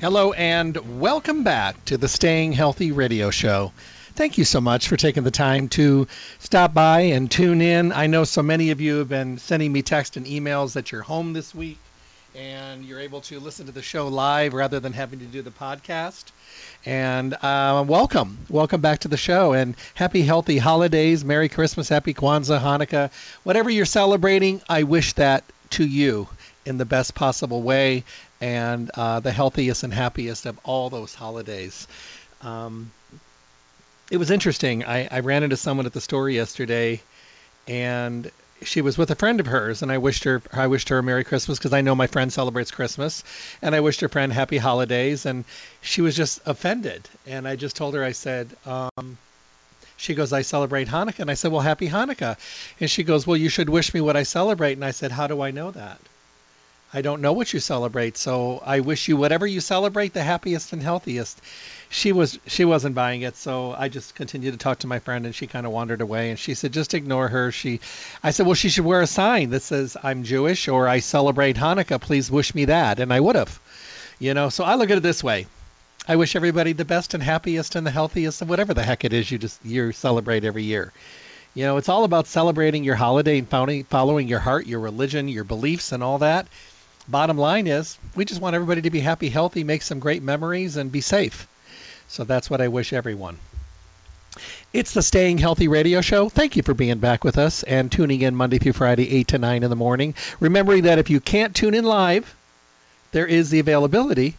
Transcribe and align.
Hello 0.00 0.32
and 0.32 1.00
welcome 1.00 1.42
back 1.42 1.84
to 1.86 1.98
the 1.98 2.06
Staying 2.06 2.52
Healthy 2.52 2.92
Radio 2.92 3.30
Show. 3.30 3.72
Thank 4.14 4.38
you 4.38 4.44
so 4.44 4.60
much 4.60 4.86
for 4.86 4.96
taking 4.96 5.24
the 5.24 5.32
time 5.32 5.68
to 5.70 6.06
stop 6.38 6.72
by 6.72 7.00
and 7.00 7.28
tune 7.28 7.60
in. 7.60 7.90
I 7.90 8.06
know 8.06 8.22
so 8.22 8.40
many 8.40 8.70
of 8.70 8.80
you 8.80 8.98
have 8.98 9.08
been 9.08 9.38
sending 9.38 9.72
me 9.72 9.82
text 9.82 10.16
and 10.16 10.24
emails 10.24 10.74
that 10.74 10.92
you're 10.92 11.02
home 11.02 11.32
this 11.32 11.52
week 11.52 11.78
and 12.36 12.84
you're 12.84 13.00
able 13.00 13.22
to 13.22 13.40
listen 13.40 13.66
to 13.66 13.72
the 13.72 13.82
show 13.82 14.06
live 14.06 14.54
rather 14.54 14.78
than 14.78 14.92
having 14.92 15.18
to 15.18 15.24
do 15.24 15.42
the 15.42 15.50
podcast. 15.50 16.26
And 16.86 17.34
uh, 17.34 17.84
welcome, 17.84 18.38
welcome 18.48 18.80
back 18.80 19.00
to 19.00 19.08
the 19.08 19.16
show, 19.16 19.52
and 19.52 19.74
happy, 19.94 20.22
healthy 20.22 20.58
holidays, 20.58 21.24
Merry 21.24 21.48
Christmas, 21.48 21.88
Happy 21.88 22.14
Kwanzaa, 22.14 22.60
Hanukkah, 22.60 23.10
whatever 23.42 23.68
you're 23.68 23.84
celebrating. 23.84 24.62
I 24.68 24.84
wish 24.84 25.14
that 25.14 25.42
to 25.70 25.84
you 25.84 26.28
in 26.64 26.78
the 26.78 26.84
best 26.84 27.14
possible 27.14 27.62
way 27.62 28.04
and 28.40 28.90
uh, 28.94 29.20
the 29.20 29.32
healthiest 29.32 29.82
and 29.82 29.92
happiest 29.92 30.46
of 30.46 30.58
all 30.64 30.90
those 30.90 31.14
holidays. 31.14 31.88
Um, 32.42 32.90
it 34.10 34.16
was 34.16 34.30
interesting. 34.30 34.84
I, 34.84 35.08
I 35.10 35.20
ran 35.20 35.42
into 35.42 35.56
someone 35.56 35.86
at 35.86 35.92
the 35.92 36.00
store 36.00 36.30
yesterday, 36.30 37.02
and 37.66 38.30
she 38.62 38.80
was 38.80 38.96
with 38.96 39.10
a 39.10 39.14
friend 39.14 39.40
of 39.40 39.46
hers, 39.46 39.82
and 39.82 39.92
I 39.92 39.98
wished 39.98 40.24
her 40.24 40.42
I 40.52 40.66
wished 40.66 40.88
her 40.88 40.98
a 40.98 41.02
Merry 41.02 41.24
Christmas 41.24 41.58
because 41.58 41.72
I 41.72 41.82
know 41.82 41.94
my 41.94 42.06
friend 42.06 42.32
celebrates 42.32 42.70
Christmas, 42.70 43.22
and 43.60 43.74
I 43.74 43.80
wished 43.80 44.00
her 44.00 44.08
friend 44.08 44.32
Happy 44.32 44.58
Holidays, 44.58 45.26
and 45.26 45.44
she 45.80 46.00
was 46.00 46.16
just 46.16 46.40
offended, 46.46 47.08
and 47.26 47.46
I 47.46 47.56
just 47.56 47.76
told 47.76 47.94
her 47.94 48.04
I 48.04 48.12
said. 48.12 48.48
Um, 48.66 49.18
she 50.00 50.14
goes, 50.14 50.32
I 50.32 50.42
celebrate 50.42 50.86
Hanukkah. 50.86 51.18
And 51.18 51.30
I 51.30 51.34
said, 51.34 51.50
Well, 51.50 51.60
happy 51.60 51.88
Hanukkah. 51.88 52.36
And 52.78 52.88
she 52.88 53.02
goes, 53.02 53.26
Well, 53.26 53.36
you 53.36 53.48
should 53.48 53.68
wish 53.68 53.92
me 53.92 54.00
what 54.00 54.16
I 54.16 54.22
celebrate. 54.22 54.74
And 54.74 54.84
I 54.84 54.92
said, 54.92 55.10
How 55.10 55.26
do 55.26 55.42
I 55.42 55.50
know 55.50 55.72
that? 55.72 55.98
I 56.92 57.02
don't 57.02 57.20
know 57.20 57.34
what 57.34 57.52
you 57.52 57.60
celebrate, 57.60 58.16
so 58.16 58.62
I 58.64 58.80
wish 58.80 59.08
you 59.08 59.18
whatever 59.18 59.46
you 59.46 59.60
celebrate, 59.60 60.14
the 60.14 60.22
happiest 60.22 60.72
and 60.72 60.82
healthiest. 60.82 61.38
She 61.90 62.12
was 62.12 62.38
she 62.46 62.64
wasn't 62.64 62.94
buying 62.94 63.20
it, 63.20 63.36
so 63.36 63.74
I 63.76 63.88
just 63.88 64.14
continued 64.14 64.52
to 64.52 64.58
talk 64.58 64.78
to 64.78 64.86
my 64.86 64.98
friend, 64.98 65.26
and 65.26 65.34
she 65.34 65.46
kind 65.46 65.66
of 65.66 65.72
wandered 65.72 66.00
away. 66.00 66.30
And 66.30 66.38
she 66.38 66.54
said, 66.54 66.72
"Just 66.72 66.94
ignore 66.94 67.28
her." 67.28 67.52
She, 67.52 67.80
I 68.22 68.30
said, 68.30 68.46
"Well, 68.46 68.54
she 68.54 68.70
should 68.70 68.86
wear 68.86 69.02
a 69.02 69.06
sign 69.06 69.50
that 69.50 69.62
says 69.62 69.98
I'm 70.02 70.24
Jewish 70.24 70.66
or 70.66 70.88
I 70.88 71.00
celebrate 71.00 71.56
Hanukkah. 71.56 72.00
Please 72.00 72.30
wish 72.30 72.54
me 72.54 72.64
that," 72.64 73.00
and 73.00 73.12
I 73.12 73.20
would 73.20 73.36
have, 73.36 73.60
you 74.18 74.32
know. 74.32 74.48
So 74.48 74.64
I 74.64 74.76
look 74.76 74.90
at 74.90 74.96
it 74.96 75.02
this 75.02 75.22
way: 75.22 75.46
I 76.08 76.16
wish 76.16 76.36
everybody 76.36 76.72
the 76.72 76.86
best 76.86 77.12
and 77.12 77.22
happiest 77.22 77.76
and 77.76 77.86
the 77.86 77.90
healthiest 77.90 78.40
of 78.40 78.48
whatever 78.48 78.72
the 78.72 78.82
heck 78.82 79.04
it 79.04 79.12
is 79.12 79.30
you 79.30 79.36
just 79.36 79.62
you 79.62 79.92
celebrate 79.92 80.44
every 80.44 80.62
year. 80.62 80.94
You 81.54 81.64
know, 81.64 81.76
it's 81.76 81.88
all 81.88 82.04
about 82.04 82.26
celebrating 82.26 82.84
your 82.84 82.94
holiday 82.94 83.38
and 83.38 83.48
following 83.88 84.28
your 84.28 84.38
heart, 84.38 84.66
your 84.66 84.80
religion, 84.80 85.28
your 85.28 85.44
beliefs, 85.44 85.92
and 85.92 86.02
all 86.02 86.18
that 86.18 86.46
bottom 87.08 87.38
line 87.38 87.66
is 87.66 87.98
we 88.14 88.24
just 88.24 88.40
want 88.40 88.54
everybody 88.54 88.82
to 88.82 88.90
be 88.90 89.00
happy, 89.00 89.28
healthy, 89.28 89.64
make 89.64 89.82
some 89.82 89.98
great 89.98 90.22
memories, 90.22 90.76
and 90.76 90.92
be 90.92 91.00
safe. 91.00 91.48
So 92.08 92.24
that's 92.24 92.48
what 92.48 92.60
I 92.60 92.68
wish 92.68 92.92
everyone. 92.92 93.38
It's 94.72 94.92
the 94.92 95.02
Staying 95.02 95.38
Healthy 95.38 95.68
Radio 95.68 96.00
Show. 96.00 96.28
Thank 96.28 96.56
you 96.56 96.62
for 96.62 96.74
being 96.74 96.98
back 96.98 97.24
with 97.24 97.38
us 97.38 97.62
and 97.62 97.90
tuning 97.90 98.20
in 98.20 98.36
Monday 98.36 98.58
through 98.58 98.74
Friday, 98.74 99.10
8 99.10 99.28
to 99.28 99.38
9 99.38 99.62
in 99.62 99.70
the 99.70 99.76
morning. 99.76 100.14
Remembering 100.40 100.84
that 100.84 100.98
if 100.98 101.10
you 101.10 101.20
can't 101.20 101.56
tune 101.56 101.74
in 101.74 101.84
live, 101.84 102.34
there 103.12 103.26
is 103.26 103.50
the 103.50 103.60
availability 103.60 104.36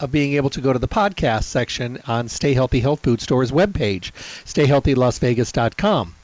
of 0.00 0.10
being 0.10 0.34
able 0.34 0.50
to 0.50 0.60
go 0.60 0.72
to 0.72 0.78
the 0.78 0.88
podcast 0.88 1.44
section 1.44 2.00
on 2.06 2.28
Stay 2.28 2.54
Healthy 2.54 2.80
Health 2.80 3.00
Food 3.00 3.20
Store's 3.20 3.52
webpage, 3.52 4.12
stayhealthylasvegas.com. 4.44 6.14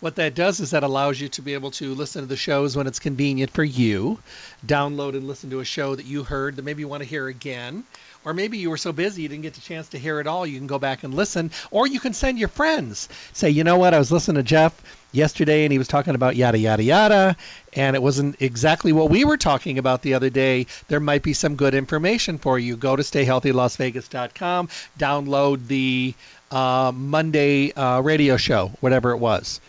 What 0.00 0.16
that 0.16 0.34
does 0.34 0.60
is 0.60 0.72
that 0.72 0.82
allows 0.82 1.18
you 1.18 1.28
to 1.30 1.42
be 1.42 1.54
able 1.54 1.70
to 1.72 1.94
listen 1.94 2.20
to 2.20 2.28
the 2.28 2.36
shows 2.36 2.76
when 2.76 2.86
it's 2.86 2.98
convenient 2.98 3.50
for 3.50 3.64
you, 3.64 4.18
download 4.66 5.14
and 5.14 5.26
listen 5.26 5.48
to 5.50 5.60
a 5.60 5.64
show 5.64 5.94
that 5.94 6.04
you 6.04 6.22
heard 6.22 6.56
that 6.56 6.64
maybe 6.66 6.82
you 6.82 6.88
want 6.88 7.02
to 7.02 7.08
hear 7.08 7.28
again, 7.28 7.82
or 8.22 8.34
maybe 8.34 8.58
you 8.58 8.68
were 8.68 8.76
so 8.76 8.92
busy 8.92 9.22
you 9.22 9.28
didn't 9.28 9.44
get 9.44 9.54
the 9.54 9.60
chance 9.62 9.88
to 9.88 9.98
hear 9.98 10.20
it 10.20 10.26
all. 10.26 10.46
You 10.46 10.58
can 10.58 10.66
go 10.66 10.78
back 10.78 11.02
and 11.02 11.14
listen, 11.14 11.50
or 11.70 11.86
you 11.86 11.98
can 11.98 12.12
send 12.12 12.38
your 12.38 12.48
friends. 12.48 13.08
Say, 13.32 13.48
you 13.48 13.64
know 13.64 13.78
what, 13.78 13.94
I 13.94 13.98
was 13.98 14.12
listening 14.12 14.36
to 14.36 14.42
Jeff 14.42 14.82
yesterday 15.12 15.64
and 15.64 15.72
he 15.72 15.78
was 15.78 15.88
talking 15.88 16.14
about 16.14 16.36
yada 16.36 16.58
yada 16.58 16.82
yada 16.82 17.36
and 17.72 17.96
it 17.96 18.02
wasn't 18.02 18.36
exactly 18.42 18.92
what 18.92 19.08
we 19.08 19.24
were 19.24 19.38
talking 19.38 19.78
about 19.78 20.02
the 20.02 20.12
other 20.14 20.28
day 20.28 20.66
there 20.88 21.00
might 21.00 21.22
be 21.22 21.32
some 21.32 21.56
good 21.56 21.74
information 21.74 22.36
for 22.36 22.58
you 22.58 22.76
go 22.76 22.94
to 22.94 23.02
stayhealthylasvegas.com 23.02 24.68
download 24.98 25.66
the 25.68 26.12
uh, 26.50 26.92
monday 26.94 27.72
uh, 27.72 28.00
radio 28.00 28.36
show 28.36 28.68
whatever 28.80 29.12
it 29.12 29.18
was 29.18 29.60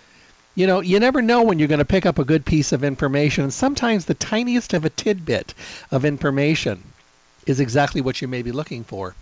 you 0.57 0.66
know, 0.66 0.79
you 0.79 1.00
never 1.00 1.22
know 1.22 1.44
when 1.44 1.59
you're 1.59 1.68
going 1.68 1.78
to 1.78 1.85
pick 1.85 2.07
up 2.07 2.18
a 2.18 2.25
good 2.25 2.44
piece 2.44 2.72
of 2.72 2.84
information. 2.84 3.44
And 3.44 3.53
sometimes 3.53 4.06
the 4.06 4.16
tiniest 4.16 4.73
of 4.73 4.85
a 4.85 4.90
tidbit 4.90 5.53
of 5.91 6.03
information 6.03 6.84
is 7.45 7.59
exactly 7.59 8.01
what 8.01 8.23
you 8.23 8.28
may 8.28 8.41
be 8.41 8.51
looking 8.51 8.84
for. 8.84 9.13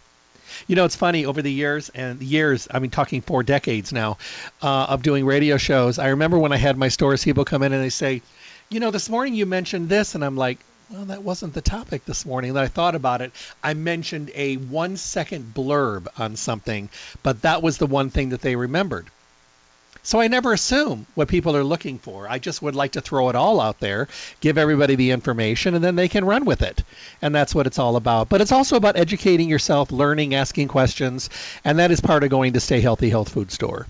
You 0.65 0.77
know, 0.77 0.85
it's 0.85 0.95
funny 0.95 1.25
over 1.25 1.41
the 1.41 1.51
years 1.51 1.89
and 1.89 2.21
years, 2.21 2.69
I 2.71 2.79
mean, 2.79 2.89
talking 2.89 3.19
four 3.19 3.43
decades 3.43 3.91
now 3.91 4.17
uh, 4.61 4.85
of 4.85 5.03
doing 5.03 5.25
radio 5.25 5.57
shows. 5.57 5.99
I 5.99 6.07
remember 6.07 6.39
when 6.39 6.53
I 6.53 6.57
had 6.57 6.77
my 6.77 6.87
stores, 6.87 7.25
people 7.25 7.43
come 7.43 7.63
in 7.63 7.73
and 7.73 7.83
they 7.83 7.89
say, 7.89 8.21
you 8.69 8.79
know, 8.79 8.91
this 8.91 9.09
morning 9.09 9.33
you 9.33 9.45
mentioned 9.45 9.89
this. 9.89 10.15
And 10.15 10.23
I'm 10.23 10.37
like, 10.37 10.59
well, 10.89 11.03
that 11.03 11.21
wasn't 11.21 11.53
the 11.53 11.61
topic 11.61 12.05
this 12.05 12.25
morning. 12.25 12.53
That 12.53 12.63
I 12.63 12.69
thought 12.69 12.95
about 12.95 13.21
it. 13.21 13.33
I 13.61 13.73
mentioned 13.73 14.31
a 14.35 14.55
one 14.55 14.95
second 14.95 15.53
blurb 15.53 16.07
on 16.17 16.37
something, 16.37 16.87
but 17.23 17.41
that 17.41 17.61
was 17.61 17.77
the 17.77 17.87
one 17.87 18.09
thing 18.09 18.29
that 18.29 18.41
they 18.41 18.55
remembered. 18.55 19.07
So 20.05 20.21
I 20.21 20.27
never 20.27 20.53
assume 20.53 21.07
what 21.15 21.27
people 21.27 21.57
are 21.57 21.63
looking 21.63 21.97
for. 21.97 22.29
I 22.29 22.37
just 22.37 22.61
would 22.61 22.75
like 22.75 22.91
to 22.91 23.01
throw 23.01 23.29
it 23.29 23.35
all 23.35 23.59
out 23.59 23.79
there, 23.79 24.07
give 24.39 24.59
everybody 24.59 24.93
the 24.93 25.09
information, 25.09 25.73
and 25.73 25.83
then 25.83 25.95
they 25.95 26.07
can 26.07 26.23
run 26.23 26.45
with 26.45 26.61
it. 26.61 26.83
And 27.23 27.33
that's 27.33 27.55
what 27.55 27.65
it's 27.65 27.79
all 27.79 27.95
about. 27.95 28.29
But 28.29 28.39
it's 28.39 28.51
also 28.51 28.75
about 28.77 28.97
educating 28.97 29.49
yourself, 29.49 29.91
learning, 29.91 30.35
asking 30.35 30.67
questions, 30.67 31.31
and 31.63 31.79
that 31.79 31.89
is 31.89 32.01
part 32.01 32.23
of 32.23 32.29
going 32.29 32.53
to 32.53 32.59
Stay 32.59 32.81
Healthy 32.81 33.09
Health 33.09 33.29
Food 33.29 33.51
Store. 33.51 33.87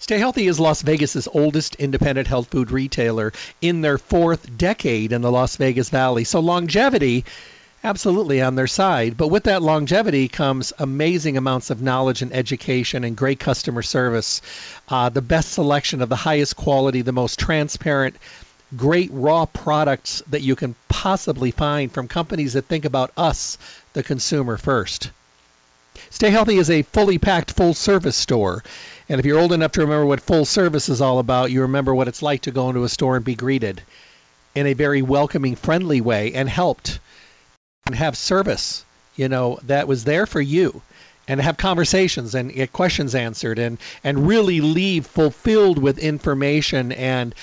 Stay 0.00 0.18
Healthy 0.18 0.48
is 0.48 0.58
Las 0.58 0.82
Vegas's 0.82 1.28
oldest 1.32 1.76
independent 1.76 2.26
health 2.26 2.48
food 2.48 2.72
retailer 2.72 3.32
in 3.60 3.80
their 3.80 3.96
fourth 3.96 4.58
decade 4.58 5.12
in 5.12 5.22
the 5.22 5.30
Las 5.30 5.54
Vegas 5.54 5.88
Valley. 5.88 6.24
So 6.24 6.40
longevity 6.40 7.24
absolutely 7.84 8.40
on 8.40 8.54
their 8.54 8.66
side. 8.66 9.16
But 9.16 9.28
with 9.28 9.44
that 9.44 9.62
longevity 9.62 10.26
comes 10.28 10.72
amazing 10.78 11.36
amounts 11.36 11.68
of 11.68 11.82
knowledge 11.82 12.22
and 12.22 12.32
education 12.32 13.04
and 13.04 13.14
great 13.14 13.38
customer 13.38 13.82
service, 13.82 14.40
uh, 14.88 15.10
the 15.10 15.20
best 15.20 15.52
selection 15.52 16.00
of 16.00 16.08
the 16.08 16.16
highest 16.16 16.56
quality, 16.56 17.02
the 17.02 17.12
most 17.12 17.38
transparent, 17.38 18.16
great 18.74 19.10
raw 19.12 19.44
products 19.44 20.22
that 20.30 20.40
you 20.40 20.56
can 20.56 20.74
possibly 20.88 21.50
find 21.50 21.92
from 21.92 22.08
companies 22.08 22.54
that 22.54 22.64
think 22.64 22.86
about 22.86 23.12
us, 23.18 23.58
the 23.92 24.02
consumer, 24.02 24.56
first. 24.56 25.10
Stay 26.08 26.30
Healthy 26.30 26.56
is 26.56 26.70
a 26.70 26.82
fully 26.82 27.18
packed 27.18 27.52
full 27.52 27.74
service 27.74 28.16
store. 28.16 28.64
And 29.08 29.20
if 29.20 29.26
you're 29.26 29.38
old 29.38 29.52
enough 29.52 29.72
to 29.72 29.82
remember 29.82 30.06
what 30.06 30.22
full 30.22 30.46
service 30.46 30.88
is 30.88 31.02
all 31.02 31.18
about, 31.18 31.50
you 31.50 31.60
remember 31.62 31.94
what 31.94 32.08
it's 32.08 32.22
like 32.22 32.42
to 32.42 32.50
go 32.50 32.70
into 32.70 32.84
a 32.84 32.88
store 32.88 33.16
and 33.16 33.24
be 33.24 33.34
greeted 33.34 33.82
in 34.54 34.66
a 34.66 34.72
very 34.72 35.02
welcoming, 35.02 35.54
friendly 35.54 36.00
way 36.00 36.32
and 36.32 36.48
helped 36.48 36.98
and 37.86 37.94
have 37.94 38.16
service, 38.16 38.84
you 39.14 39.28
know, 39.28 39.58
that 39.64 39.86
was 39.86 40.04
there 40.04 40.26
for 40.26 40.40
you 40.40 40.80
and 41.28 41.40
have 41.40 41.56
conversations 41.56 42.34
and 42.34 42.52
get 42.52 42.72
questions 42.72 43.14
answered 43.14 43.58
and 43.58 43.78
and 44.02 44.26
really 44.26 44.60
leave 44.60 45.06
fulfilled 45.06 45.78
with 45.78 45.98
information 45.98 46.92
and 46.92 47.34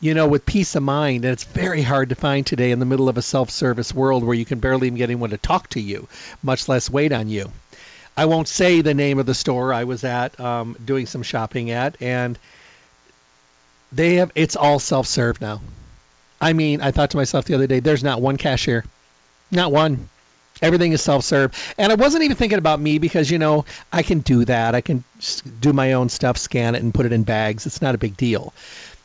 you 0.00 0.14
know, 0.14 0.26
with 0.26 0.44
peace 0.44 0.74
of 0.74 0.82
mind. 0.82 1.24
And 1.24 1.32
it's 1.32 1.44
very 1.44 1.80
hard 1.80 2.08
to 2.08 2.16
find 2.16 2.44
today 2.44 2.72
in 2.72 2.80
the 2.80 2.84
middle 2.84 3.08
of 3.08 3.16
a 3.16 3.22
self 3.22 3.50
service 3.50 3.94
world 3.94 4.24
where 4.24 4.34
you 4.34 4.44
can 4.44 4.58
barely 4.58 4.88
even 4.88 4.98
get 4.98 5.04
anyone 5.04 5.30
to 5.30 5.38
talk 5.38 5.68
to 5.70 5.80
you, 5.80 6.08
much 6.42 6.68
less 6.68 6.90
wait 6.90 7.12
on 7.12 7.28
you. 7.28 7.52
I 8.16 8.26
won't 8.26 8.48
say 8.48 8.80
the 8.80 8.94
name 8.94 9.18
of 9.18 9.26
the 9.26 9.34
store 9.34 9.72
I 9.72 9.84
was 9.84 10.04
at 10.04 10.38
um, 10.38 10.76
doing 10.84 11.06
some 11.06 11.22
shopping 11.22 11.70
at, 11.70 12.00
and 12.02 12.38
they 13.92 14.14
have 14.16 14.32
it's 14.34 14.56
all 14.56 14.80
self 14.80 15.06
serve 15.06 15.40
now. 15.40 15.60
I 16.40 16.52
mean, 16.52 16.80
I 16.80 16.90
thought 16.90 17.10
to 17.10 17.16
myself 17.16 17.44
the 17.44 17.54
other 17.54 17.68
day, 17.68 17.78
there's 17.78 18.02
not 18.02 18.20
one 18.20 18.36
cashier, 18.36 18.84
not 19.52 19.72
one. 19.72 20.08
Everything 20.60 20.92
is 20.92 21.02
self-serve, 21.02 21.74
and 21.76 21.90
I 21.90 21.96
wasn't 21.96 22.22
even 22.22 22.36
thinking 22.36 22.58
about 22.58 22.78
me 22.80 22.98
because 22.98 23.30
you 23.30 23.38
know 23.38 23.64
I 23.92 24.02
can 24.02 24.20
do 24.20 24.44
that. 24.44 24.74
I 24.76 24.80
can 24.80 25.02
do 25.60 25.72
my 25.72 25.94
own 25.94 26.08
stuff, 26.08 26.36
scan 26.36 26.74
it, 26.74 26.82
and 26.82 26.94
put 26.94 27.06
it 27.06 27.12
in 27.12 27.24
bags. 27.24 27.66
It's 27.66 27.82
not 27.82 27.96
a 27.96 27.98
big 27.98 28.16
deal. 28.16 28.52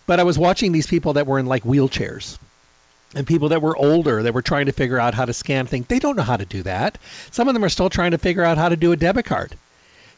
But 0.06 0.20
I 0.20 0.24
was 0.24 0.38
watching 0.38 0.72
these 0.72 0.86
people 0.86 1.14
that 1.14 1.26
were 1.26 1.40
in 1.40 1.48
like 1.48 1.64
wheelchairs, 1.64 2.38
and 3.16 3.26
people 3.26 3.50
that 3.50 3.62
were 3.62 3.76
older 3.76 4.24
that 4.24 4.34
were 4.34 4.44
trying 4.44 4.68
to 4.68 4.72
figure 4.72 5.00
out 5.00 5.16
how 5.16 5.26
to 5.26 5.34
scan 5.34 5.66
things. 5.66 5.88
They 5.88 6.00
don't 6.00 6.16
know 6.16 6.24
how 6.24 6.38
to 6.38 6.46
do 6.46 6.62
that. 6.64 7.00
Some 7.32 7.48
of 7.48 7.56
them 7.56 7.64
are 7.64 7.70
still 7.70 7.90
trying 7.90 8.12
to 8.12 8.20
figure 8.20 8.44
out 8.44 8.58
how 8.58 8.70
to 8.70 8.76
do 8.76 8.92
a 8.92 8.98
debit 8.98 9.26
card. 9.26 9.56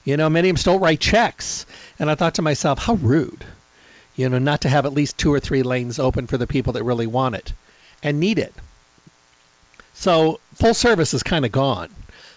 You 0.03 0.17
know, 0.17 0.29
many 0.29 0.49
of 0.49 0.55
them 0.55 0.57
still 0.57 0.79
write 0.79 0.99
checks. 0.99 1.65
And 1.99 2.09
I 2.09 2.15
thought 2.15 2.35
to 2.35 2.41
myself, 2.41 2.79
how 2.79 2.95
rude 2.95 3.45
you 4.19 4.27
know, 4.27 4.37
not 4.37 4.61
to 4.61 4.69
have 4.69 4.85
at 4.85 4.91
least 4.91 5.17
two 5.17 5.33
or 5.33 5.39
three 5.39 5.63
lanes 5.63 5.97
open 5.97 6.27
for 6.27 6.37
the 6.37 6.45
people 6.45 6.73
that 6.73 6.83
really 6.83 7.07
want 7.07 7.35
it 7.35 7.53
and 8.03 8.19
need 8.19 8.37
it. 8.37 8.53
So 9.99 10.39
full 10.53 10.73
service 10.73 11.13
is 11.13 11.23
kind 11.23 11.43
of 11.43 11.51
gone. 11.51 11.89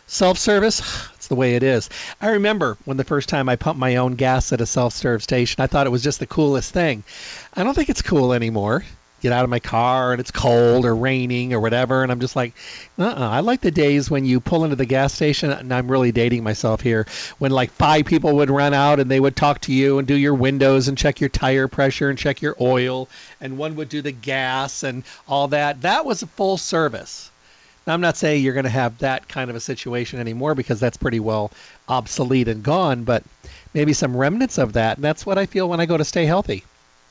Self 0.08 0.36
service, 0.36 0.80
it's 1.14 1.28
the 1.28 1.36
way 1.36 1.54
it 1.54 1.62
is. 1.62 1.88
I 2.20 2.30
remember 2.30 2.76
when 2.86 2.96
the 2.96 3.04
first 3.04 3.28
time 3.28 3.48
I 3.48 3.54
pumped 3.54 3.78
my 3.78 3.96
own 3.96 4.16
gas 4.16 4.52
at 4.52 4.60
a 4.60 4.66
self 4.66 4.94
serve 4.94 5.22
station, 5.22 5.62
I 5.62 5.68
thought 5.68 5.86
it 5.86 5.90
was 5.90 6.02
just 6.02 6.18
the 6.18 6.26
coolest 6.26 6.72
thing. 6.72 7.04
I 7.54 7.62
don't 7.62 7.74
think 7.74 7.88
it's 7.88 8.02
cool 8.02 8.32
anymore 8.32 8.82
get 9.20 9.32
out 9.32 9.44
of 9.44 9.50
my 9.50 9.60
car 9.60 10.10
and 10.10 10.20
it's 10.20 10.32
cold 10.32 10.84
or 10.84 10.96
raining 10.96 11.52
or 11.52 11.60
whatever 11.60 12.02
and 12.02 12.10
I'm 12.10 12.18
just 12.18 12.34
like 12.34 12.54
uh-uh. 12.98 13.14
I 13.16 13.38
like 13.38 13.60
the 13.60 13.70
days 13.70 14.10
when 14.10 14.24
you 14.24 14.40
pull 14.40 14.64
into 14.64 14.74
the 14.74 14.84
gas 14.84 15.14
station 15.14 15.52
and 15.52 15.72
I'm 15.72 15.88
really 15.88 16.10
dating 16.10 16.42
myself 16.42 16.80
here 16.80 17.06
when 17.38 17.52
like 17.52 17.70
five 17.70 18.06
people 18.06 18.34
would 18.38 18.50
run 18.50 18.74
out 18.74 18.98
and 18.98 19.08
they 19.08 19.20
would 19.20 19.36
talk 19.36 19.60
to 19.60 19.72
you 19.72 19.98
and 19.98 20.08
do 20.08 20.16
your 20.16 20.34
windows 20.34 20.88
and 20.88 20.98
check 20.98 21.20
your 21.20 21.28
tire 21.28 21.68
pressure 21.68 22.10
and 22.10 22.18
check 22.18 22.42
your 22.42 22.56
oil 22.60 23.08
and 23.40 23.56
one 23.56 23.76
would 23.76 23.88
do 23.88 24.02
the 24.02 24.10
gas 24.10 24.82
and 24.82 25.04
all 25.28 25.46
that 25.46 25.82
that 25.82 26.04
was 26.04 26.22
a 26.22 26.26
full 26.26 26.58
service 26.58 27.30
now, 27.86 27.94
I'm 27.94 28.00
not 28.00 28.16
saying 28.16 28.44
you're 28.44 28.54
going 28.54 28.64
to 28.64 28.70
have 28.70 28.98
that 28.98 29.28
kind 29.28 29.50
of 29.50 29.56
a 29.56 29.60
situation 29.60 30.20
anymore 30.20 30.54
because 30.54 30.78
that's 30.78 30.96
pretty 30.96 31.20
well 31.20 31.50
obsolete 31.88 32.48
and 32.48 32.62
gone, 32.62 33.04
but 33.04 33.24
maybe 33.74 33.92
some 33.92 34.16
remnants 34.16 34.58
of 34.58 34.74
that. 34.74 34.98
And 34.98 35.04
that's 35.04 35.26
what 35.26 35.38
I 35.38 35.46
feel 35.46 35.68
when 35.68 35.80
I 35.80 35.86
go 35.86 35.96
to 35.96 36.04
stay 36.04 36.24
healthy. 36.24 36.64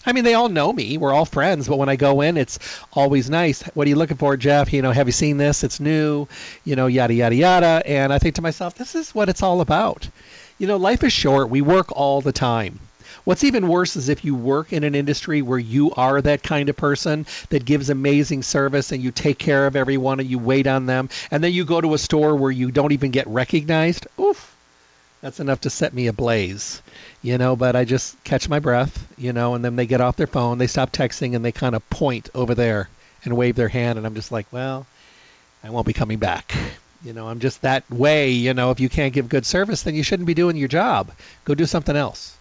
I 0.06 0.14
mean, 0.14 0.24
they 0.24 0.34
all 0.34 0.50
know 0.50 0.72
me. 0.72 0.98
We're 0.98 1.14
all 1.14 1.26
friends, 1.26 1.68
but 1.68 1.78
when 1.78 1.90
I 1.90 1.96
go 1.96 2.22
in, 2.22 2.38
it's 2.38 2.58
always 2.94 3.30
nice. 3.30 3.62
What 3.76 3.86
are 3.86 3.90
you 3.90 3.96
looking 3.96 4.18
for, 4.18 4.36
Jeff? 4.36 4.74
You 4.74 4.82
know, 4.82 4.92
have 4.92 5.08
you 5.08 5.12
seen 5.12 5.38
this? 5.38 5.64
It's 5.64 5.80
new, 5.80 6.28
you 6.64 6.76
know, 6.76 6.88
yada, 6.88 7.14
yada, 7.14 7.36
yada. 7.36 7.84
And 7.86 8.12
I 8.12 8.18
think 8.18 8.36
to 8.36 8.42
myself, 8.42 8.76
this 8.76 8.96
is 8.96 9.14
what 9.14 9.30
it's 9.30 9.44
all 9.44 9.62
about. 9.62 10.08
You 10.58 10.68
know, 10.68 10.78
life 10.78 11.04
is 11.04 11.14
short. 11.14 11.50
We 11.50 11.62
work 11.62 11.92
all 11.92 12.22
the 12.22 12.32
time. 12.32 12.80
What's 13.24 13.44
even 13.44 13.68
worse 13.68 13.96
is 13.96 14.10
if 14.10 14.26
you 14.26 14.36
work 14.36 14.74
in 14.74 14.84
an 14.84 14.96
industry 14.96 15.42
where 15.42 15.60
you 15.60 15.92
are 15.92 16.22
that 16.22 16.44
kind 16.44 16.70
of 16.70 16.78
person 16.78 17.26
that 17.50 17.66
gives 17.66 17.90
amazing 17.90 18.44
service 18.44 18.92
and 18.92 19.04
you 19.04 19.12
take 19.12 19.38
care 19.38 19.68
of 19.68 19.76
everyone 19.76 20.20
and 20.20 20.30
you 20.30 20.40
wait 20.40 20.68
on 20.68 20.86
them, 20.86 21.10
and 21.30 21.44
then 21.44 21.54
you 21.54 21.66
go 21.66 21.80
to 21.82 21.94
a 21.94 21.98
store 21.98 22.36
where 22.36 22.52
you 22.52 22.72
don't 22.72 22.92
even 22.92 23.12
get 23.12 23.28
recognized. 23.28 24.08
Oof 24.20 24.52
that's 25.22 25.40
enough 25.40 25.62
to 25.62 25.70
set 25.70 25.94
me 25.94 26.08
ablaze, 26.08 26.82
you 27.22 27.38
know. 27.38 27.56
But 27.56 27.76
I 27.76 27.86
just 27.86 28.22
catch 28.24 28.50
my 28.50 28.60
breath, 28.60 29.08
you 29.18 29.34
know, 29.34 29.54
and 29.54 29.64
then 29.64 29.76
they 29.76 29.86
get 29.86 30.02
off 30.02 30.18
their 30.18 30.28
phone, 30.28 30.58
they 30.58 30.68
stop 30.68 30.92
texting, 30.92 31.36
and 31.36 31.46
they 31.46 31.52
kind 31.52 31.76
of 31.76 31.88
point 31.90 32.30
over 32.34 32.56
there 32.56 32.90
and 33.24 33.38
wave 33.38 33.56
their 33.56 33.68
hand, 33.68 33.98
and 33.98 34.06
I'm 34.06 34.16
just 34.16 34.32
like, 34.32 34.48
well, 34.52 34.88
I 35.64 35.70
won't 35.70 35.88
be 35.88 35.94
coming 35.94 36.18
back. 36.18 36.54
You 37.04 37.14
know, 37.14 37.28
I'm 37.28 37.40
just 37.40 37.62
that 37.62 37.90
way. 37.90 38.32
You 38.32 38.54
know, 38.54 38.72
if 38.72 38.80
you 38.80 38.90
can't 38.90 39.14
give 39.14 39.30
good 39.30 39.46
service, 39.46 39.84
then 39.84 39.96
you 39.96 40.04
shouldn't 40.04 40.28
be 40.28 40.34
doing 40.34 40.58
your 40.58 40.68
job. 40.68 41.12
Go 41.46 41.56
do 41.56 41.66
something 41.66 41.96
else. 41.96 42.36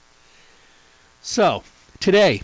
So 1.23 1.63
today, 2.01 2.41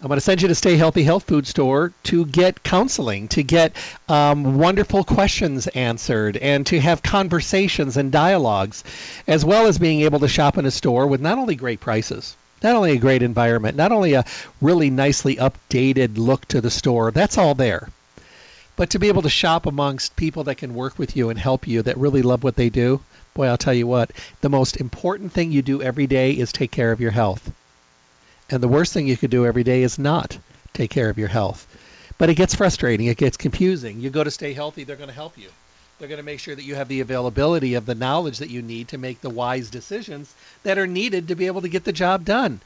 I'm 0.00 0.08
going 0.08 0.16
to 0.16 0.22
send 0.22 0.40
you 0.40 0.48
to 0.48 0.54
Stay 0.54 0.76
Healthy 0.76 1.02
Health 1.02 1.24
Food 1.24 1.46
Store 1.46 1.92
to 2.04 2.24
get 2.24 2.62
counseling, 2.62 3.28
to 3.28 3.42
get 3.42 3.76
um, 4.08 4.56
wonderful 4.56 5.04
questions 5.04 5.66
answered, 5.66 6.38
and 6.38 6.66
to 6.68 6.80
have 6.80 7.02
conversations 7.02 7.98
and 7.98 8.10
dialogues, 8.10 8.82
as 9.26 9.44
well 9.44 9.66
as 9.66 9.78
being 9.78 10.00
able 10.00 10.20
to 10.20 10.28
shop 10.28 10.56
in 10.56 10.64
a 10.64 10.70
store 10.70 11.06
with 11.06 11.20
not 11.20 11.36
only 11.36 11.54
great 11.54 11.80
prices, 11.80 12.34
not 12.62 12.74
only 12.74 12.92
a 12.92 12.98
great 12.98 13.22
environment, 13.22 13.76
not 13.76 13.92
only 13.92 14.14
a 14.14 14.24
really 14.62 14.88
nicely 14.88 15.36
updated 15.36 16.16
look 16.16 16.48
to 16.48 16.62
the 16.62 16.70
store, 16.70 17.10
that's 17.10 17.36
all 17.36 17.54
there. 17.54 17.90
But 18.74 18.90
to 18.90 18.98
be 18.98 19.08
able 19.08 19.22
to 19.22 19.28
shop 19.28 19.66
amongst 19.66 20.16
people 20.16 20.44
that 20.44 20.56
can 20.56 20.74
work 20.74 20.98
with 20.98 21.14
you 21.14 21.28
and 21.28 21.38
help 21.38 21.66
you 21.66 21.82
that 21.82 21.98
really 21.98 22.22
love 22.22 22.42
what 22.42 22.56
they 22.56 22.70
do, 22.70 23.02
boy, 23.34 23.48
I'll 23.48 23.58
tell 23.58 23.74
you 23.74 23.86
what, 23.86 24.12
the 24.40 24.48
most 24.48 24.78
important 24.78 25.32
thing 25.32 25.52
you 25.52 25.60
do 25.60 25.82
every 25.82 26.06
day 26.06 26.32
is 26.32 26.52
take 26.52 26.70
care 26.70 26.90
of 26.90 27.02
your 27.02 27.10
health. 27.10 27.52
And 28.50 28.62
the 28.62 28.68
worst 28.68 28.92
thing 28.92 29.06
you 29.06 29.16
could 29.16 29.30
do 29.30 29.46
every 29.46 29.64
day 29.64 29.82
is 29.82 29.98
not 29.98 30.38
take 30.72 30.90
care 30.90 31.08
of 31.08 31.18
your 31.18 31.28
health. 31.28 31.66
But 32.18 32.30
it 32.30 32.34
gets 32.34 32.54
frustrating, 32.54 33.06
it 33.06 33.16
gets 33.16 33.36
confusing. 33.36 34.00
You 34.00 34.10
go 34.10 34.24
to 34.24 34.30
stay 34.30 34.52
healthy, 34.52 34.84
they're 34.84 34.96
going 34.96 35.08
to 35.08 35.14
help 35.14 35.38
you. 35.38 35.48
They're 35.98 36.08
going 36.08 36.18
to 36.18 36.24
make 36.24 36.40
sure 36.40 36.54
that 36.54 36.64
you 36.64 36.74
have 36.74 36.88
the 36.88 37.00
availability 37.00 37.74
of 37.74 37.86
the 37.86 37.94
knowledge 37.94 38.38
that 38.38 38.50
you 38.50 38.62
need 38.62 38.88
to 38.88 38.98
make 38.98 39.20
the 39.20 39.30
wise 39.30 39.70
decisions 39.70 40.34
that 40.64 40.78
are 40.78 40.86
needed 40.86 41.28
to 41.28 41.36
be 41.36 41.46
able 41.46 41.62
to 41.62 41.68
get 41.68 41.84
the 41.84 41.92
job 41.92 42.24
done 42.24 42.60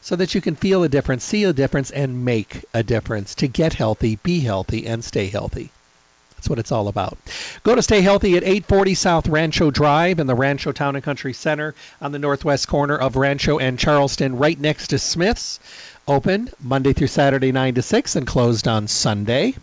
so 0.00 0.16
that 0.16 0.34
you 0.34 0.40
can 0.40 0.56
feel 0.56 0.82
a 0.82 0.88
difference, 0.88 1.24
see 1.24 1.44
a 1.44 1.52
difference, 1.52 1.90
and 1.90 2.24
make 2.24 2.64
a 2.74 2.82
difference 2.82 3.34
to 3.36 3.48
get 3.48 3.74
healthy, 3.74 4.16
be 4.22 4.40
healthy, 4.40 4.86
and 4.86 5.04
stay 5.04 5.26
healthy. 5.26 5.70
That's 6.36 6.48
what 6.48 6.58
it's 6.58 6.72
all 6.72 6.88
about. 6.88 7.18
Go 7.62 7.74
to 7.74 7.82
Stay 7.82 8.02
Healthy 8.02 8.36
at 8.36 8.42
840 8.42 8.94
South 8.94 9.28
Rancho 9.28 9.70
Drive 9.70 10.20
in 10.20 10.26
the 10.26 10.34
Rancho 10.34 10.72
Town 10.72 10.94
and 10.94 11.04
Country 11.04 11.32
Center 11.32 11.74
on 12.00 12.12
the 12.12 12.18
northwest 12.18 12.68
corner 12.68 12.96
of 12.96 13.16
Rancho 13.16 13.58
and 13.58 13.78
Charleston, 13.78 14.38
right 14.38 14.58
next 14.58 14.88
to 14.88 14.98
Smith's. 14.98 15.60
Open 16.08 16.48
Monday 16.62 16.92
through 16.92 17.08
Saturday, 17.08 17.50
9 17.50 17.74
to 17.74 17.82
6, 17.82 18.14
and 18.14 18.26
closed 18.26 18.68
on 18.68 18.86
Sunday. 18.86 19.54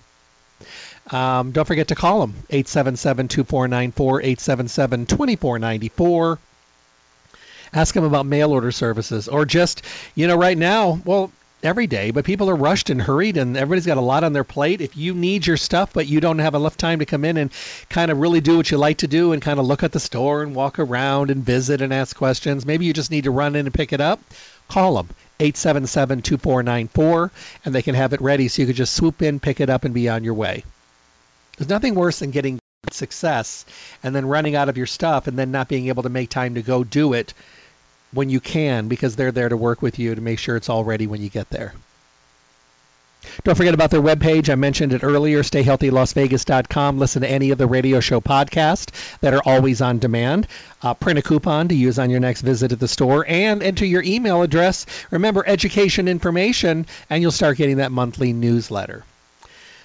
Um, 1.10 1.52
don't 1.52 1.66
forget 1.66 1.90
to 1.90 1.96
call 1.96 2.22
them 2.22 2.36
877 2.50 3.28
2494 3.28 4.22
877 4.22 5.06
2494 5.06 6.40
ask 7.74 7.94
them 7.94 8.06
about 8.06 8.26
mail 8.26 8.52
order 8.52 8.72
services 8.72 9.28
or 9.28 9.46
just 9.46 9.82
you 10.16 10.28
know 10.28 10.38
right 10.38 10.58
now 10.58 11.02
well 11.04 11.30
every 11.64 11.88
day, 11.88 12.12
but 12.12 12.26
people 12.26 12.50
are 12.50 12.56
rushed 12.56 12.90
and 12.90 13.02
hurried, 13.02 13.38
and 13.38 13.56
everybody's 13.56 13.86
got 13.86 13.98
a 13.98 14.02
lot 14.02 14.24
on 14.24 14.34
their 14.34 14.44
plate. 14.44 14.82
If 14.82 14.98
you 14.98 15.14
need 15.14 15.48
your 15.48 15.58
stuff, 15.58 15.94
but 15.94 16.08
you 16.08 16.20
don't 16.20 16.40
have 16.40 16.56
enough 16.56 16.78
time 16.78 17.00
to 17.00 17.06
come 17.06 17.26
in 17.26 17.38
and 17.38 17.52
kind 17.90 18.12
of 18.12 18.20
really 18.20 18.42
do 18.42 18.58
what 18.58 18.70
you 18.70 18.78
like 18.78 18.98
to 18.98 19.08
do 19.08 19.34
and 19.34 19.42
kind 19.42 19.60
of 19.60 19.66
look 19.66 19.84
at 19.84 19.92
the 19.92 20.00
store 20.00 20.44
and 20.44 20.54
walk 20.54 20.80
around 20.80 21.32
and 21.32 21.44
visit 21.44 21.82
and 21.82 21.94
ask 21.94 22.16
questions, 22.16 22.66
maybe 22.66 22.86
you 22.86 22.94
just 22.94 23.12
need 23.12 23.24
to 23.24 23.32
run 23.32 23.56
in 23.56 23.66
and 23.66 23.74
pick 23.74 23.94
it 23.94 24.02
up, 24.02 24.20
call 24.68 24.96
them. 24.96 25.10
877 25.40 26.22
2494, 26.22 27.32
and 27.66 27.74
they 27.74 27.82
can 27.82 27.96
have 27.96 28.14
it 28.14 28.22
ready 28.22 28.48
so 28.48 28.62
you 28.62 28.68
can 28.68 28.76
just 28.76 28.94
swoop 28.94 29.22
in, 29.22 29.40
pick 29.40 29.60
it 29.60 29.70
up, 29.70 29.84
and 29.84 29.94
be 29.94 30.08
on 30.08 30.24
your 30.24 30.36
way. 30.36 30.64
There's 31.58 31.70
nothing 31.70 31.96
worse 31.96 32.20
than 32.20 32.32
getting 32.32 32.60
success 32.92 33.66
and 34.04 34.16
then 34.16 34.26
running 34.26 34.56
out 34.56 34.70
of 34.70 34.78
your 34.78 34.86
stuff 34.86 35.28
and 35.28 35.38
then 35.38 35.52
not 35.52 35.68
being 35.68 35.88
able 35.88 36.04
to 36.04 36.10
make 36.10 36.30
time 36.30 36.56
to 36.56 36.62
go 36.62 36.84
do 36.84 37.14
it 37.14 37.34
when 38.14 38.30
you 38.30 38.40
can 38.40 38.88
because 38.88 39.16
they're 39.16 39.32
there 39.32 39.50
to 39.50 39.58
work 39.58 39.82
with 39.82 40.00
you 40.00 40.16
to 40.16 40.22
make 40.22 40.40
sure 40.40 40.56
it's 40.56 40.70
all 40.70 40.84
ready 40.84 41.08
when 41.08 41.22
you 41.22 41.30
get 41.30 41.50
there. 41.50 41.74
Don't 43.44 43.56
forget 43.56 43.74
about 43.74 43.90
their 43.90 44.02
webpage. 44.02 44.50
I 44.50 44.56
mentioned 44.56 44.94
it 44.94 45.04
earlier, 45.04 45.44
stayhealthylasvegas.com. 45.44 47.00
Listen 47.00 47.22
to 47.22 47.30
any 47.30 47.52
of 47.52 47.58
the 47.58 47.68
radio 47.68 48.00
show 48.00 48.20
podcasts 48.22 49.20
that 49.20 49.34
are 49.34 49.42
always 49.46 49.82
on 49.82 50.00
demand. 50.00 50.48
Uh, 50.82 50.94
print 50.94 51.20
a 51.20 51.22
coupon 51.22 51.70
to 51.70 51.76
use 51.76 52.00
on 52.00 52.10
your 52.10 52.20
next 52.20 52.42
visit 52.42 52.72
at 52.72 52.80
the 52.80 52.88
store 52.88 53.26
and 53.28 53.64
enter 53.64 53.86
your 53.86 54.04
email 54.04 54.42
address. 54.42 54.86
Remember, 55.10 55.44
education 55.48 56.08
information, 56.08 56.86
and 57.10 57.22
you'll 57.22 57.32
start 57.32 57.58
getting 57.58 57.78
that 57.78 57.92
monthly 57.92 58.34
newsletter. 58.34 59.04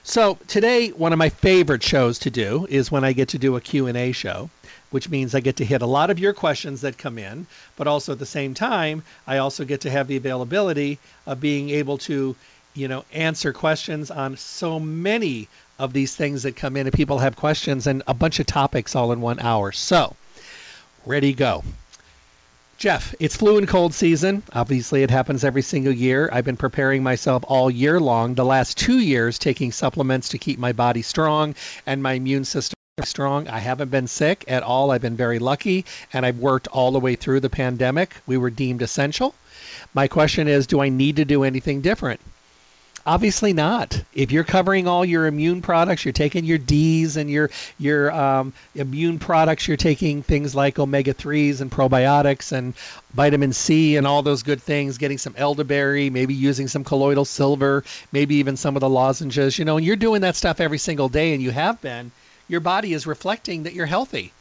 So 0.03 0.39
today, 0.47 0.89
one 0.89 1.13
of 1.13 1.19
my 1.19 1.29
favorite 1.29 1.83
shows 1.83 2.21
to 2.21 2.31
do 2.31 2.67
is 2.69 2.91
when 2.91 3.05
I 3.05 3.13
get 3.13 3.29
to 3.31 3.39
do 3.39 3.57
a 3.57 3.61
Q&A 3.61 4.13
show 4.13 4.51
which 4.91 5.09
means 5.09 5.35
I 5.35 5.41
get 5.41 5.57
to 5.57 5.65
hit 5.65 5.83
a 5.83 5.87
lot 5.87 6.11
of 6.11 6.19
your 6.19 6.33
questions 6.33 6.83
that 6.83 6.99
come 6.99 7.19
in, 7.19 7.47
but 7.77 7.87
also 7.87 8.13
at 8.13 8.19
the 8.19 8.27
same 8.27 8.55
time, 8.55 9.03
I 9.27 9.39
also 9.39 9.65
get 9.65 9.83
to 9.83 9.91
have 9.91 10.09
the 10.09 10.17
availability 10.17 10.99
of 11.27 11.41
being 11.41 11.71
able 11.71 11.99
to, 11.99 12.37
you 12.75 12.89
know, 12.89 13.05
answer 13.13 13.53
questions 13.53 14.11
on 14.11 14.37
so 14.37 14.81
many 14.81 15.49
of 15.79 15.93
these 15.93 16.15
things 16.15 16.43
that 16.43 16.57
come 16.57 16.77
in 16.77 16.87
and 16.87 16.95
people 16.95 17.19
have 17.19 17.37
questions 17.37 17.87
and 17.87 18.03
a 18.07 18.15
bunch 18.15 18.41
of 18.41 18.47
topics 18.47 18.97
all 18.97 19.13
in 19.13 19.21
one 19.21 19.41
hour. 19.41 19.73
So, 19.73 20.17
ready 21.07 21.35
go. 21.35 21.63
Jeff, 22.79 23.13
it's 23.19 23.37
flu 23.37 23.59
and 23.59 23.67
cold 23.67 23.93
season. 23.93 24.45
Obviously, 24.53 25.03
it 25.03 25.11
happens 25.11 25.43
every 25.43 25.63
single 25.63 25.93
year. 25.93 26.29
I've 26.33 26.45
been 26.45 26.57
preparing 26.57 27.03
myself 27.03 27.45
all 27.47 27.69
year 27.69 27.99
long, 27.99 28.35
the 28.35 28.45
last 28.45 28.79
two 28.79 29.01
years, 29.01 29.41
taking 29.41 29.73
supplements 29.73 30.29
to 30.29 30.39
keep 30.39 30.61
my 30.61 30.73
body 30.73 31.03
strong 31.03 31.57
and 31.87 32.01
my 32.01 32.13
immune 32.13 32.45
system 32.45 32.79
strong. 33.07 33.49
I 33.49 33.59
haven't 33.59 33.91
been 33.91 34.07
sick 34.07 34.45
at 34.49 34.63
all. 34.63 34.91
I've 34.91 35.03
been 35.03 35.17
very 35.17 35.39
lucky, 35.39 35.85
and 36.13 36.25
I've 36.25 36.39
worked 36.39 36.69
all 36.69 36.91
the 36.91 37.01
way 37.01 37.15
through 37.15 37.41
the 37.41 37.51
pandemic. 37.51 38.15
We 38.27 38.37
were 38.37 38.51
deemed 38.51 38.83
essential. 38.83 39.35
My 39.95 40.09
question 40.09 40.49
is 40.49 40.67
do 40.67 40.81
I 40.81 40.89
need 40.89 41.17
to 41.17 41.25
do 41.25 41.45
anything 41.45 41.81
different? 41.81 42.21
Obviously 43.07 43.55
not. 43.55 44.03
If 44.13 44.33
you're 44.33 44.45
covering 44.45 44.87
all 44.87 45.03
your 45.03 45.27
immune 45.27 45.63
products, 45.63 46.05
you're 46.05 46.13
taking 46.13 46.45
your 46.45 46.59
D's 46.59 47.17
and 47.17 47.31
your 47.31 47.49
your 47.79 48.13
um, 48.13 48.53
immune 48.75 49.19
products. 49.19 49.67
You're 49.67 49.79
taking 49.79 50.23
things 50.23 50.55
like 50.55 50.79
omega 50.79 51.15
threes 51.15 51.63
and 51.63 51.71
probiotics 51.71 52.53
and 52.53 52.75
vitamin 53.15 53.55
C 53.55 53.97
and 53.97 54.07
all 54.07 54.23
those 54.23 54.43
good 54.43 54.61
things. 54.61 54.99
Getting 54.99 55.17
some 55.17 55.35
elderberry, 55.39 56.11
maybe 56.11 56.35
using 56.35 56.69
some 56.69 56.85
colloidal 56.85 57.25
silver, 57.25 57.83
maybe 58.13 58.37
even 58.37 58.59
some 58.59 58.77
of 58.77 58.81
the 58.81 58.91
lozenges. 58.91 59.59
You 59.59 59.65
know, 59.65 59.79
and 59.79 59.87
you're 59.87 59.97
doing 59.97 60.21
that 60.21 60.37
stuff 60.37 60.61
every 60.61 60.79
single 60.79 61.09
day, 61.09 61.33
and 61.33 61.43
you 61.43 61.51
have 61.51 61.81
been. 61.81 62.11
Your 62.49 62.61
body 62.61 62.93
is 62.93 63.07
reflecting 63.07 63.65
that 63.65 63.75
you're 63.75 63.87
healthy. 63.87 64.33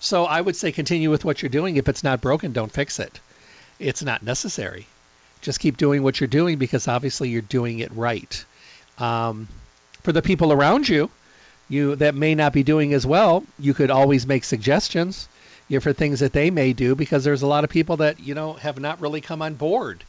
So 0.00 0.24
I 0.24 0.40
would 0.40 0.56
say 0.56 0.72
continue 0.72 1.10
with 1.10 1.24
what 1.24 1.42
you're 1.42 1.48
doing. 1.48 1.76
If 1.76 1.88
it's 1.88 2.04
not 2.04 2.20
broken, 2.20 2.52
don't 2.52 2.72
fix 2.72 2.98
it. 2.98 3.20
It's 3.78 4.02
not 4.02 4.22
necessary 4.22 4.86
just 5.42 5.60
keep 5.60 5.76
doing 5.76 6.02
what 6.02 6.20
you're 6.20 6.28
doing 6.28 6.56
because 6.56 6.88
obviously 6.88 7.28
you're 7.28 7.42
doing 7.42 7.80
it 7.80 7.92
right. 7.92 8.44
Um, 8.96 9.48
for 10.02 10.12
the 10.12 10.22
people 10.22 10.52
around 10.52 10.88
you, 10.88 11.10
you 11.68 11.96
that 11.96 12.14
may 12.14 12.34
not 12.34 12.52
be 12.52 12.62
doing 12.62 12.94
as 12.94 13.06
well, 13.06 13.44
you 13.58 13.74
could 13.74 13.90
always 13.90 14.26
make 14.26 14.44
suggestions 14.44 15.28
you 15.68 15.76
know, 15.76 15.80
for 15.80 15.92
things 15.92 16.20
that 16.20 16.32
they 16.32 16.50
may 16.50 16.72
do 16.72 16.94
because 16.94 17.24
there's 17.24 17.42
a 17.42 17.46
lot 17.46 17.64
of 17.64 17.70
people 17.70 17.98
that 17.98 18.20
you 18.20 18.34
know 18.34 18.54
have 18.54 18.80
not 18.80 19.00
really 19.00 19.20
come 19.20 19.42
on 19.42 19.54
board. 19.54 20.04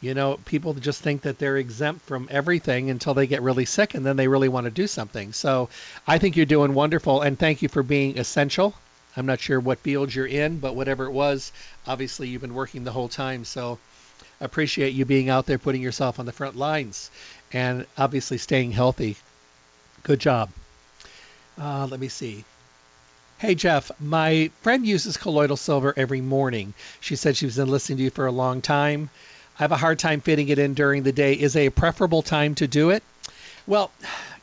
You 0.00 0.14
know, 0.14 0.38
people 0.44 0.74
just 0.74 1.02
think 1.02 1.22
that 1.22 1.38
they're 1.38 1.56
exempt 1.56 2.06
from 2.06 2.28
everything 2.30 2.88
until 2.88 3.14
they 3.14 3.26
get 3.26 3.42
really 3.42 3.64
sick 3.64 3.94
and 3.94 4.06
then 4.06 4.16
they 4.16 4.28
really 4.28 4.48
want 4.48 4.66
to 4.66 4.70
do 4.70 4.86
something. 4.86 5.32
So 5.32 5.68
I 6.06 6.18
think 6.18 6.36
you're 6.36 6.46
doing 6.46 6.72
wonderful 6.72 7.20
and 7.22 7.36
thank 7.36 7.62
you 7.62 7.68
for 7.68 7.82
being 7.82 8.16
essential. 8.16 8.74
I'm 9.16 9.26
not 9.26 9.40
sure 9.40 9.58
what 9.58 9.78
field 9.78 10.14
you're 10.14 10.26
in, 10.26 10.60
but 10.60 10.76
whatever 10.76 11.06
it 11.06 11.12
was, 11.12 11.50
obviously 11.86 12.28
you've 12.28 12.42
been 12.42 12.54
working 12.54 12.84
the 12.84 12.92
whole 12.92 13.08
time. 13.08 13.44
So 13.44 13.78
appreciate 14.40 14.94
you 14.94 15.04
being 15.04 15.28
out 15.28 15.46
there 15.46 15.58
putting 15.58 15.82
yourself 15.82 16.20
on 16.20 16.26
the 16.26 16.32
front 16.32 16.54
lines 16.54 17.10
and 17.52 17.84
obviously 17.96 18.38
staying 18.38 18.70
healthy. 18.70 19.16
Good 20.04 20.20
job. 20.20 20.50
Uh, 21.60 21.88
let 21.90 21.98
me 21.98 22.08
see. 22.08 22.44
Hey 23.38 23.56
Jeff, 23.56 23.90
my 24.00 24.50
friend 24.62 24.86
uses 24.86 25.16
colloidal 25.16 25.56
silver 25.56 25.92
every 25.96 26.20
morning. 26.20 26.74
She 27.00 27.16
said 27.16 27.36
she's 27.36 27.56
been 27.56 27.68
listening 27.68 27.98
to 27.98 28.04
you 28.04 28.10
for 28.10 28.26
a 28.26 28.32
long 28.32 28.62
time. 28.62 29.10
I 29.58 29.64
have 29.64 29.72
a 29.72 29.76
hard 29.76 29.98
time 29.98 30.20
fitting 30.20 30.48
it 30.50 30.60
in 30.60 30.74
during 30.74 31.02
the 31.02 31.10
day. 31.10 31.32
Is 31.32 31.56
a 31.56 31.70
preferable 31.70 32.22
time 32.22 32.54
to 32.56 32.68
do 32.68 32.90
it? 32.90 33.02
Well, 33.66 33.90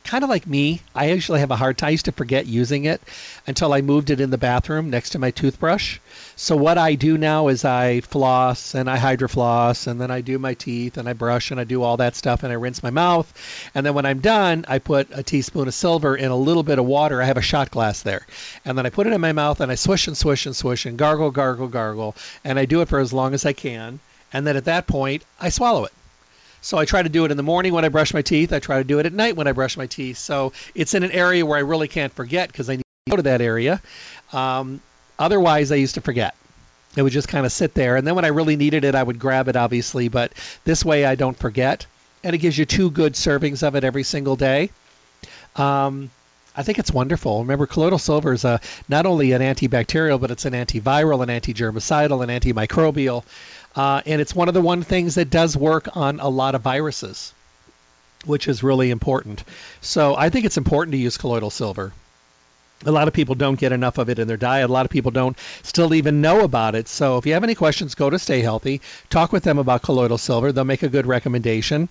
kind 0.04 0.22
of 0.22 0.28
like 0.28 0.46
me, 0.46 0.82
I 0.94 1.12
actually 1.12 1.40
have 1.40 1.50
a 1.50 1.56
hard 1.56 1.78
time. 1.78 1.88
I 1.88 1.90
used 1.90 2.04
to 2.04 2.12
forget 2.12 2.44
using 2.44 2.84
it 2.84 3.00
until 3.46 3.72
I 3.72 3.80
moved 3.80 4.10
it 4.10 4.20
in 4.20 4.28
the 4.28 4.36
bathroom 4.36 4.90
next 4.90 5.10
to 5.10 5.18
my 5.18 5.30
toothbrush. 5.30 5.98
So 6.36 6.54
what 6.54 6.76
I 6.76 6.96
do 6.96 7.16
now 7.16 7.48
is 7.48 7.64
I 7.64 8.02
floss 8.02 8.74
and 8.74 8.90
I 8.90 8.98
hydrofloss 8.98 9.86
and 9.86 9.98
then 9.98 10.10
I 10.10 10.20
do 10.20 10.38
my 10.38 10.52
teeth 10.52 10.98
and 10.98 11.08
I 11.08 11.14
brush 11.14 11.50
and 11.50 11.58
I 11.58 11.64
do 11.64 11.82
all 11.82 11.96
that 11.96 12.14
stuff 12.14 12.42
and 12.42 12.52
I 12.52 12.56
rinse 12.56 12.82
my 12.82 12.90
mouth. 12.90 13.32
And 13.74 13.86
then 13.86 13.94
when 13.94 14.04
I'm 14.04 14.20
done, 14.20 14.66
I 14.68 14.80
put 14.80 15.08
a 15.12 15.22
teaspoon 15.22 15.66
of 15.66 15.72
silver 15.72 16.14
in 16.14 16.30
a 16.30 16.36
little 16.36 16.62
bit 16.62 16.78
of 16.78 16.84
water. 16.84 17.22
I 17.22 17.24
have 17.24 17.38
a 17.38 17.42
shot 17.42 17.70
glass 17.70 18.02
there. 18.02 18.26
And 18.66 18.76
then 18.76 18.84
I 18.84 18.90
put 18.90 19.06
it 19.06 19.14
in 19.14 19.20
my 19.22 19.32
mouth 19.32 19.60
and 19.62 19.72
I 19.72 19.76
swish 19.76 20.08
and 20.08 20.16
swish 20.16 20.44
and 20.44 20.54
swish 20.54 20.84
and 20.84 20.98
gargle, 20.98 21.30
gargle, 21.30 21.68
gargle. 21.68 22.14
And 22.44 22.58
I 22.58 22.66
do 22.66 22.82
it 22.82 22.88
for 22.88 22.98
as 22.98 23.14
long 23.14 23.32
as 23.32 23.46
I 23.46 23.54
can. 23.54 23.98
And 24.36 24.46
then 24.46 24.58
at 24.58 24.66
that 24.66 24.86
point, 24.86 25.24
I 25.40 25.48
swallow 25.48 25.86
it. 25.86 25.92
So 26.60 26.76
I 26.76 26.84
try 26.84 27.02
to 27.02 27.08
do 27.08 27.24
it 27.24 27.30
in 27.30 27.38
the 27.38 27.42
morning 27.42 27.72
when 27.72 27.86
I 27.86 27.88
brush 27.88 28.12
my 28.12 28.20
teeth. 28.20 28.52
I 28.52 28.58
try 28.58 28.76
to 28.76 28.84
do 28.84 28.98
it 28.98 29.06
at 29.06 29.14
night 29.14 29.34
when 29.34 29.46
I 29.46 29.52
brush 29.52 29.78
my 29.78 29.86
teeth. 29.86 30.18
So 30.18 30.52
it's 30.74 30.92
in 30.92 31.04
an 31.04 31.10
area 31.10 31.46
where 31.46 31.56
I 31.56 31.62
really 31.62 31.88
can't 31.88 32.12
forget 32.12 32.52
because 32.52 32.68
I 32.68 32.76
need 32.76 32.82
to 33.06 33.10
go 33.12 33.16
to 33.16 33.22
that 33.22 33.40
area. 33.40 33.80
Um, 34.34 34.82
otherwise, 35.18 35.72
I 35.72 35.76
used 35.76 35.94
to 35.94 36.02
forget. 36.02 36.34
It 36.98 37.02
would 37.02 37.14
just 37.14 37.28
kind 37.28 37.46
of 37.46 37.52
sit 37.52 37.72
there. 37.72 37.96
And 37.96 38.06
then 38.06 38.14
when 38.14 38.26
I 38.26 38.28
really 38.28 38.56
needed 38.56 38.84
it, 38.84 38.94
I 38.94 39.02
would 39.02 39.18
grab 39.18 39.48
it, 39.48 39.56
obviously. 39.56 40.08
But 40.08 40.34
this 40.64 40.84
way, 40.84 41.06
I 41.06 41.14
don't 41.14 41.38
forget. 41.38 41.86
And 42.22 42.34
it 42.34 42.38
gives 42.38 42.58
you 42.58 42.66
two 42.66 42.90
good 42.90 43.14
servings 43.14 43.66
of 43.66 43.74
it 43.74 43.84
every 43.84 44.02
single 44.02 44.36
day. 44.36 44.68
Um, 45.54 46.10
I 46.58 46.62
think 46.62 46.78
it's 46.78 46.90
wonderful. 46.90 47.40
Remember, 47.40 47.66
colloidal 47.66 47.98
silver 47.98 48.32
is 48.32 48.44
a, 48.44 48.60
not 48.88 49.04
only 49.04 49.32
an 49.32 49.42
antibacterial, 49.42 50.18
but 50.18 50.30
it's 50.30 50.46
an 50.46 50.54
antiviral, 50.54 51.22
an 51.22 51.28
anti-germicidal, 51.28 52.22
an 52.22 52.30
antimicrobial. 52.30 53.24
Uh, 53.76 54.00
and 54.06 54.20
it's 54.20 54.34
one 54.34 54.48
of 54.48 54.54
the 54.54 54.60
one 54.62 54.82
things 54.82 55.16
that 55.16 55.30
does 55.30 55.56
work 55.56 55.94
on 55.96 56.18
a 56.18 56.28
lot 56.28 56.54
of 56.54 56.62
viruses, 56.62 57.34
which 58.24 58.48
is 58.48 58.62
really 58.62 58.90
important. 58.90 59.44
So 59.82 60.16
I 60.16 60.30
think 60.30 60.46
it's 60.46 60.56
important 60.56 60.92
to 60.92 60.98
use 60.98 61.18
colloidal 61.18 61.50
silver. 61.50 61.92
A 62.84 62.92
lot 62.92 63.08
of 63.08 63.14
people 63.14 63.34
don't 63.34 63.58
get 63.58 63.72
enough 63.72 63.96
of 63.96 64.10
it 64.10 64.18
in 64.18 64.28
their 64.28 64.36
diet. 64.36 64.68
A 64.68 64.72
lot 64.72 64.84
of 64.84 64.90
people 64.90 65.10
don't 65.10 65.38
still 65.62 65.94
even 65.94 66.20
know 66.20 66.40
about 66.40 66.74
it. 66.74 66.88
So 66.88 67.16
if 67.16 67.24
you 67.24 67.32
have 67.32 67.44
any 67.44 67.54
questions, 67.54 67.94
go 67.94 68.10
to 68.10 68.18
Stay 68.18 68.40
Healthy. 68.40 68.82
Talk 69.08 69.32
with 69.32 69.44
them 69.44 69.58
about 69.58 69.82
colloidal 69.82 70.18
silver. 70.18 70.52
They'll 70.52 70.64
make 70.64 70.82
a 70.82 70.90
good 70.90 71.06
recommendation. 71.06 71.88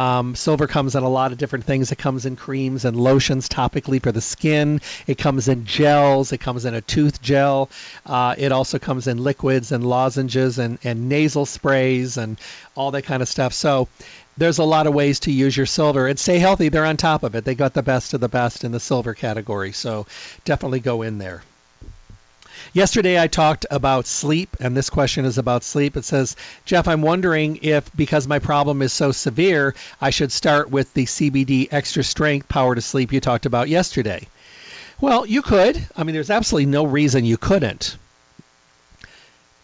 Um, 0.00 0.34
silver 0.34 0.66
comes 0.66 0.94
in 0.94 1.02
a 1.02 1.08
lot 1.10 1.30
of 1.32 1.36
different 1.36 1.66
things. 1.66 1.92
It 1.92 1.98
comes 1.98 2.24
in 2.24 2.34
creams 2.34 2.86
and 2.86 2.96
lotions 2.96 3.50
topically 3.50 4.02
for 4.02 4.12
the 4.12 4.22
skin. 4.22 4.80
It 5.06 5.18
comes 5.18 5.46
in 5.46 5.66
gels. 5.66 6.32
It 6.32 6.38
comes 6.38 6.64
in 6.64 6.72
a 6.72 6.80
tooth 6.80 7.20
gel. 7.20 7.68
Uh, 8.06 8.34
it 8.38 8.50
also 8.50 8.78
comes 8.78 9.08
in 9.08 9.18
liquids 9.22 9.72
and 9.72 9.84
lozenges 9.84 10.58
and, 10.58 10.78
and 10.84 11.10
nasal 11.10 11.44
sprays 11.44 12.16
and 12.16 12.38
all 12.74 12.92
that 12.92 13.02
kind 13.02 13.20
of 13.20 13.28
stuff. 13.28 13.52
So 13.52 13.88
there's 14.38 14.58
a 14.58 14.64
lot 14.64 14.86
of 14.86 14.94
ways 14.94 15.20
to 15.20 15.32
use 15.32 15.54
your 15.54 15.66
silver 15.66 16.06
and 16.06 16.18
stay 16.18 16.38
healthy. 16.38 16.70
They're 16.70 16.86
on 16.86 16.96
top 16.96 17.22
of 17.22 17.34
it. 17.34 17.44
They 17.44 17.54
got 17.54 17.74
the 17.74 17.82
best 17.82 18.14
of 18.14 18.20
the 18.20 18.28
best 18.28 18.64
in 18.64 18.72
the 18.72 18.80
silver 18.80 19.12
category. 19.12 19.72
So 19.72 20.06
definitely 20.46 20.80
go 20.80 21.02
in 21.02 21.18
there. 21.18 21.42
Yesterday 22.72 23.20
I 23.20 23.26
talked 23.26 23.66
about 23.68 24.06
sleep, 24.06 24.56
and 24.60 24.76
this 24.76 24.90
question 24.90 25.24
is 25.24 25.38
about 25.38 25.64
sleep. 25.64 25.96
It 25.96 26.04
says, 26.04 26.36
Jeff, 26.64 26.86
I'm 26.86 27.02
wondering 27.02 27.58
if 27.62 27.90
because 27.96 28.28
my 28.28 28.38
problem 28.38 28.80
is 28.80 28.92
so 28.92 29.10
severe, 29.10 29.74
I 30.00 30.10
should 30.10 30.30
start 30.30 30.70
with 30.70 30.94
the 30.94 31.06
CBD 31.06 31.66
extra 31.72 32.04
strength 32.04 32.48
power 32.48 32.76
to 32.76 32.80
sleep 32.80 33.12
you 33.12 33.20
talked 33.20 33.44
about 33.44 33.68
yesterday. 33.68 34.28
Well, 35.00 35.26
you 35.26 35.42
could. 35.42 35.84
I 35.96 36.04
mean, 36.04 36.14
there's 36.14 36.30
absolutely 36.30 36.66
no 36.66 36.84
reason 36.84 37.24
you 37.24 37.36
couldn't. 37.36 37.96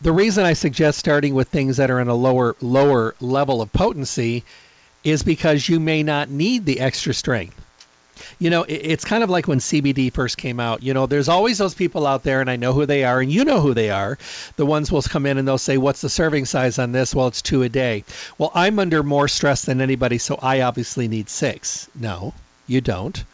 The 0.01 0.13
reason 0.13 0.45
I 0.45 0.55
suggest 0.55 0.99
starting 0.99 1.35
with 1.35 1.49
things 1.49 1.77
that 1.77 1.93
are 1.93 2.01
in 2.01 2.09
a 2.09 2.15
lower 2.15 2.57
lower 2.61 3.15
level 3.21 3.63
of 3.63 3.73
potency 3.73 4.43
is 5.05 5.23
because 5.23 5.69
you 5.69 5.79
may 5.79 6.03
not 6.03 6.29
need 6.29 6.67
the 6.67 6.81
extra 6.81 7.15
strength 7.15 7.66
you 8.39 8.51
know, 8.51 8.65
it's 8.69 9.05
kind 9.05 9.23
of 9.23 9.31
like 9.31 9.49
when 9.49 9.59
CBD 9.59 10.13
first 10.13 10.37
came 10.37 10.61
out. 10.61 10.83
You 10.83 10.95
know, 10.95 11.07
there's 11.07 11.29
always 11.29 11.59
those 11.59 11.75
people 11.75 12.07
out 12.07 12.23
there, 12.23 12.41
and 12.41 12.51
I 12.51 12.57
know 12.57 12.73
who 12.73 12.87
they 12.87 13.05
are, 13.05 13.21
and 13.21 13.31
you 13.31 13.45
know 13.45 13.61
who 13.61 13.75
they 13.75 13.91
are. 13.91 14.19
The 14.57 14.67
ones 14.67 14.91
will 14.91 15.03
come 15.03 15.27
in 15.27 15.39
and 15.39 15.47
they'll 15.47 15.59
say, 15.59 15.79
What's 15.79 16.01
the 16.01 16.09
serving 16.09 16.47
size 16.47 16.79
on 16.79 16.93
this? 16.93 17.15
Well, 17.15 17.29
it's 17.29 17.43
two 17.43 17.63
a 17.63 17.69
day. 17.69 18.05
Well, 18.39 18.51
I'm 18.55 18.79
under 18.79 19.03
more 19.03 19.29
stress 19.29 19.65
than 19.65 19.81
anybody, 19.81 20.19
so 20.19 20.39
I 20.41 20.63
obviously 20.63 21.09
need 21.09 21.29
six. 21.29 21.89
No, 21.95 22.35
you 22.67 22.81
don't. 22.81 23.25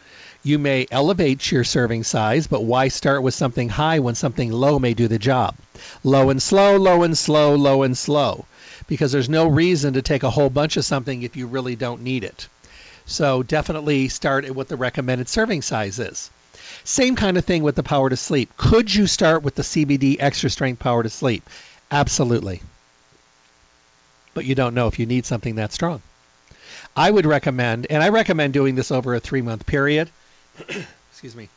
You 0.44 0.58
may 0.58 0.88
elevate 0.90 1.52
your 1.52 1.62
serving 1.62 2.02
size, 2.02 2.48
but 2.48 2.64
why 2.64 2.88
start 2.88 3.22
with 3.22 3.34
something 3.34 3.68
high 3.68 4.00
when 4.00 4.16
something 4.16 4.50
low 4.50 4.80
may 4.80 4.92
do 4.92 5.06
the 5.06 5.18
job? 5.18 5.54
Low 6.02 6.30
and 6.30 6.42
slow, 6.42 6.76
low 6.78 7.04
and 7.04 7.16
slow, 7.16 7.54
low 7.54 7.84
and 7.84 7.96
slow. 7.96 8.44
Because 8.88 9.12
there's 9.12 9.28
no 9.28 9.46
reason 9.46 9.94
to 9.94 10.02
take 10.02 10.24
a 10.24 10.30
whole 10.30 10.50
bunch 10.50 10.76
of 10.76 10.84
something 10.84 11.22
if 11.22 11.36
you 11.36 11.46
really 11.46 11.76
don't 11.76 12.02
need 12.02 12.24
it. 12.24 12.48
So 13.06 13.42
definitely 13.42 14.08
start 14.08 14.44
at 14.44 14.54
what 14.54 14.68
the 14.68 14.76
recommended 14.76 15.28
serving 15.28 15.62
size 15.62 15.98
is. 15.98 16.30
Same 16.84 17.16
kind 17.16 17.36
of 17.36 17.44
thing 17.44 17.62
with 17.62 17.76
the 17.76 17.82
power 17.82 18.10
to 18.10 18.16
sleep. 18.16 18.56
Could 18.56 18.92
you 18.92 19.06
start 19.06 19.42
with 19.42 19.54
the 19.54 19.62
CBD 19.62 20.16
extra 20.18 20.50
strength 20.50 20.78
power 20.78 21.02
to 21.02 21.10
sleep? 21.10 21.48
Absolutely. 21.90 22.62
But 24.34 24.44
you 24.44 24.54
don't 24.54 24.74
know 24.74 24.88
if 24.88 24.98
you 24.98 25.06
need 25.06 25.26
something 25.26 25.56
that 25.56 25.72
strong. 25.72 26.02
I 26.96 27.10
would 27.10 27.26
recommend, 27.26 27.86
and 27.88 28.02
I 28.02 28.08
recommend 28.08 28.52
doing 28.52 28.74
this 28.74 28.90
over 28.90 29.14
a 29.14 29.20
three 29.20 29.42
month 29.42 29.66
period. 29.66 30.10
Excuse 31.10 31.36
me. 31.36 31.48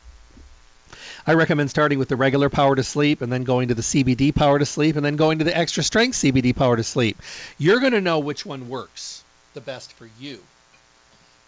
I 1.26 1.34
recommend 1.34 1.70
starting 1.70 1.98
with 1.98 2.08
the 2.08 2.16
regular 2.16 2.48
power 2.48 2.76
to 2.76 2.84
sleep 2.84 3.20
and 3.20 3.32
then 3.32 3.42
going 3.42 3.68
to 3.68 3.74
the 3.74 3.82
CBD 3.82 4.32
power 4.32 4.58
to 4.58 4.66
sleep 4.66 4.94
and 4.94 5.04
then 5.04 5.16
going 5.16 5.38
to 5.38 5.44
the 5.44 5.56
extra 5.56 5.82
strength 5.82 6.14
CBD 6.14 6.54
power 6.54 6.76
to 6.76 6.84
sleep. 6.84 7.20
You're 7.58 7.80
going 7.80 7.92
to 7.92 8.00
know 8.00 8.20
which 8.20 8.46
one 8.46 8.68
works 8.68 9.24
the 9.54 9.60
best 9.60 9.92
for 9.94 10.08
you. 10.20 10.40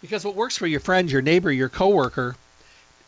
Because 0.01 0.23
what 0.23 0.35
works 0.35 0.57
for 0.57 0.67
your 0.67 0.79
friend, 0.79 1.11
your 1.11 1.21
neighbor, 1.21 1.51
your 1.51 1.69
coworker 1.69 2.35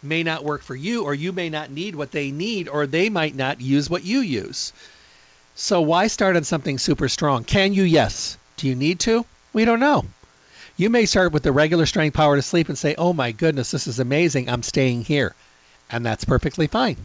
may 0.04 0.24
not 0.24 0.44
work 0.44 0.64
for 0.64 0.76
you, 0.76 1.04
or 1.04 1.14
you 1.14 1.32
may 1.32 1.50
not 1.50 1.72
need 1.72 1.96
what 1.96 2.12
they 2.12 2.32
need, 2.32 2.68
or 2.68 2.88
they 2.88 3.10
might 3.10 3.36
not 3.36 3.62
use 3.62 3.90
what 3.90 4.04
you 4.04 4.20
use. 4.20 4.74
So 5.56 5.82
why 5.82 6.08
start 6.08 6.36
on 6.36 6.44
something 6.44 6.80
super 6.80 7.08
strong? 7.08 7.44
Can 7.44 7.74
you? 7.74 7.84
Yes. 7.84 8.38
Do 8.58 8.68
you 8.68 8.76
need 8.76 9.00
to? 9.02 9.26
We 9.54 9.66
don't 9.66 9.80
know. 9.80 10.06
You 10.78 10.90
may 10.90 11.06
start 11.06 11.32
with 11.32 11.44
the 11.44 11.52
regular 11.52 11.86
strength 11.86 12.16
power 12.16 12.36
to 12.36 12.42
sleep 12.42 12.70
and 12.70 12.78
say, 12.78 12.96
oh 12.98 13.14
my 13.14 13.32
goodness, 13.32 13.72
this 13.72 13.88
is 13.88 14.00
amazing. 14.00 14.50
I'm 14.50 14.64
staying 14.64 15.04
here. 15.04 15.36
And 15.90 16.06
that's 16.06 16.26
perfectly 16.26 16.68
fine. 16.68 16.98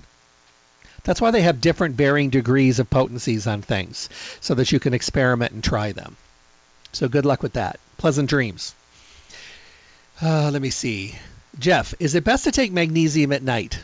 That's 1.04 1.20
why 1.20 1.30
they 1.30 1.42
have 1.42 1.60
different 1.60 1.96
varying 1.96 2.30
degrees 2.30 2.78
of 2.78 2.90
potencies 2.90 3.46
on 3.46 3.62
things 3.62 4.08
so 4.40 4.54
that 4.54 4.72
you 4.72 4.80
can 4.80 4.94
experiment 4.94 5.52
and 5.52 5.62
try 5.62 5.92
them. 5.92 6.16
So 6.92 7.08
good 7.08 7.26
luck 7.26 7.42
with 7.42 7.54
that. 7.54 7.78
Pleasant 7.98 8.30
dreams. 8.30 8.74
Uh, 10.20 10.50
let 10.50 10.62
me 10.62 10.70
see. 10.70 11.14
Jeff, 11.58 11.94
is 11.98 12.14
it 12.14 12.24
best 12.24 12.44
to 12.44 12.52
take 12.52 12.72
magnesium 12.72 13.32
at 13.32 13.42
night? 13.42 13.78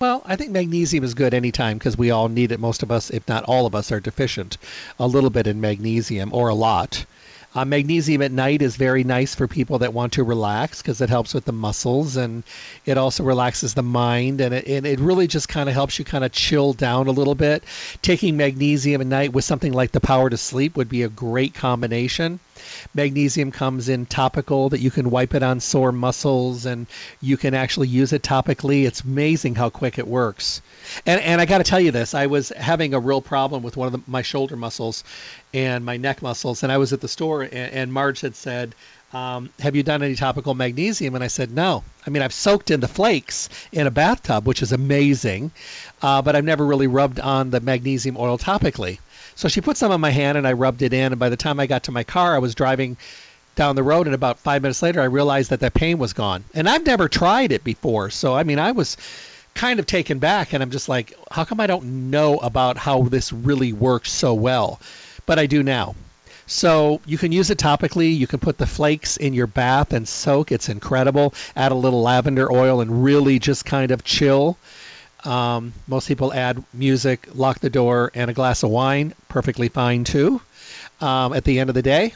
Well, 0.00 0.22
I 0.24 0.36
think 0.36 0.50
magnesium 0.50 1.04
is 1.04 1.14
good 1.14 1.34
anytime 1.34 1.78
because 1.78 1.96
we 1.96 2.10
all 2.10 2.28
need 2.28 2.52
it. 2.52 2.60
Most 2.60 2.82
of 2.82 2.90
us, 2.90 3.10
if 3.10 3.26
not 3.28 3.44
all 3.44 3.66
of 3.66 3.74
us, 3.74 3.92
are 3.92 4.00
deficient 4.00 4.58
a 4.98 5.06
little 5.06 5.30
bit 5.30 5.46
in 5.46 5.60
magnesium 5.60 6.32
or 6.32 6.48
a 6.48 6.54
lot. 6.54 7.06
Uh, 7.54 7.64
magnesium 7.64 8.20
at 8.22 8.32
night 8.32 8.62
is 8.62 8.74
very 8.74 9.04
nice 9.04 9.36
for 9.36 9.46
people 9.46 9.78
that 9.78 9.94
want 9.94 10.14
to 10.14 10.24
relax 10.24 10.82
because 10.82 11.00
it 11.00 11.08
helps 11.08 11.32
with 11.32 11.44
the 11.44 11.52
muscles 11.52 12.16
and 12.16 12.42
it 12.84 12.98
also 12.98 13.22
relaxes 13.22 13.74
the 13.74 13.82
mind 13.82 14.40
and 14.40 14.52
it, 14.52 14.66
and 14.66 14.84
it 14.84 14.98
really 14.98 15.28
just 15.28 15.48
kind 15.48 15.68
of 15.68 15.74
helps 15.74 15.96
you 15.96 16.04
kind 16.04 16.24
of 16.24 16.32
chill 16.32 16.72
down 16.72 17.06
a 17.06 17.12
little 17.12 17.36
bit. 17.36 17.62
Taking 18.02 18.36
magnesium 18.36 19.00
at 19.00 19.06
night 19.06 19.32
with 19.32 19.44
something 19.44 19.72
like 19.72 19.92
the 19.92 20.00
power 20.00 20.28
to 20.28 20.36
sleep 20.36 20.76
would 20.76 20.88
be 20.88 21.04
a 21.04 21.08
great 21.08 21.54
combination. 21.54 22.40
Magnesium 22.94 23.50
comes 23.50 23.88
in 23.88 24.06
topical 24.06 24.70
that 24.70 24.80
you 24.80 24.90
can 24.90 25.10
wipe 25.10 25.34
it 25.34 25.42
on 25.42 25.60
sore 25.60 25.92
muscles 25.92 26.66
and 26.66 26.86
you 27.20 27.36
can 27.36 27.54
actually 27.54 27.88
use 27.88 28.12
it 28.12 28.22
topically. 28.22 28.86
It's 28.86 29.02
amazing 29.02 29.54
how 29.54 29.70
quick 29.70 29.98
it 29.98 30.06
works. 30.06 30.62
And, 31.06 31.20
and 31.20 31.40
I 31.40 31.46
got 31.46 31.58
to 31.58 31.64
tell 31.64 31.80
you 31.80 31.90
this, 31.90 32.14
I 32.14 32.26
was 32.26 32.50
having 32.50 32.94
a 32.94 33.00
real 33.00 33.20
problem 33.20 33.62
with 33.62 33.76
one 33.76 33.86
of 33.86 33.92
the, 33.92 34.10
my 34.10 34.22
shoulder 34.22 34.56
muscles 34.56 35.04
and 35.52 35.84
my 35.84 35.96
neck 35.96 36.22
muscles, 36.22 36.62
and 36.62 36.72
I 36.72 36.78
was 36.78 36.92
at 36.92 37.00
the 37.00 37.08
store 37.08 37.42
and, 37.42 37.52
and 37.52 37.92
Marge 37.92 38.20
had 38.20 38.36
said, 38.36 38.74
um, 39.14 39.50
have 39.60 39.76
you 39.76 39.84
done 39.84 40.02
any 40.02 40.16
topical 40.16 40.54
magnesium? 40.54 41.14
And 41.14 41.22
I 41.22 41.28
said, 41.28 41.52
no. 41.52 41.84
I 42.04 42.10
mean, 42.10 42.22
I've 42.22 42.32
soaked 42.32 42.72
in 42.72 42.80
the 42.80 42.88
flakes 42.88 43.48
in 43.70 43.86
a 43.86 43.90
bathtub, 43.90 44.44
which 44.44 44.60
is 44.60 44.72
amazing, 44.72 45.52
uh, 46.02 46.20
but 46.20 46.34
I've 46.34 46.44
never 46.44 46.66
really 46.66 46.88
rubbed 46.88 47.20
on 47.20 47.50
the 47.50 47.60
magnesium 47.60 48.16
oil 48.18 48.38
topically. 48.38 48.98
So 49.34 49.48
she 49.48 49.60
put 49.60 49.76
some 49.76 49.92
on 49.92 50.00
my 50.00 50.10
hand 50.10 50.38
and 50.38 50.46
I 50.46 50.52
rubbed 50.52 50.82
it 50.82 50.92
in. 50.92 51.12
And 51.12 51.18
by 51.18 51.28
the 51.28 51.36
time 51.36 51.58
I 51.60 51.66
got 51.66 51.84
to 51.84 51.92
my 51.92 52.04
car, 52.04 52.34
I 52.34 52.38
was 52.38 52.54
driving 52.54 52.96
down 53.56 53.76
the 53.76 53.82
road. 53.82 54.06
And 54.06 54.14
about 54.14 54.38
five 54.38 54.62
minutes 54.62 54.82
later, 54.82 55.00
I 55.00 55.04
realized 55.04 55.50
that 55.50 55.60
that 55.60 55.74
pain 55.74 55.98
was 55.98 56.12
gone. 56.12 56.44
And 56.54 56.68
I've 56.68 56.86
never 56.86 57.08
tried 57.08 57.52
it 57.52 57.64
before. 57.64 58.10
So, 58.10 58.34
I 58.34 58.44
mean, 58.44 58.58
I 58.58 58.72
was 58.72 58.96
kind 59.54 59.80
of 59.80 59.86
taken 59.86 60.18
back. 60.18 60.52
And 60.52 60.62
I'm 60.62 60.70
just 60.70 60.88
like, 60.88 61.14
how 61.30 61.44
come 61.44 61.60
I 61.60 61.66
don't 61.66 62.10
know 62.10 62.38
about 62.38 62.76
how 62.76 63.02
this 63.02 63.32
really 63.32 63.72
works 63.72 64.12
so 64.12 64.34
well? 64.34 64.80
But 65.26 65.38
I 65.38 65.46
do 65.46 65.62
now. 65.62 65.94
So 66.46 67.00
you 67.06 67.16
can 67.16 67.32
use 67.32 67.50
it 67.50 67.58
topically. 67.58 68.16
You 68.16 68.26
can 68.26 68.38
put 68.38 68.58
the 68.58 68.66
flakes 68.66 69.16
in 69.16 69.32
your 69.32 69.46
bath 69.46 69.92
and 69.92 70.06
soak. 70.06 70.52
It's 70.52 70.68
incredible. 70.68 71.32
Add 71.56 71.72
a 71.72 71.76
little 71.76 72.02
lavender 72.02 72.52
oil 72.52 72.80
and 72.80 73.02
really 73.02 73.38
just 73.38 73.64
kind 73.64 73.90
of 73.90 74.04
chill. 74.04 74.58
Um, 75.24 75.72
most 75.86 76.08
people 76.08 76.32
add 76.32 76.62
music, 76.72 77.28
lock 77.34 77.60
the 77.60 77.70
door, 77.70 78.10
and 78.14 78.30
a 78.30 78.34
glass 78.34 78.62
of 78.62 78.70
wine. 78.70 79.14
Perfectly 79.28 79.68
fine 79.68 80.04
too. 80.04 80.40
Um, 81.00 81.32
at 81.32 81.44
the 81.44 81.58
end 81.58 81.70
of 81.70 81.74
the 81.74 81.82
day, 81.82 82.14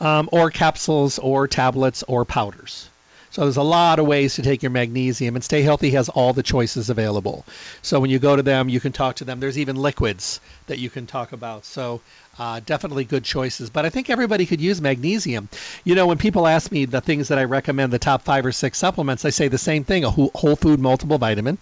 um, 0.00 0.28
or 0.32 0.50
capsules, 0.50 1.18
or 1.18 1.46
tablets, 1.48 2.02
or 2.04 2.24
powders. 2.24 2.88
So 3.34 3.40
there's 3.42 3.56
a 3.56 3.64
lot 3.64 3.98
of 3.98 4.06
ways 4.06 4.36
to 4.36 4.42
take 4.42 4.62
your 4.62 4.70
magnesium, 4.70 5.34
and 5.34 5.42
Stay 5.42 5.62
Healthy 5.62 5.90
has 5.90 6.08
all 6.08 6.32
the 6.32 6.44
choices 6.44 6.88
available. 6.88 7.44
So 7.82 7.98
when 7.98 8.08
you 8.08 8.20
go 8.20 8.36
to 8.36 8.44
them, 8.44 8.68
you 8.68 8.78
can 8.78 8.92
talk 8.92 9.16
to 9.16 9.24
them. 9.24 9.40
There's 9.40 9.58
even 9.58 9.74
liquids 9.74 10.38
that 10.68 10.78
you 10.78 10.88
can 10.88 11.08
talk 11.08 11.32
about. 11.32 11.64
So 11.64 12.00
uh, 12.38 12.60
definitely 12.64 13.02
good 13.02 13.24
choices. 13.24 13.70
But 13.70 13.86
I 13.86 13.90
think 13.90 14.08
everybody 14.08 14.46
could 14.46 14.60
use 14.60 14.80
magnesium. 14.80 15.48
You 15.82 15.96
know, 15.96 16.06
when 16.06 16.16
people 16.16 16.46
ask 16.46 16.70
me 16.70 16.84
the 16.84 17.00
things 17.00 17.26
that 17.26 17.40
I 17.40 17.42
recommend, 17.42 17.92
the 17.92 17.98
top 17.98 18.22
five 18.22 18.46
or 18.46 18.52
six 18.52 18.78
supplements, 18.78 19.24
I 19.24 19.30
say 19.30 19.48
the 19.48 19.58
same 19.58 19.82
thing: 19.82 20.04
a 20.04 20.10
whole 20.10 20.54
food 20.54 20.78
multiple 20.78 21.18
vitamin, 21.18 21.58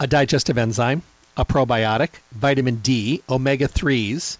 a 0.00 0.06
digestive 0.06 0.56
enzyme, 0.56 1.02
a 1.36 1.44
probiotic, 1.44 2.08
vitamin 2.32 2.76
D, 2.76 3.22
omega 3.28 3.68
threes, 3.68 4.38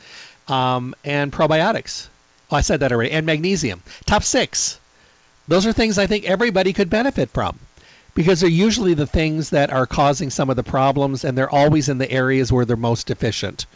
um, 0.49 0.95
and 1.05 1.31
probiotics. 1.31 2.09
Oh, 2.51 2.57
I 2.57 2.63
said 2.63 2.81
that 2.81 2.93
already. 2.93 3.11
And 3.11 3.27
magnesium. 3.27 3.83
Top 4.07 4.23
six. 4.23 4.81
Those 5.49 5.67
are 5.67 5.73
things 5.73 5.99
I 5.99 6.07
think 6.07 6.25
everybody 6.25 6.73
could 6.73 6.91
benefit 6.91 7.31
from 7.31 7.59
because 8.15 8.41
they're 8.41 8.51
usually 8.51 8.95
the 8.95 9.07
things 9.07 9.51
that 9.51 9.71
are 9.71 9.87
causing 9.87 10.31
some 10.31 10.51
of 10.51 10.57
the 10.57 10.63
problems 10.63 11.25
and 11.25 11.37
they're 11.37 11.55
always 11.55 11.89
in 11.89 11.99
the 11.99 12.11
areas 12.11 12.51
where 12.51 12.65
they're 12.65 12.77
most 12.77 13.07
deficient. 13.07 13.67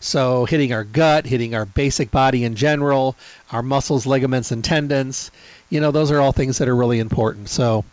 So, 0.00 0.44
hitting 0.44 0.72
our 0.72 0.84
gut, 0.84 1.24
hitting 1.24 1.54
our 1.54 1.64
basic 1.64 2.10
body 2.10 2.44
in 2.44 2.56
general, 2.56 3.16
our 3.52 3.62
muscles, 3.62 4.04
ligaments, 4.04 4.50
and 4.50 4.62
tendons, 4.62 5.30
you 5.70 5.80
know, 5.80 5.92
those 5.92 6.10
are 6.10 6.20
all 6.20 6.32
things 6.32 6.58
that 6.58 6.68
are 6.68 6.76
really 6.76 6.98
important. 6.98 7.48
So, 7.48 7.84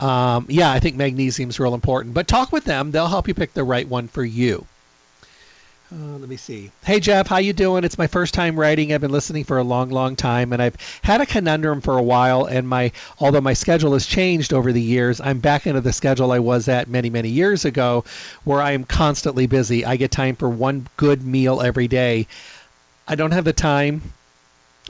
um, 0.00 0.46
yeah, 0.48 0.70
I 0.70 0.80
think 0.80 0.96
magnesium 0.96 1.50
is 1.50 1.60
real 1.60 1.74
important. 1.74 2.14
But 2.14 2.28
talk 2.28 2.52
with 2.52 2.64
them; 2.64 2.90
they'll 2.90 3.06
help 3.06 3.28
you 3.28 3.34
pick 3.34 3.54
the 3.54 3.64
right 3.64 3.88
one 3.88 4.08
for 4.08 4.24
you. 4.24 4.66
Uh, 5.92 6.16
let 6.18 6.28
me 6.28 6.36
see. 6.36 6.70
Hey 6.84 6.98
Jeff, 6.98 7.26
how 7.26 7.36
you 7.36 7.52
doing? 7.52 7.84
It's 7.84 7.98
my 7.98 8.06
first 8.06 8.32
time 8.32 8.58
writing. 8.58 8.92
I've 8.92 9.02
been 9.02 9.12
listening 9.12 9.44
for 9.44 9.58
a 9.58 9.62
long, 9.62 9.90
long 9.90 10.16
time, 10.16 10.52
and 10.52 10.62
I've 10.62 10.76
had 11.02 11.20
a 11.20 11.26
conundrum 11.26 11.82
for 11.82 11.98
a 11.98 12.02
while. 12.02 12.46
And 12.46 12.66
my 12.66 12.92
although 13.18 13.42
my 13.42 13.52
schedule 13.52 13.92
has 13.92 14.06
changed 14.06 14.54
over 14.54 14.72
the 14.72 14.80
years, 14.80 15.20
I'm 15.20 15.40
back 15.40 15.66
into 15.66 15.82
the 15.82 15.92
schedule 15.92 16.32
I 16.32 16.38
was 16.38 16.68
at 16.68 16.88
many, 16.88 17.10
many 17.10 17.28
years 17.28 17.64
ago, 17.66 18.04
where 18.44 18.62
I 18.62 18.72
am 18.72 18.84
constantly 18.84 19.46
busy. 19.46 19.84
I 19.84 19.96
get 19.96 20.10
time 20.10 20.36
for 20.36 20.48
one 20.48 20.88
good 20.96 21.22
meal 21.22 21.60
every 21.60 21.86
day. 21.86 22.26
I 23.06 23.14
don't 23.14 23.32
have 23.32 23.44
the 23.44 23.52
time 23.52 24.00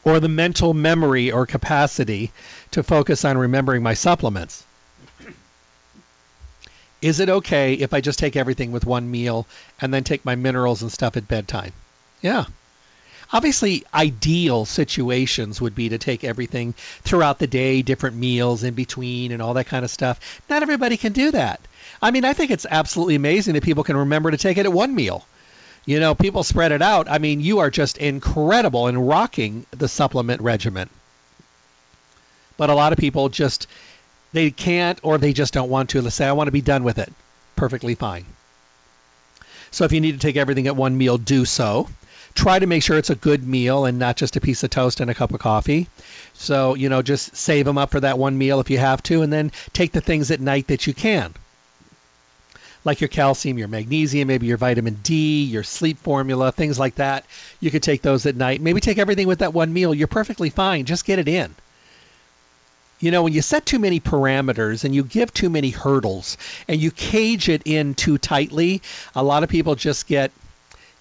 or 0.04 0.20
the 0.20 0.28
mental 0.28 0.74
memory 0.74 1.32
or 1.32 1.44
capacity 1.44 2.30
to 2.70 2.82
focus 2.84 3.24
on 3.24 3.36
remembering 3.36 3.82
my 3.82 3.94
supplements. 3.94 4.64
Is 7.04 7.20
it 7.20 7.28
okay 7.28 7.74
if 7.74 7.92
I 7.92 8.00
just 8.00 8.18
take 8.18 8.34
everything 8.34 8.72
with 8.72 8.86
one 8.86 9.10
meal 9.10 9.46
and 9.78 9.92
then 9.92 10.04
take 10.04 10.24
my 10.24 10.36
minerals 10.36 10.80
and 10.80 10.90
stuff 10.90 11.18
at 11.18 11.28
bedtime? 11.28 11.74
Yeah. 12.22 12.46
Obviously, 13.30 13.84
ideal 13.92 14.64
situations 14.64 15.60
would 15.60 15.74
be 15.74 15.90
to 15.90 15.98
take 15.98 16.24
everything 16.24 16.72
throughout 17.02 17.38
the 17.38 17.46
day, 17.46 17.82
different 17.82 18.16
meals 18.16 18.62
in 18.62 18.72
between, 18.72 19.32
and 19.32 19.42
all 19.42 19.52
that 19.52 19.66
kind 19.66 19.84
of 19.84 19.90
stuff. 19.90 20.40
Not 20.48 20.62
everybody 20.62 20.96
can 20.96 21.12
do 21.12 21.30
that. 21.32 21.60
I 22.00 22.10
mean, 22.10 22.24
I 22.24 22.32
think 22.32 22.50
it's 22.50 22.64
absolutely 22.70 23.16
amazing 23.16 23.52
that 23.52 23.64
people 23.64 23.84
can 23.84 23.98
remember 23.98 24.30
to 24.30 24.38
take 24.38 24.56
it 24.56 24.64
at 24.64 24.72
one 24.72 24.94
meal. 24.94 25.26
You 25.84 26.00
know, 26.00 26.14
people 26.14 26.42
spread 26.42 26.72
it 26.72 26.80
out. 26.80 27.06
I 27.10 27.18
mean, 27.18 27.42
you 27.42 27.58
are 27.58 27.68
just 27.68 27.98
incredible 27.98 28.88
in 28.88 28.96
rocking 28.96 29.66
the 29.72 29.88
supplement 29.88 30.40
regimen. 30.40 30.88
But 32.56 32.70
a 32.70 32.74
lot 32.74 32.94
of 32.94 32.98
people 32.98 33.28
just 33.28 33.66
they 34.34 34.50
can't 34.50 34.98
or 35.02 35.16
they 35.16 35.32
just 35.32 35.54
don't 35.54 35.70
want 35.70 35.90
to. 35.90 36.02
Let's 36.02 36.16
say, 36.16 36.26
I 36.26 36.32
want 36.32 36.48
to 36.48 36.52
be 36.52 36.60
done 36.60 36.82
with 36.82 36.98
it. 36.98 37.10
Perfectly 37.54 37.94
fine. 37.94 38.26
So 39.70 39.84
if 39.84 39.92
you 39.92 40.00
need 40.00 40.12
to 40.12 40.18
take 40.18 40.36
everything 40.36 40.66
at 40.66 40.76
one 40.76 40.98
meal, 40.98 41.18
do 41.18 41.44
so. 41.44 41.88
Try 42.34 42.58
to 42.58 42.66
make 42.66 42.82
sure 42.82 42.98
it's 42.98 43.10
a 43.10 43.14
good 43.14 43.46
meal 43.46 43.84
and 43.84 44.00
not 44.00 44.16
just 44.16 44.34
a 44.34 44.40
piece 44.40 44.64
of 44.64 44.70
toast 44.70 44.98
and 44.98 45.08
a 45.08 45.14
cup 45.14 45.32
of 45.32 45.38
coffee. 45.38 45.86
So, 46.34 46.74
you 46.74 46.88
know, 46.88 47.00
just 47.00 47.36
save 47.36 47.64
them 47.64 47.78
up 47.78 47.92
for 47.92 48.00
that 48.00 48.18
one 48.18 48.36
meal 48.36 48.58
if 48.58 48.70
you 48.70 48.78
have 48.78 49.04
to, 49.04 49.22
and 49.22 49.32
then 49.32 49.52
take 49.72 49.92
the 49.92 50.00
things 50.00 50.32
at 50.32 50.40
night 50.40 50.66
that 50.66 50.88
you 50.88 50.94
can. 50.94 51.32
Like 52.84 53.00
your 53.00 53.08
calcium, 53.08 53.56
your 53.56 53.68
magnesium, 53.68 54.26
maybe 54.26 54.48
your 54.48 54.56
vitamin 54.56 54.98
D, 55.04 55.44
your 55.44 55.62
sleep 55.62 55.98
formula, 55.98 56.50
things 56.50 56.76
like 56.76 56.96
that. 56.96 57.24
You 57.60 57.70
could 57.70 57.84
take 57.84 58.02
those 58.02 58.26
at 58.26 58.34
night. 58.34 58.60
Maybe 58.60 58.80
take 58.80 58.98
everything 58.98 59.28
with 59.28 59.38
that 59.38 59.54
one 59.54 59.72
meal. 59.72 59.94
You're 59.94 60.08
perfectly 60.08 60.50
fine. 60.50 60.86
Just 60.86 61.04
get 61.04 61.20
it 61.20 61.28
in 61.28 61.54
you 63.04 63.10
know, 63.10 63.22
when 63.22 63.34
you 63.34 63.42
set 63.42 63.66
too 63.66 63.78
many 63.78 64.00
parameters 64.00 64.84
and 64.84 64.94
you 64.94 65.04
give 65.04 65.32
too 65.34 65.50
many 65.50 65.68
hurdles 65.68 66.38
and 66.66 66.80
you 66.80 66.90
cage 66.90 67.50
it 67.50 67.60
in 67.66 67.92
too 67.94 68.16
tightly, 68.16 68.80
a 69.14 69.22
lot 69.22 69.42
of 69.42 69.50
people 69.50 69.74
just 69.74 70.06
get, 70.06 70.32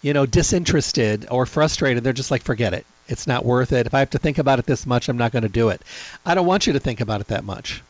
you 0.01 0.13
know, 0.13 0.25
disinterested 0.25 1.27
or 1.31 1.45
frustrated. 1.45 2.03
They're 2.03 2.11
just 2.11 2.29
like, 2.29 2.41
forget 2.41 2.73
it. 2.73 2.85
It's 3.07 3.25
not 3.25 3.45
worth 3.45 3.71
it. 3.71 3.87
If 3.87 3.93
I 3.93 3.99
have 3.99 4.09
to 4.09 4.17
think 4.17 4.37
about 4.37 4.59
it 4.59 4.65
this 4.65 4.85
much, 4.85 5.07
I'm 5.07 5.17
not 5.17 5.31
going 5.31 5.43
to 5.43 5.49
do 5.49 5.69
it. 5.69 5.81
I 6.25 6.35
don't 6.35 6.45
want 6.45 6.67
you 6.67 6.73
to 6.73 6.79
think 6.81 6.99
about 6.99 7.21
it 7.21 7.27
that 7.27 7.45
much. 7.45 7.81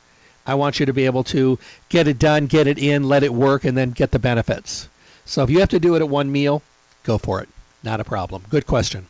I 0.45 0.55
want 0.55 0.79
you 0.79 0.85
to 0.85 0.93
be 0.93 1.07
able 1.07 1.23
to 1.25 1.57
get 1.89 2.07
it 2.07 2.19
done, 2.19 2.45
get 2.45 2.67
it 2.67 2.77
in, 2.77 3.09
let 3.09 3.23
it 3.23 3.33
work, 3.33 3.63
and 3.63 3.75
then 3.75 3.91
get 3.91 4.11
the 4.11 4.19
benefits. 4.19 4.87
So 5.25 5.41
if 5.41 5.49
you 5.49 5.61
have 5.61 5.69
to 5.69 5.79
do 5.79 5.95
it 5.95 6.01
at 6.01 6.09
one 6.09 6.31
meal, 6.31 6.61
go 7.03 7.17
for 7.17 7.41
it. 7.41 7.49
Not 7.81 7.99
a 7.99 8.03
problem. 8.03 8.43
Good 8.51 8.67
question. 8.67 9.07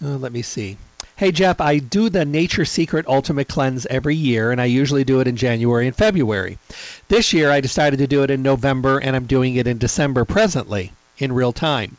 Uh, 0.00 0.18
let 0.18 0.30
me 0.30 0.42
see. 0.42 0.76
Hey 1.16 1.30
Jeff, 1.30 1.60
I 1.60 1.78
do 1.78 2.08
the 2.08 2.24
Nature 2.24 2.64
Secret 2.64 3.06
Ultimate 3.06 3.46
Cleanse 3.46 3.86
every 3.86 4.16
year, 4.16 4.50
and 4.50 4.60
I 4.60 4.64
usually 4.64 5.04
do 5.04 5.20
it 5.20 5.28
in 5.28 5.36
January 5.36 5.86
and 5.86 5.94
February. 5.94 6.58
This 7.06 7.32
year 7.32 7.52
I 7.52 7.60
decided 7.60 8.00
to 8.00 8.08
do 8.08 8.24
it 8.24 8.32
in 8.32 8.42
November, 8.42 8.98
and 8.98 9.14
I'm 9.14 9.26
doing 9.26 9.54
it 9.54 9.68
in 9.68 9.78
December 9.78 10.24
presently, 10.24 10.90
in 11.16 11.30
real 11.30 11.52
time. 11.52 11.98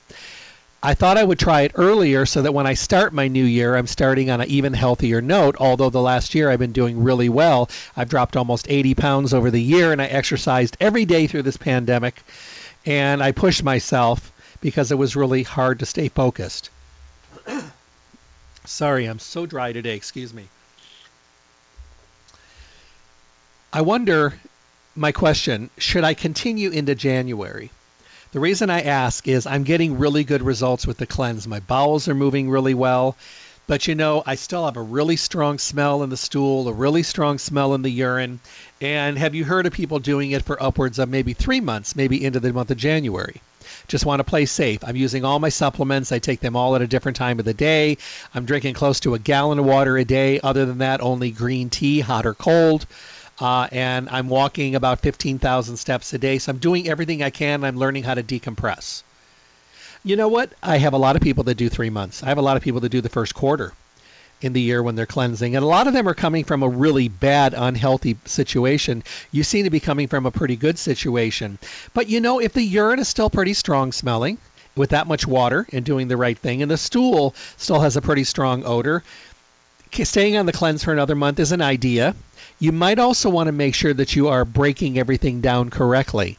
I 0.84 0.96
thought 0.96 1.18
I 1.18 1.24
would 1.24 1.40
try 1.40 1.62
it 1.62 1.72
earlier 1.76 2.26
so 2.26 2.42
that 2.42 2.54
when 2.54 2.68
I 2.68 2.74
start 2.74 3.14
my 3.14 3.30
new 3.30 3.46
year, 3.46 3.78
I'm 3.78 3.88
starting 3.88 4.30
on 4.30 4.42
an 4.42 4.50
even 4.50 4.74
healthier 4.74 5.22
note. 5.22 5.56
Although 5.62 5.92
the 5.92 6.02
last 6.02 6.36
year 6.36 6.50
I've 6.50 6.60
been 6.60 6.74
doing 6.74 7.02
really 7.02 7.30
well. 7.30 7.70
I've 7.96 8.10
dropped 8.10 8.36
almost 8.36 8.70
80 8.70 8.96
pounds 8.96 9.34
over 9.34 9.50
the 9.50 9.62
year, 9.62 9.94
and 9.94 10.02
I 10.02 10.08
exercised 10.08 10.76
every 10.82 11.06
day 11.06 11.28
through 11.28 11.44
this 11.44 11.56
pandemic. 11.56 12.22
And 12.86 13.24
I 13.24 13.32
pushed 13.32 13.64
myself 13.64 14.34
because 14.60 14.92
it 14.92 14.98
was 14.98 15.16
really 15.16 15.44
hard 15.44 15.80
to 15.80 15.86
stay 15.86 16.10
focused. 16.10 16.70
Sorry, 18.66 19.06
I'm 19.06 19.20
so 19.20 19.46
dry 19.46 19.74
today. 19.74 19.96
Excuse 19.96 20.34
me. 20.34 20.48
I 23.72 23.82
wonder, 23.82 24.34
my 24.96 25.12
question, 25.12 25.70
should 25.78 26.04
I 26.04 26.14
continue 26.14 26.70
into 26.70 26.96
January? 26.96 27.72
The 28.32 28.40
reason 28.40 28.70
I 28.70 28.82
ask 28.82 29.28
is 29.28 29.46
I'm 29.46 29.64
getting 29.64 29.98
really 29.98 30.24
good 30.24 30.42
results 30.42 30.86
with 30.86 30.98
the 30.98 31.06
cleanse. 31.06 31.48
My 31.48 31.60
bowels 31.60 32.08
are 32.08 32.16
moving 32.16 32.50
really 32.50 32.74
well. 32.74 33.16
But 33.68 33.88
you 33.88 33.96
know, 33.96 34.22
I 34.26 34.36
still 34.36 34.66
have 34.66 34.78
a 34.78 34.82
really 34.82 35.16
strong 35.16 35.58
smell 35.58 36.04
in 36.04 36.10
the 36.10 36.18
stool, 36.18 36.68
a 36.68 36.74
really 36.74 37.02
strong 37.02 37.40
smell 37.40 37.74
in 37.74 37.82
the 37.82 37.90
urine. 37.90 38.40
And 38.80 39.18
have 39.18 39.34
you 39.34 39.44
heard 39.44 39.66
of 39.66 39.74
people 39.74 40.00
doing 40.00 40.32
it 40.32 40.44
for 40.44 40.62
upwards 40.62 41.00
of 41.00 41.10
maybe 41.10 41.34
three 41.34 41.62
months, 41.62 41.96
maybe 41.96 42.24
into 42.24 42.40
the 42.40 42.54
month 42.54 42.70
of 42.70 42.78
January? 42.78 43.42
Just 43.88 44.06
want 44.06 44.20
to 44.20 44.24
play 44.24 44.46
safe. 44.46 44.84
I'm 44.84 44.96
using 44.96 45.26
all 45.26 45.40
my 45.40 45.50
supplements. 45.50 46.12
I 46.12 46.20
take 46.20 46.40
them 46.40 46.56
all 46.56 46.76
at 46.76 46.82
a 46.82 46.88
different 46.88 47.18
time 47.18 47.40
of 47.40 47.46
the 47.46 47.54
day. 47.54 47.98
I'm 48.34 48.46
drinking 48.46 48.74
close 48.74 49.00
to 49.02 49.14
a 49.14 49.20
gallon 49.20 49.60
of 49.60 49.66
water 49.66 49.98
a 49.98 50.06
day. 50.06 50.40
Other 50.40 50.66
than 50.66 50.80
that, 50.80 51.02
only 51.02 51.32
green 51.32 51.70
tea, 51.70 52.00
hot 52.00 52.26
or 52.26 52.34
cold. 52.34 52.86
Uh, 53.40 53.68
and 53.72 54.10
I'm 54.10 54.30
walking 54.30 54.76
about 54.76 55.00
15,000 55.02 55.78
steps 55.78 56.14
a 56.14 56.18
day. 56.18 56.40
So 56.40 56.52
I'm 56.52 56.58
doing 56.58 56.88
everything 56.88 57.22
I 57.22 57.30
can. 57.30 57.64
I'm 57.64 57.78
learning 57.78 58.04
how 58.04 58.14
to 58.14 58.24
decompress. 58.24 59.04
You 60.04 60.16
know 60.16 60.28
what? 60.28 60.54
I 60.62 60.78
have 60.78 60.94
a 60.94 60.98
lot 60.98 61.16
of 61.16 61.22
people 61.22 61.46
that 61.46 61.56
do 61.56 61.68
three 61.68 61.90
months. 61.90 62.24
I 62.24 62.28
have 62.28 62.38
a 62.38 62.44
lot 62.44 62.58
of 62.58 62.64
people 62.64 62.82
that 62.82 62.90
do 62.90 63.02
the 63.02 63.10
first 63.10 63.34
quarter 63.34 63.74
in 64.42 64.54
the 64.54 64.62
year 64.62 64.84
when 64.84 64.96
they're 64.96 65.06
cleansing. 65.06 65.56
And 65.56 65.64
a 65.64 65.68
lot 65.68 65.88
of 65.88 65.94
them 65.94 66.08
are 66.08 66.14
coming 66.14 66.44
from 66.44 66.64
a 66.64 66.70
really 66.70 67.08
bad, 67.08 67.54
unhealthy 67.56 68.18
situation. 68.26 69.04
You 69.32 69.44
seem 69.44 69.64
to 69.64 69.70
be 69.70 69.80
coming 69.80 70.08
from 70.08 70.26
a 70.26 70.32
pretty 70.32 70.56
good 70.56 70.78
situation. 70.78 71.58
But 71.94 72.10
you 72.10 72.20
know, 72.22 72.40
if 72.40 72.54
the 72.54 72.64
urine 72.64 73.00
is 73.00 73.08
still 73.08 73.30
pretty 73.30 73.54
strong 73.54 73.92
smelling, 73.92 74.38
with 74.76 74.90
that 74.90 75.08
much 75.08 75.26
water 75.26 75.66
and 75.72 75.86
doing 75.86 76.08
the 76.08 76.18
right 76.18 76.38
thing, 76.38 76.62
and 76.62 76.70
the 76.70 76.78
stool 76.78 77.34
still 77.58 77.80
has 77.80 77.96
a 77.96 78.02
pretty 78.02 78.24
strong 78.24 78.64
odor, 78.66 79.04
staying 80.04 80.36
on 80.36 80.46
the 80.46 80.52
cleanse 80.52 80.84
for 80.84 80.92
another 80.92 81.16
month 81.16 81.40
is 81.40 81.54
an 81.54 81.62
idea. 81.62 82.14
You 82.60 82.74
might 82.74 83.00
also 83.00 83.30
want 83.30 83.48
to 83.48 83.54
make 83.54 83.74
sure 83.74 83.94
that 83.94 84.16
you 84.16 84.28
are 84.28 84.44
breaking 84.44 85.00
everything 85.00 85.42
down 85.42 85.70
correctly 85.70 86.38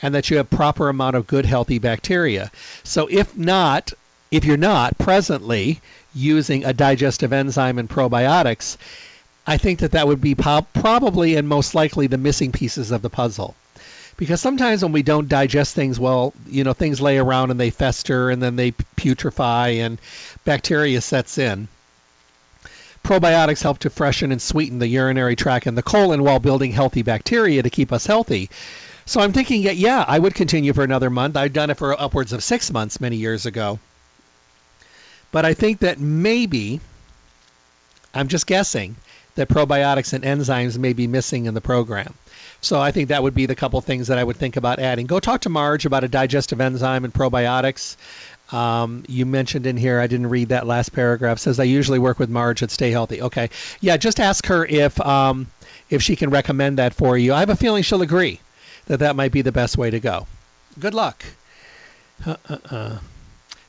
and 0.00 0.14
that 0.14 0.30
you 0.30 0.36
have 0.36 0.50
proper 0.50 0.88
amount 0.88 1.16
of 1.16 1.26
good 1.26 1.46
healthy 1.46 1.78
bacteria. 1.78 2.50
So 2.84 3.08
if 3.10 3.36
not, 3.36 3.92
if 4.30 4.44
you're 4.44 4.56
not 4.56 4.98
presently 4.98 5.80
using 6.14 6.64
a 6.64 6.72
digestive 6.72 7.32
enzyme 7.32 7.78
and 7.78 7.88
probiotics, 7.88 8.76
I 9.46 9.56
think 9.56 9.80
that 9.80 9.92
that 9.92 10.06
would 10.06 10.20
be 10.20 10.34
po- 10.34 10.66
probably 10.72 11.36
and 11.36 11.48
most 11.48 11.74
likely 11.74 12.06
the 12.06 12.18
missing 12.18 12.52
pieces 12.52 12.90
of 12.90 13.02
the 13.02 13.10
puzzle. 13.10 13.54
Because 14.16 14.40
sometimes 14.40 14.82
when 14.82 14.92
we 14.92 15.02
don't 15.02 15.28
digest 15.28 15.74
things 15.74 15.98
well, 15.98 16.32
you 16.46 16.64
know, 16.64 16.74
things 16.74 17.00
lay 17.00 17.18
around 17.18 17.50
and 17.50 17.58
they 17.58 17.70
fester 17.70 18.30
and 18.30 18.42
then 18.42 18.56
they 18.56 18.72
putrefy 18.72 19.80
and 19.80 19.98
bacteria 20.44 21.00
sets 21.00 21.38
in. 21.38 21.66
Probiotics 23.02 23.62
help 23.62 23.78
to 23.80 23.90
freshen 23.90 24.30
and 24.30 24.40
sweeten 24.40 24.78
the 24.78 24.86
urinary 24.86 25.34
tract 25.34 25.66
and 25.66 25.76
the 25.76 25.82
colon 25.82 26.22
while 26.22 26.38
building 26.38 26.70
healthy 26.70 27.02
bacteria 27.02 27.62
to 27.62 27.70
keep 27.70 27.92
us 27.92 28.06
healthy. 28.06 28.48
So 29.06 29.20
I'm 29.20 29.32
thinking, 29.32 29.62
yeah, 29.62 30.04
I 30.06 30.20
would 30.20 30.34
continue 30.34 30.72
for 30.72 30.84
another 30.84 31.10
month. 31.10 31.36
I've 31.36 31.52
done 31.52 31.70
it 31.70 31.78
for 31.78 32.00
upwards 32.00 32.32
of 32.32 32.44
six 32.44 32.70
months 32.70 33.00
many 33.00 33.16
years 33.16 33.46
ago. 33.46 33.80
But 35.32 35.44
I 35.44 35.54
think 35.54 35.80
that 35.80 35.98
maybe, 35.98 36.80
I'm 38.14 38.28
just 38.28 38.46
guessing, 38.46 38.94
that 39.34 39.48
probiotics 39.48 40.12
and 40.12 40.22
enzymes 40.22 40.78
may 40.78 40.92
be 40.92 41.06
missing 41.06 41.46
in 41.46 41.54
the 41.54 41.60
program. 41.60 42.14
So 42.60 42.80
I 42.80 42.92
think 42.92 43.08
that 43.08 43.22
would 43.22 43.34
be 43.34 43.46
the 43.46 43.56
couple 43.56 43.80
things 43.80 44.08
that 44.08 44.18
I 44.18 44.24
would 44.24 44.36
think 44.36 44.56
about 44.56 44.78
adding. 44.78 45.06
Go 45.06 45.18
talk 45.18 45.40
to 45.40 45.48
Marge 45.48 45.84
about 45.84 46.04
a 46.04 46.08
digestive 46.08 46.60
enzyme 46.60 47.04
and 47.04 47.12
probiotics. 47.12 47.96
Um, 48.52 49.04
you 49.08 49.26
mentioned 49.26 49.66
in 49.66 49.76
here, 49.76 49.98
I 49.98 50.06
didn't 50.06 50.28
read 50.28 50.50
that 50.50 50.66
last 50.66 50.92
paragraph. 50.92 51.38
Says 51.38 51.58
I 51.58 51.64
usually 51.64 51.98
work 51.98 52.18
with 52.18 52.28
Marge 52.28 52.62
at 52.62 52.70
Stay 52.70 52.90
Healthy. 52.90 53.22
Okay, 53.22 53.50
yeah, 53.80 53.96
just 53.96 54.20
ask 54.20 54.46
her 54.46 54.64
if 54.64 55.00
um, 55.00 55.46
if 55.88 56.02
she 56.02 56.14
can 56.14 56.30
recommend 56.30 56.78
that 56.78 56.94
for 56.94 57.16
you. 57.16 57.32
I 57.32 57.40
have 57.40 57.50
a 57.50 57.56
feeling 57.56 57.82
she'll 57.82 58.02
agree 58.02 58.40
that 58.86 59.00
that 59.00 59.16
might 59.16 59.32
be 59.32 59.42
the 59.42 59.52
best 59.52 59.78
way 59.78 59.90
to 59.90 60.00
go. 60.00 60.26
Good 60.78 60.94
luck. 60.94 61.24
Uh, 62.26 62.36
uh, 62.48 62.58
uh. 62.70 62.98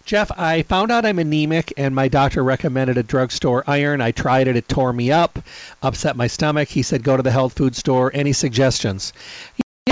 Jeff, 0.05 0.31
I 0.37 0.63
found 0.63 0.91
out 0.91 1.05
I'm 1.05 1.19
anemic 1.19 1.73
and 1.77 1.95
my 1.95 2.09
doctor 2.09 2.43
recommended 2.43 2.97
a 2.97 3.03
drugstore 3.03 3.63
iron. 3.65 4.01
I 4.01 4.11
tried 4.11 4.49
it, 4.49 4.57
it 4.57 4.67
tore 4.67 4.91
me 4.91 5.11
up, 5.11 5.39
upset 5.81 6.17
my 6.17 6.27
stomach. 6.27 6.67
He 6.67 6.83
said 6.83 7.03
go 7.03 7.15
to 7.15 7.23
the 7.23 7.31
health 7.31 7.53
food 7.53 7.73
store. 7.73 8.11
Any 8.13 8.33
suggestions? 8.33 9.13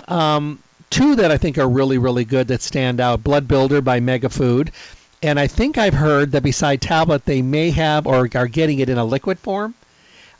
Um, 0.09 0.59
two 0.89 1.15
that 1.15 1.31
I 1.31 1.37
think 1.37 1.57
are 1.57 1.69
really, 1.69 1.97
really 1.97 2.25
good 2.25 2.49
that 2.49 2.61
stand 2.61 2.99
out 2.99 3.23
Blood 3.23 3.47
Builder 3.47 3.81
by 3.81 4.01
Mega 4.01 4.29
Food. 4.29 4.71
And 5.23 5.39
I 5.39 5.47
think 5.47 5.77
I've 5.77 5.93
heard 5.93 6.33
that 6.33 6.43
beside 6.43 6.81
tablet, 6.81 7.23
they 7.23 7.41
may 7.41 7.69
have 7.71 8.05
or 8.05 8.27
are 8.35 8.47
getting 8.47 8.79
it 8.79 8.89
in 8.89 8.97
a 8.97 9.05
liquid 9.05 9.39
form. 9.39 9.75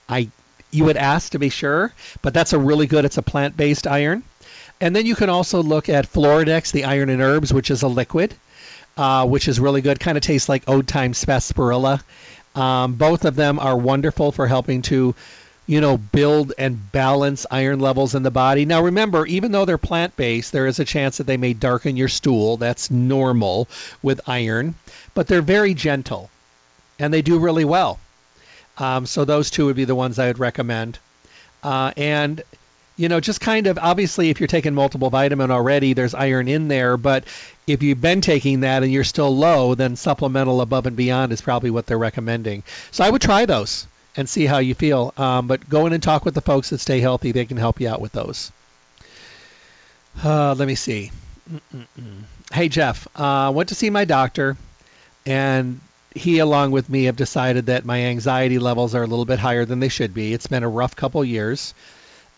I 0.09 0.27
you 0.71 0.85
would 0.85 0.97
ask 0.97 1.31
to 1.33 1.39
be 1.39 1.49
sure, 1.49 1.93
but 2.21 2.33
that's 2.33 2.53
a 2.53 2.59
really 2.59 2.87
good. 2.87 3.05
It's 3.05 3.17
a 3.17 3.21
plant-based 3.21 3.87
iron. 3.87 4.23
And 4.79 4.95
then 4.95 5.05
you 5.05 5.15
can 5.15 5.29
also 5.29 5.61
look 5.61 5.89
at 5.89 6.11
Floradix, 6.11 6.71
the 6.71 6.85
iron 6.85 7.09
and 7.09 7.21
herbs, 7.21 7.53
which 7.53 7.69
is 7.69 7.83
a 7.83 7.87
liquid 7.87 8.33
uh, 9.01 9.25
which 9.25 9.47
is 9.47 9.59
really 9.59 9.81
good. 9.81 9.99
Kind 9.99 10.15
of 10.15 10.23
tastes 10.23 10.47
like 10.47 10.69
old 10.69 10.87
time 10.87 11.15
sarsaparilla. 11.15 12.03
Um, 12.53 12.93
both 12.93 13.25
of 13.25 13.35
them 13.35 13.57
are 13.57 13.75
wonderful 13.75 14.31
for 14.31 14.45
helping 14.45 14.83
to, 14.83 15.15
you 15.65 15.81
know, 15.81 15.97
build 15.97 16.53
and 16.55 16.91
balance 16.91 17.47
iron 17.49 17.79
levels 17.79 18.13
in 18.13 18.21
the 18.21 18.29
body. 18.29 18.65
Now, 18.65 18.83
remember, 18.83 19.25
even 19.25 19.51
though 19.51 19.65
they're 19.65 19.79
plant 19.79 20.15
based, 20.15 20.51
there 20.51 20.67
is 20.67 20.77
a 20.77 20.85
chance 20.85 21.17
that 21.17 21.25
they 21.25 21.37
may 21.37 21.53
darken 21.53 21.97
your 21.97 22.09
stool. 22.09 22.57
That's 22.57 22.91
normal 22.91 23.67
with 24.03 24.21
iron, 24.27 24.75
but 25.15 25.25
they're 25.25 25.41
very 25.41 25.73
gentle 25.73 26.29
and 26.99 27.11
they 27.11 27.23
do 27.23 27.39
really 27.39 27.65
well. 27.65 27.99
Um, 28.77 29.07
so, 29.07 29.25
those 29.25 29.49
two 29.49 29.65
would 29.65 29.75
be 29.75 29.85
the 29.85 29.95
ones 29.95 30.19
I 30.19 30.27
would 30.27 30.37
recommend. 30.37 30.99
Uh, 31.63 31.91
and 31.97 32.43
you 33.01 33.09
know, 33.09 33.19
just 33.19 33.41
kind 33.41 33.65
of 33.65 33.79
obviously 33.79 34.29
if 34.29 34.39
you're 34.39 34.45
taking 34.45 34.75
multiple 34.75 35.09
vitamin 35.09 35.49
already, 35.49 35.93
there's 35.93 36.13
iron 36.13 36.47
in 36.47 36.67
there, 36.67 36.97
but 36.97 37.23
if 37.65 37.81
you've 37.81 37.99
been 37.99 38.21
taking 38.21 38.59
that 38.59 38.83
and 38.83 38.91
you're 38.91 39.03
still 39.03 39.35
low, 39.35 39.73
then 39.73 39.95
supplemental 39.95 40.61
above 40.61 40.85
and 40.85 40.95
beyond 40.95 41.31
is 41.31 41.41
probably 41.41 41.71
what 41.71 41.87
they're 41.87 41.97
recommending. 41.97 42.61
So 42.91 43.03
I 43.03 43.09
would 43.09 43.21
try 43.23 43.47
those 43.47 43.87
and 44.15 44.29
see 44.29 44.45
how 44.45 44.59
you 44.59 44.75
feel. 44.75 45.15
Um, 45.17 45.47
but 45.47 45.67
go 45.67 45.87
in 45.87 45.93
and 45.93 46.03
talk 46.03 46.25
with 46.25 46.35
the 46.35 46.41
folks 46.41 46.69
that 46.69 46.77
stay 46.77 46.99
healthy. 46.99 47.31
They 47.31 47.45
can 47.45 47.57
help 47.57 47.81
you 47.81 47.89
out 47.89 48.01
with 48.01 48.11
those. 48.11 48.51
Uh, 50.23 50.53
let 50.53 50.67
me 50.67 50.75
see. 50.75 51.11
Mm-mm-mm. 51.51 52.23
Hey, 52.53 52.69
Jeff, 52.69 53.07
uh, 53.15 53.51
went 53.55 53.69
to 53.69 53.75
see 53.75 53.89
my 53.89 54.05
doctor, 54.05 54.57
and 55.25 55.79
he, 56.13 56.37
along 56.37 56.69
with 56.69 56.87
me, 56.87 57.05
have 57.05 57.15
decided 57.15 57.65
that 57.65 57.83
my 57.83 58.01
anxiety 58.03 58.59
levels 58.59 58.93
are 58.93 59.01
a 59.01 59.07
little 59.07 59.25
bit 59.25 59.39
higher 59.39 59.65
than 59.65 59.79
they 59.79 59.89
should 59.89 60.13
be. 60.13 60.33
It's 60.33 60.45
been 60.45 60.61
a 60.61 60.69
rough 60.69 60.95
couple 60.95 61.25
years. 61.25 61.73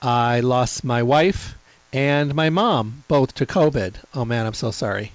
I 0.06 0.42
lost 0.42 0.84
my 0.84 1.02
wife 1.04 1.56
and 1.94 2.36
my 2.36 2.50
mom 2.50 3.06
both 3.08 3.36
to 3.36 3.46
COVID. 3.46 3.96
Oh 4.14 4.26
man, 4.26 4.46
I'm 4.46 4.54
so 4.54 4.70
sorry. 4.72 5.14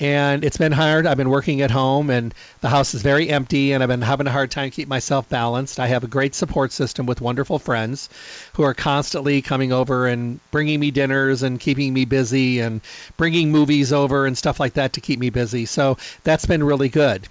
And 0.00 0.44
it's 0.44 0.56
been 0.56 0.72
hard. 0.72 1.06
I've 1.06 1.16
been 1.16 1.30
working 1.30 1.62
at 1.62 1.70
home, 1.70 2.10
and 2.10 2.34
the 2.60 2.68
house 2.68 2.92
is 2.92 3.02
very 3.02 3.30
empty, 3.30 3.72
and 3.72 3.82
I've 3.82 3.88
been 3.88 4.02
having 4.02 4.26
a 4.26 4.32
hard 4.32 4.50
time 4.50 4.70
keep 4.70 4.88
myself 4.88 5.28
balanced. 5.28 5.78
I 5.78 5.86
have 5.86 6.02
a 6.02 6.08
great 6.08 6.34
support 6.34 6.72
system 6.72 7.06
with 7.06 7.20
wonderful 7.20 7.60
friends 7.60 8.10
who 8.54 8.64
are 8.64 8.74
constantly 8.74 9.42
coming 9.42 9.72
over 9.72 10.08
and 10.08 10.40
bringing 10.50 10.80
me 10.80 10.90
dinners 10.90 11.44
and 11.44 11.60
keeping 11.60 11.94
me 11.94 12.04
busy 12.04 12.58
and 12.58 12.80
bringing 13.16 13.52
movies 13.52 13.92
over 13.92 14.26
and 14.26 14.36
stuff 14.36 14.58
like 14.58 14.74
that 14.74 14.94
to 14.94 15.00
keep 15.00 15.20
me 15.20 15.30
busy. 15.30 15.66
So 15.66 15.98
that's 16.24 16.46
been 16.46 16.64
really 16.64 16.88
good. 16.88 17.26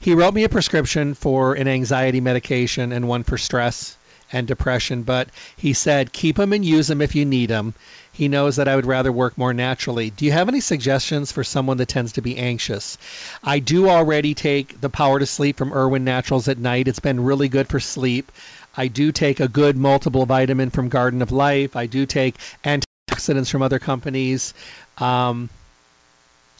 He 0.00 0.14
wrote 0.14 0.34
me 0.34 0.42
a 0.42 0.48
prescription 0.48 1.14
for 1.14 1.54
an 1.54 1.68
anxiety 1.68 2.20
medication 2.20 2.90
and 2.90 3.06
one 3.06 3.22
for 3.22 3.38
stress 3.38 3.96
and 4.32 4.46
depression, 4.46 5.02
but 5.02 5.28
he 5.56 5.72
said 5.72 6.12
keep 6.12 6.36
them 6.36 6.52
and 6.52 6.64
use 6.64 6.88
them 6.88 7.00
if 7.00 7.14
you 7.14 7.24
need 7.24 7.50
them. 7.50 7.74
He 8.12 8.28
knows 8.28 8.56
that 8.56 8.68
I 8.68 8.76
would 8.76 8.86
rather 8.86 9.10
work 9.10 9.36
more 9.36 9.52
naturally. 9.52 10.10
Do 10.10 10.24
you 10.24 10.32
have 10.32 10.48
any 10.48 10.60
suggestions 10.60 11.32
for 11.32 11.42
someone 11.42 11.78
that 11.78 11.88
tends 11.88 12.12
to 12.12 12.22
be 12.22 12.38
anxious? 12.38 12.96
I 13.42 13.58
do 13.58 13.88
already 13.88 14.34
take 14.34 14.80
the 14.80 14.88
Power 14.88 15.18
to 15.18 15.26
Sleep 15.26 15.56
from 15.56 15.72
Irwin 15.72 16.04
Naturals 16.04 16.46
at 16.46 16.58
night. 16.58 16.86
It's 16.86 17.00
been 17.00 17.24
really 17.24 17.48
good 17.48 17.66
for 17.66 17.80
sleep. 17.80 18.30
I 18.76 18.86
do 18.86 19.10
take 19.10 19.40
a 19.40 19.48
good 19.48 19.76
multiple 19.76 20.26
vitamin 20.26 20.70
from 20.70 20.88
Garden 20.88 21.22
of 21.22 21.32
Life. 21.32 21.74
I 21.74 21.86
do 21.86 22.06
take 22.06 22.36
antioxidants 22.64 23.50
from 23.50 23.62
other 23.62 23.80
companies. 23.80 24.54
Um, 24.98 25.50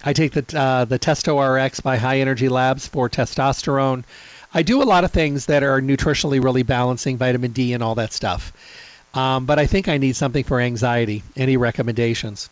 I 0.05 0.13
take 0.13 0.33
the 0.33 0.59
uh, 0.59 0.85
the 0.85 0.99
Testo 0.99 1.39
RX 1.39 1.81
by 1.81 1.97
High 1.97 2.19
Energy 2.19 2.49
Labs 2.49 2.87
for 2.87 3.09
testosterone. 3.09 4.05
I 4.57 4.63
do 4.63 4.83
a 4.83 4.85
lot 4.85 5.03
of 5.03 5.11
things 5.11 5.47
that 5.47 5.65
are 5.65 5.81
nutritionally 5.81 6.43
really 6.43 6.63
balancing, 6.63 7.17
vitamin 7.17 7.51
D 7.51 7.73
and 7.73 7.83
all 7.83 7.97
that 7.97 8.13
stuff. 8.13 8.53
Um, 9.13 9.47
but 9.47 9.59
I 9.59 9.67
think 9.67 9.89
I 9.89 9.99
need 9.99 10.15
something 10.15 10.45
for 10.45 10.61
anxiety. 10.61 11.25
Any 11.37 11.57
recommendations? 11.57 12.49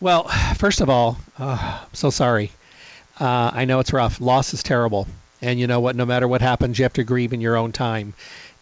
Well, 0.00 0.24
first 0.56 0.80
of 0.80 0.88
all, 0.88 1.18
uh, 1.38 1.80
I'm 1.82 1.94
so 1.94 2.08
sorry. 2.08 2.50
Uh, 3.20 3.50
I 3.52 3.66
know 3.66 3.80
it's 3.80 3.92
rough. 3.92 4.20
Loss 4.20 4.54
is 4.54 4.62
terrible. 4.62 5.06
And 5.42 5.60
you 5.60 5.66
know 5.66 5.80
what? 5.80 5.96
No 5.96 6.06
matter 6.06 6.26
what 6.26 6.40
happens, 6.40 6.78
you 6.78 6.84
have 6.84 6.94
to 6.94 7.04
grieve 7.04 7.34
in 7.34 7.42
your 7.42 7.56
own 7.56 7.72
time. 7.72 8.14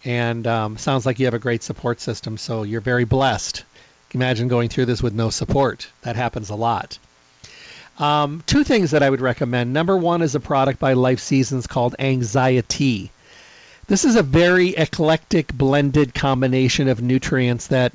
And 0.04 0.44
um, 0.46 0.76
sounds 0.76 1.06
like 1.06 1.20
you 1.20 1.26
have 1.26 1.34
a 1.34 1.38
great 1.38 1.62
support 1.62 2.00
system, 2.00 2.36
so 2.36 2.62
you're 2.64 2.80
very 2.80 3.04
blessed. 3.04 3.64
Imagine 4.12 4.48
going 4.48 4.68
through 4.68 4.86
this 4.86 5.02
with 5.02 5.14
no 5.14 5.30
support. 5.30 5.88
That 6.02 6.16
happens 6.16 6.50
a 6.50 6.54
lot. 6.56 6.98
Um, 7.98 8.42
two 8.46 8.64
things 8.64 8.90
that 8.90 9.02
I 9.02 9.10
would 9.10 9.20
recommend. 9.20 9.72
Number 9.72 9.96
one 9.96 10.22
is 10.22 10.34
a 10.34 10.40
product 10.40 10.80
by 10.80 10.94
Life 10.94 11.20
Seasons 11.20 11.66
called 11.66 11.94
Anxiety. 11.98 13.10
This 13.86 14.04
is 14.04 14.16
a 14.16 14.22
very 14.22 14.70
eclectic 14.70 15.52
blended 15.52 16.14
combination 16.14 16.88
of 16.88 17.02
nutrients 17.02 17.68
that 17.68 17.92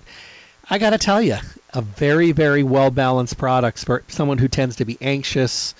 I 0.69 0.77
got 0.77 0.91
to 0.91 0.97
tell 0.99 1.21
you, 1.21 1.37
a 1.73 1.81
very, 1.81 2.31
very 2.31 2.63
well 2.63 2.91
balanced 2.91 3.37
product 3.37 3.83
for 3.83 4.03
someone 4.07 4.37
who 4.37 4.47
tends 4.47 4.77
to 4.77 4.85
be 4.85 4.97
anxious. 5.01 5.73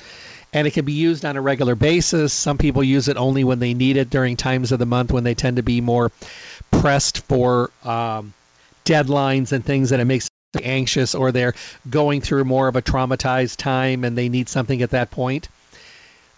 And 0.51 0.65
it 0.65 0.71
can 0.71 0.83
be 0.83 0.93
used 0.93 1.25
on 1.25 1.37
a 1.37 1.41
regular 1.41 1.75
basis. 1.75 2.33
Some 2.33 2.57
people 2.57 2.83
use 2.83 3.07
it 3.07 3.17
only 3.17 3.43
when 3.43 3.59
they 3.59 3.75
need 3.75 3.97
it 3.97 4.09
during 4.09 4.35
times 4.35 4.71
of 4.71 4.79
the 4.79 4.85
month 4.87 5.11
when 5.11 5.23
they 5.23 5.35
tend 5.35 5.57
to 5.57 5.63
be 5.63 5.79
more 5.79 6.11
pressed 6.71 7.19
for 7.19 7.69
um, 7.83 8.33
deadlines 8.83 9.51
and 9.51 9.63
things, 9.63 9.91
and 9.91 10.01
it 10.01 10.05
makes 10.05 10.27
anxious 10.63 11.13
or 11.13 11.31
they're 11.31 11.53
going 11.87 12.21
through 12.21 12.43
more 12.43 12.67
of 12.67 12.75
a 12.75 12.81
traumatized 12.81 13.57
time 13.57 14.03
and 14.03 14.17
they 14.17 14.29
need 14.29 14.49
something 14.49 14.81
at 14.81 14.89
that 14.91 15.11
point. 15.11 15.47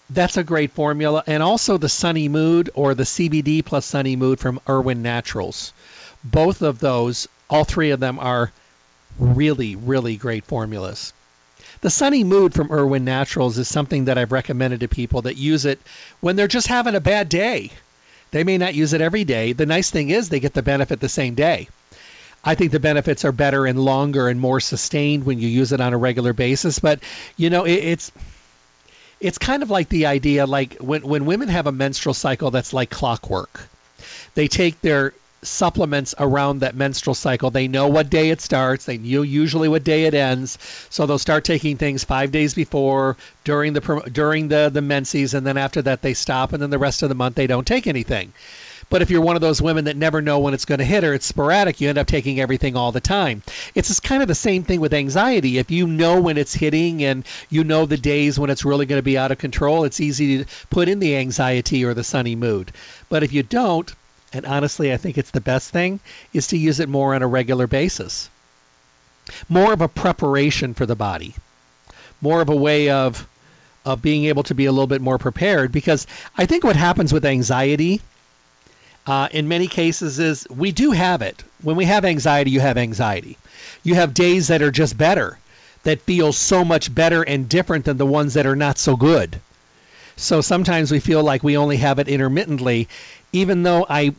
That's 0.10 0.36
a 0.36 0.44
great 0.44 0.72
formula. 0.72 1.24
And 1.26 1.42
also 1.42 1.78
the 1.78 1.88
Sunny 1.88 2.28
Mood 2.28 2.70
or 2.74 2.94
the 2.94 3.04
CBD 3.04 3.64
plus 3.64 3.86
Sunny 3.86 4.18
Mood 4.18 4.40
from 4.40 4.60
Irwin 4.68 5.02
Naturals. 5.02 5.72
Both 6.26 6.62
of 6.62 6.80
those, 6.80 7.30
all 7.50 7.64
three 7.64 7.92
of 7.92 8.02
them 8.02 8.20
are 8.20 8.52
really, 9.18 9.78
really 9.78 10.18
great 10.18 10.44
formulas. 10.44 11.14
The 11.80 11.90
Sunny 11.90 12.26
Mood 12.26 12.54
from 12.54 12.70
Irwin 12.70 13.06
Naturals 13.06 13.58
is 13.58 13.70
something 13.70 14.06
that 14.06 14.18
I've 14.18 14.34
recommended 14.34 14.82
to 14.82 14.90
people 14.90 15.22
that 15.22 15.38
use 15.38 15.64
it 15.64 15.80
when 16.20 16.36
they're 16.36 16.50
just 16.50 16.68
having 16.68 16.96
a 16.96 17.00
bad 17.00 17.30
day. 17.30 17.72
They 18.32 18.44
may 18.44 18.58
not 18.58 18.76
use 18.76 18.92
it 18.92 19.00
every 19.00 19.24
day. 19.24 19.54
The 19.54 19.66
nice 19.66 19.90
thing 19.90 20.10
is 20.10 20.28
they 20.28 20.42
get 20.42 20.54
the 20.54 20.62
benefit 20.62 21.00
the 21.00 21.10
same 21.10 21.34
day. 21.34 21.70
I 22.44 22.56
think 22.56 22.72
the 22.72 22.80
benefits 22.80 23.24
are 23.24 23.32
better 23.32 23.66
and 23.66 23.80
longer 23.80 24.28
and 24.28 24.40
more 24.40 24.60
sustained 24.60 25.26
when 25.26 25.40
you 25.40 25.48
use 25.48 25.72
it 25.72 25.82
on 25.82 25.94
a 25.94 25.98
regular 25.98 26.34
basis. 26.34 26.80
But 26.80 27.00
you 27.38 27.50
know, 27.50 27.66
it, 27.66 27.74
it's 27.74 28.12
it's 29.20 29.38
kind 29.38 29.62
of 29.62 29.70
like 29.70 29.90
the 29.90 30.08
idea 30.08 30.46
like 30.46 30.76
when 30.76 31.04
when 31.04 31.26
women 31.26 31.50
have 31.50 31.68
a 31.68 31.72
menstrual 31.72 32.14
cycle 32.14 32.52
that's 32.52 32.74
like 32.74 32.90
clockwork. 32.90 33.68
They 34.34 34.48
take 34.48 34.82
their 34.82 35.14
supplements 35.44 36.14
around 36.20 36.60
that 36.60 36.76
menstrual 36.76 37.16
cycle. 37.16 37.50
They 37.50 37.68
know 37.68 37.88
what 37.88 38.10
day 38.10 38.30
it 38.30 38.42
starts. 38.42 38.86
They 38.86 38.98
know 38.98 39.22
usually 39.24 39.68
what 39.68 39.84
day 39.84 40.06
it 40.06 40.14
ends. 40.14 40.58
So 40.90 41.06
they'll 41.06 41.18
start 41.18 41.44
taking 41.44 41.78
things 41.78 42.04
five 42.04 42.32
days 42.32 42.54
before, 42.54 43.18
during 43.44 43.74
the 43.74 44.10
during 44.12 44.48
the 44.48 44.70
the 44.74 44.82
menses, 44.82 45.34
and 45.34 45.46
then 45.46 45.58
after 45.58 45.82
that 45.84 46.02
they 46.02 46.14
stop, 46.14 46.54
and 46.54 46.62
then 46.62 46.70
the 46.70 46.80
rest 46.80 47.04
of 47.04 47.10
the 47.10 47.16
month 47.16 47.36
they 47.36 47.48
don't 47.48 47.68
take 47.68 47.88
anything. 47.88 48.34
But 48.92 49.02
if 49.02 49.10
you're 49.10 49.22
one 49.22 49.38
of 49.38 49.42
those 49.42 49.62
women 49.62 49.86
that 49.86 49.96
never 49.96 50.22
know 50.22 50.40
when 50.40 50.54
it's 50.54 50.66
going 50.66 50.80
to 50.80 50.86
hit 50.86 51.06
or 51.06 51.14
it's 51.14 51.26
sporadic, 51.26 51.80
you 51.80 51.88
end 51.88 51.98
up 51.98 52.08
taking 52.08 52.42
everything 52.42 52.76
all 52.76 52.92
the 52.92 53.00
time. 53.00 53.42
It's 53.74 53.88
just 53.88 54.04
kind 54.04 54.22
of 54.22 54.28
the 54.28 54.36
same 54.36 54.64
thing 54.64 54.82
with 54.82 54.94
anxiety. 54.94 55.58
If 55.58 55.72
you 55.72 55.88
know 55.88 56.20
when 56.20 56.38
it's 56.38 56.54
hitting 56.54 57.02
and 57.02 57.26
you 57.50 57.64
know 57.64 57.86
the 57.86 57.96
days 57.96 58.38
when 58.38 58.50
it's 58.50 58.66
really 58.66 58.86
going 58.86 59.00
to 59.00 59.04
be 59.04 59.18
out 59.18 59.32
of 59.32 59.38
control, 59.38 59.86
it's 59.86 60.02
easy 60.02 60.40
to 60.40 60.46
put 60.70 60.90
in 60.90 61.00
the 61.00 61.16
anxiety 61.16 61.86
or 61.86 61.94
the 61.94 62.04
sunny 62.04 62.36
mood. 62.36 62.74
But 63.08 63.24
if 63.24 63.32
you 63.32 63.44
don't, 63.44 63.90
and 64.34 64.46
honestly, 64.46 64.92
I 64.92 64.98
think 64.98 65.18
it's 65.18 65.32
the 65.32 65.40
best 65.40 65.70
thing, 65.70 66.02
is 66.34 66.48
to 66.48 66.58
use 66.58 66.82
it 66.82 66.90
more 66.90 67.16
on 67.16 67.22
a 67.22 67.28
regular 67.28 67.68
basis. 67.68 68.30
More 69.48 69.72
of 69.72 69.80
a 69.80 69.88
preparation 69.88 70.74
for 70.74 70.86
the 70.86 70.98
body. 70.98 71.34
More 72.20 72.42
of 72.42 72.50
a 72.50 72.56
way 72.56 72.90
of 72.90 73.26
of 73.86 74.02
being 74.02 74.26
able 74.26 74.44
to 74.44 74.54
be 74.54 74.66
a 74.66 74.72
little 74.72 74.86
bit 74.86 75.02
more 75.02 75.18
prepared 75.18 75.72
because 75.72 76.06
I 76.38 76.46
think 76.46 76.64
what 76.64 76.76
happens 76.76 77.12
with 77.12 77.26
anxiety 77.26 78.02
uh, 79.06 79.28
in 79.32 79.48
many 79.48 79.68
cases 79.68 80.20
is 80.20 80.48
we 80.50 80.72
do 80.72 80.92
have 80.92 81.22
it. 81.22 81.44
When 81.62 81.76
we 81.76 81.86
have 81.86 82.06
anxiety, 82.06 82.52
you 82.52 82.60
have 82.60 82.78
anxiety. 82.78 83.38
You 83.84 83.96
have 83.96 84.14
days 84.14 84.48
that 84.48 84.62
are 84.62 84.72
just 84.72 84.98
better, 84.98 85.38
that 85.84 86.02
feel 86.02 86.34
so 86.34 86.64
much 86.64 86.94
better 86.94 87.24
and 87.24 87.50
different 87.50 87.86
than 87.86 87.98
the 87.98 88.06
ones 88.06 88.36
that 88.36 88.46
are 88.46 88.56
not 88.56 88.78
so 88.78 88.96
good. 88.96 89.40
So 90.18 90.42
sometimes 90.42 90.92
we 90.92 91.00
feel 91.00 91.24
like 91.24 91.44
we 91.44 91.58
only 91.58 91.78
have 91.78 91.98
it 91.98 92.08
intermittently, 92.08 92.88
even 93.34 93.64
though 93.64 93.86
I 93.90 94.14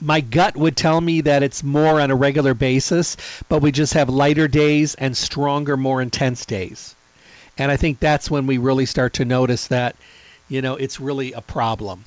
my 0.00 0.20
gut 0.20 0.56
would 0.56 0.76
tell 0.76 1.00
me 1.00 1.20
that 1.20 1.44
it's 1.44 1.62
more 1.62 2.00
on 2.00 2.10
a 2.10 2.16
regular 2.16 2.54
basis, 2.54 3.16
but 3.48 3.62
we 3.62 3.70
just 3.70 3.94
have 3.94 4.08
lighter 4.08 4.48
days 4.48 4.96
and 4.96 5.16
stronger, 5.16 5.76
more 5.76 6.02
intense 6.02 6.44
days. 6.44 6.96
And 7.56 7.70
I 7.70 7.76
think 7.76 8.00
that's 8.00 8.30
when 8.30 8.46
we 8.46 8.58
really 8.58 8.86
start 8.86 9.14
to 9.14 9.24
notice 9.24 9.68
that, 9.68 9.94
you 10.48 10.60
know, 10.60 10.74
it's 10.74 10.98
really 10.98 11.32
a 11.32 11.40
problem. 11.40 12.04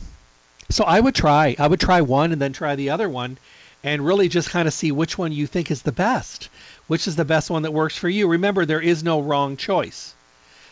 So 0.70 0.84
I 0.84 1.00
would 1.00 1.16
try. 1.16 1.56
I 1.60 1.68
would 1.68 1.80
try 1.80 2.02
one 2.02 2.32
and 2.32 2.42
then 2.42 2.54
try 2.54 2.76
the 2.76 2.90
other 2.90 3.08
one 3.08 3.38
and 3.84 4.06
really 4.06 4.30
just 4.30 4.50
kind 4.50 4.68
of 4.68 4.74
see 4.74 4.92
which 4.92 5.18
one 5.18 5.32
you 5.32 5.48
think 5.48 5.70
is 5.72 5.84
the 5.84 5.92
best. 5.92 6.50
Which 6.88 7.08
is 7.08 7.16
the 7.16 7.26
best 7.26 7.50
one 7.50 7.64
that 7.64 7.74
works 7.74 7.98
for 7.98 8.10
you. 8.10 8.28
Remember, 8.28 8.66
there 8.66 8.82
is 8.82 9.04
no 9.04 9.22
wrong 9.22 9.58
choice. 9.58 10.14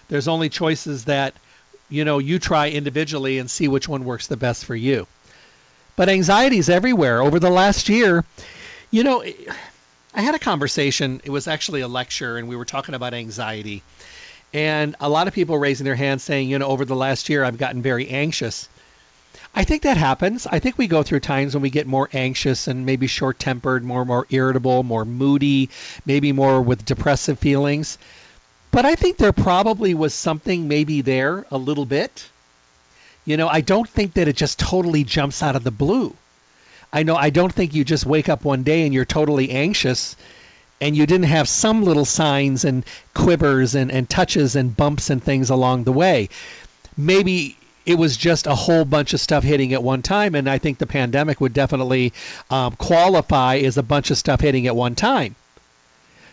There's 0.09 0.27
only 0.27 0.49
choices 0.49 1.05
that, 1.05 1.33
you 1.89 2.05
know, 2.05 2.19
you 2.19 2.37
try 2.37 2.69
individually 2.69 3.39
and 3.39 3.49
see 3.49 3.67
which 3.67 3.87
one 3.87 4.05
works 4.05 4.27
the 4.27 4.37
best 4.37 4.65
for 4.65 4.75
you. 4.75 5.07
But 5.95 6.09
anxiety 6.09 6.57
is 6.57 6.69
everywhere. 6.69 7.21
Over 7.21 7.39
the 7.39 7.49
last 7.49 7.89
year, 7.89 8.25
you 8.91 9.03
know, 9.03 9.23
I 10.13 10.21
had 10.21 10.35
a 10.35 10.39
conversation. 10.39 11.21
It 11.23 11.31
was 11.31 11.47
actually 11.47 11.81
a 11.81 11.87
lecture, 11.87 12.37
and 12.37 12.47
we 12.47 12.55
were 12.55 12.65
talking 12.65 12.93
about 12.93 13.15
anxiety. 13.15 13.81
And 14.53 14.95
a 14.99 15.09
lot 15.09 15.27
of 15.27 15.33
people 15.33 15.57
raising 15.57 15.85
their 15.85 15.95
hands 15.95 16.21
saying, 16.21 16.49
you 16.49 16.59
know, 16.59 16.67
over 16.67 16.85
the 16.85 16.95
last 16.95 17.29
year, 17.29 17.43
I've 17.43 17.57
gotten 17.57 17.81
very 17.81 18.07
anxious. 18.09 18.69
I 19.55 19.63
think 19.65 19.83
that 19.83 19.97
happens. 19.97 20.47
I 20.47 20.59
think 20.59 20.77
we 20.77 20.87
go 20.87 21.03
through 21.03 21.19
times 21.19 21.53
when 21.53 21.61
we 21.61 21.69
get 21.69 21.85
more 21.85 22.09
anxious 22.11 22.67
and 22.67 22.85
maybe 22.85 23.05
short 23.05 23.37
tempered, 23.37 23.83
more 23.83 24.03
more 24.03 24.25
irritable, 24.29 24.81
more 24.81 25.05
moody, 25.05 25.69
maybe 26.05 26.31
more 26.31 26.61
with 26.61 26.85
depressive 26.85 27.37
feelings. 27.37 27.99
But 28.71 28.85
I 28.85 28.95
think 28.95 29.17
there 29.17 29.31
probably 29.31 29.93
was 29.93 30.15
something 30.15 30.67
maybe 30.67 31.01
there 31.01 31.45
a 31.51 31.57
little 31.57 31.85
bit. 31.85 32.27
You 33.25 33.37
know, 33.37 33.47
I 33.47 33.61
don't 33.61 33.87
think 33.87 34.13
that 34.15 34.27
it 34.27 34.35
just 34.35 34.57
totally 34.57 35.03
jumps 35.03 35.43
out 35.43 35.55
of 35.55 35.63
the 35.63 35.71
blue. 35.71 36.15
I 36.91 37.03
know 37.03 37.15
I 37.15 37.29
don't 37.29 37.53
think 37.53 37.75
you 37.75 37.83
just 37.83 38.05
wake 38.05 38.29
up 38.29 38.43
one 38.43 38.63
day 38.63 38.85
and 38.85 38.93
you're 38.93 39.05
totally 39.05 39.51
anxious 39.51 40.15
and 40.81 40.97
you 40.97 41.05
didn't 41.05 41.27
have 41.27 41.47
some 41.47 41.83
little 41.83 42.05
signs 42.05 42.65
and 42.65 42.83
quivers 43.13 43.75
and, 43.75 43.91
and 43.91 44.09
touches 44.09 44.55
and 44.55 44.75
bumps 44.75 45.11
and 45.11 45.23
things 45.23 45.51
along 45.51 45.83
the 45.83 45.91
way. 45.91 46.29
Maybe 46.97 47.55
it 47.85 47.95
was 47.95 48.15
just 48.15 48.47
a 48.47 48.55
whole 48.55 48.85
bunch 48.85 49.13
of 49.13 49.19
stuff 49.19 49.43
hitting 49.43 49.73
at 49.73 49.83
one 49.83 50.01
time, 50.01 50.35
and 50.35 50.49
I 50.49 50.57
think 50.57 50.77
the 50.77 50.85
pandemic 50.85 51.41
would 51.41 51.53
definitely 51.53 52.13
um, 52.49 52.75
qualify 52.75 53.57
as 53.57 53.77
a 53.77 53.83
bunch 53.83 54.11
of 54.11 54.17
stuff 54.17 54.41
hitting 54.41 54.67
at 54.67 54.75
one 54.75 54.95
time. 54.95 55.35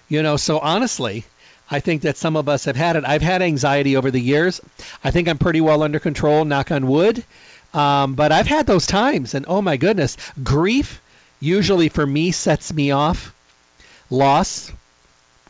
You 0.08 0.22
know, 0.22 0.36
so 0.36 0.58
honestly, 0.58 1.24
I 1.70 1.80
think 1.80 2.02
that 2.02 2.16
some 2.16 2.36
of 2.36 2.48
us 2.48 2.64
have 2.64 2.76
had 2.76 2.96
it. 2.96 3.04
I've 3.04 3.22
had 3.22 3.42
anxiety 3.42 3.96
over 3.96 4.10
the 4.10 4.20
years. 4.20 4.60
I 5.04 5.10
think 5.10 5.28
I'm 5.28 5.38
pretty 5.38 5.60
well 5.60 5.82
under 5.82 5.98
control, 5.98 6.44
knock 6.44 6.70
on 6.70 6.86
wood. 6.86 7.24
Um, 7.72 8.14
but 8.14 8.32
I've 8.32 8.48
had 8.48 8.66
those 8.66 8.86
times, 8.86 9.34
and 9.34 9.44
oh 9.48 9.62
my 9.62 9.76
goodness, 9.76 10.16
grief 10.42 11.00
usually 11.38 11.88
for 11.88 12.04
me 12.04 12.32
sets 12.32 12.72
me 12.72 12.90
off. 12.90 13.32
Loss, 14.10 14.72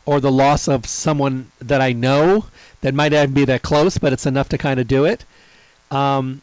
or 0.05 0.19
the 0.19 0.31
loss 0.31 0.67
of 0.67 0.85
someone 0.85 1.51
that 1.59 1.81
I 1.81 1.93
know 1.93 2.45
that 2.81 2.93
might 2.93 3.11
not 3.11 3.33
be 3.33 3.45
that 3.45 3.63
close, 3.63 3.97
but 3.97 4.13
it's 4.13 4.27
enough 4.27 4.49
to 4.49 4.57
kind 4.59 4.79
of 4.79 4.87
do 4.87 5.05
it. 5.05 5.25
Um, 5.91 6.41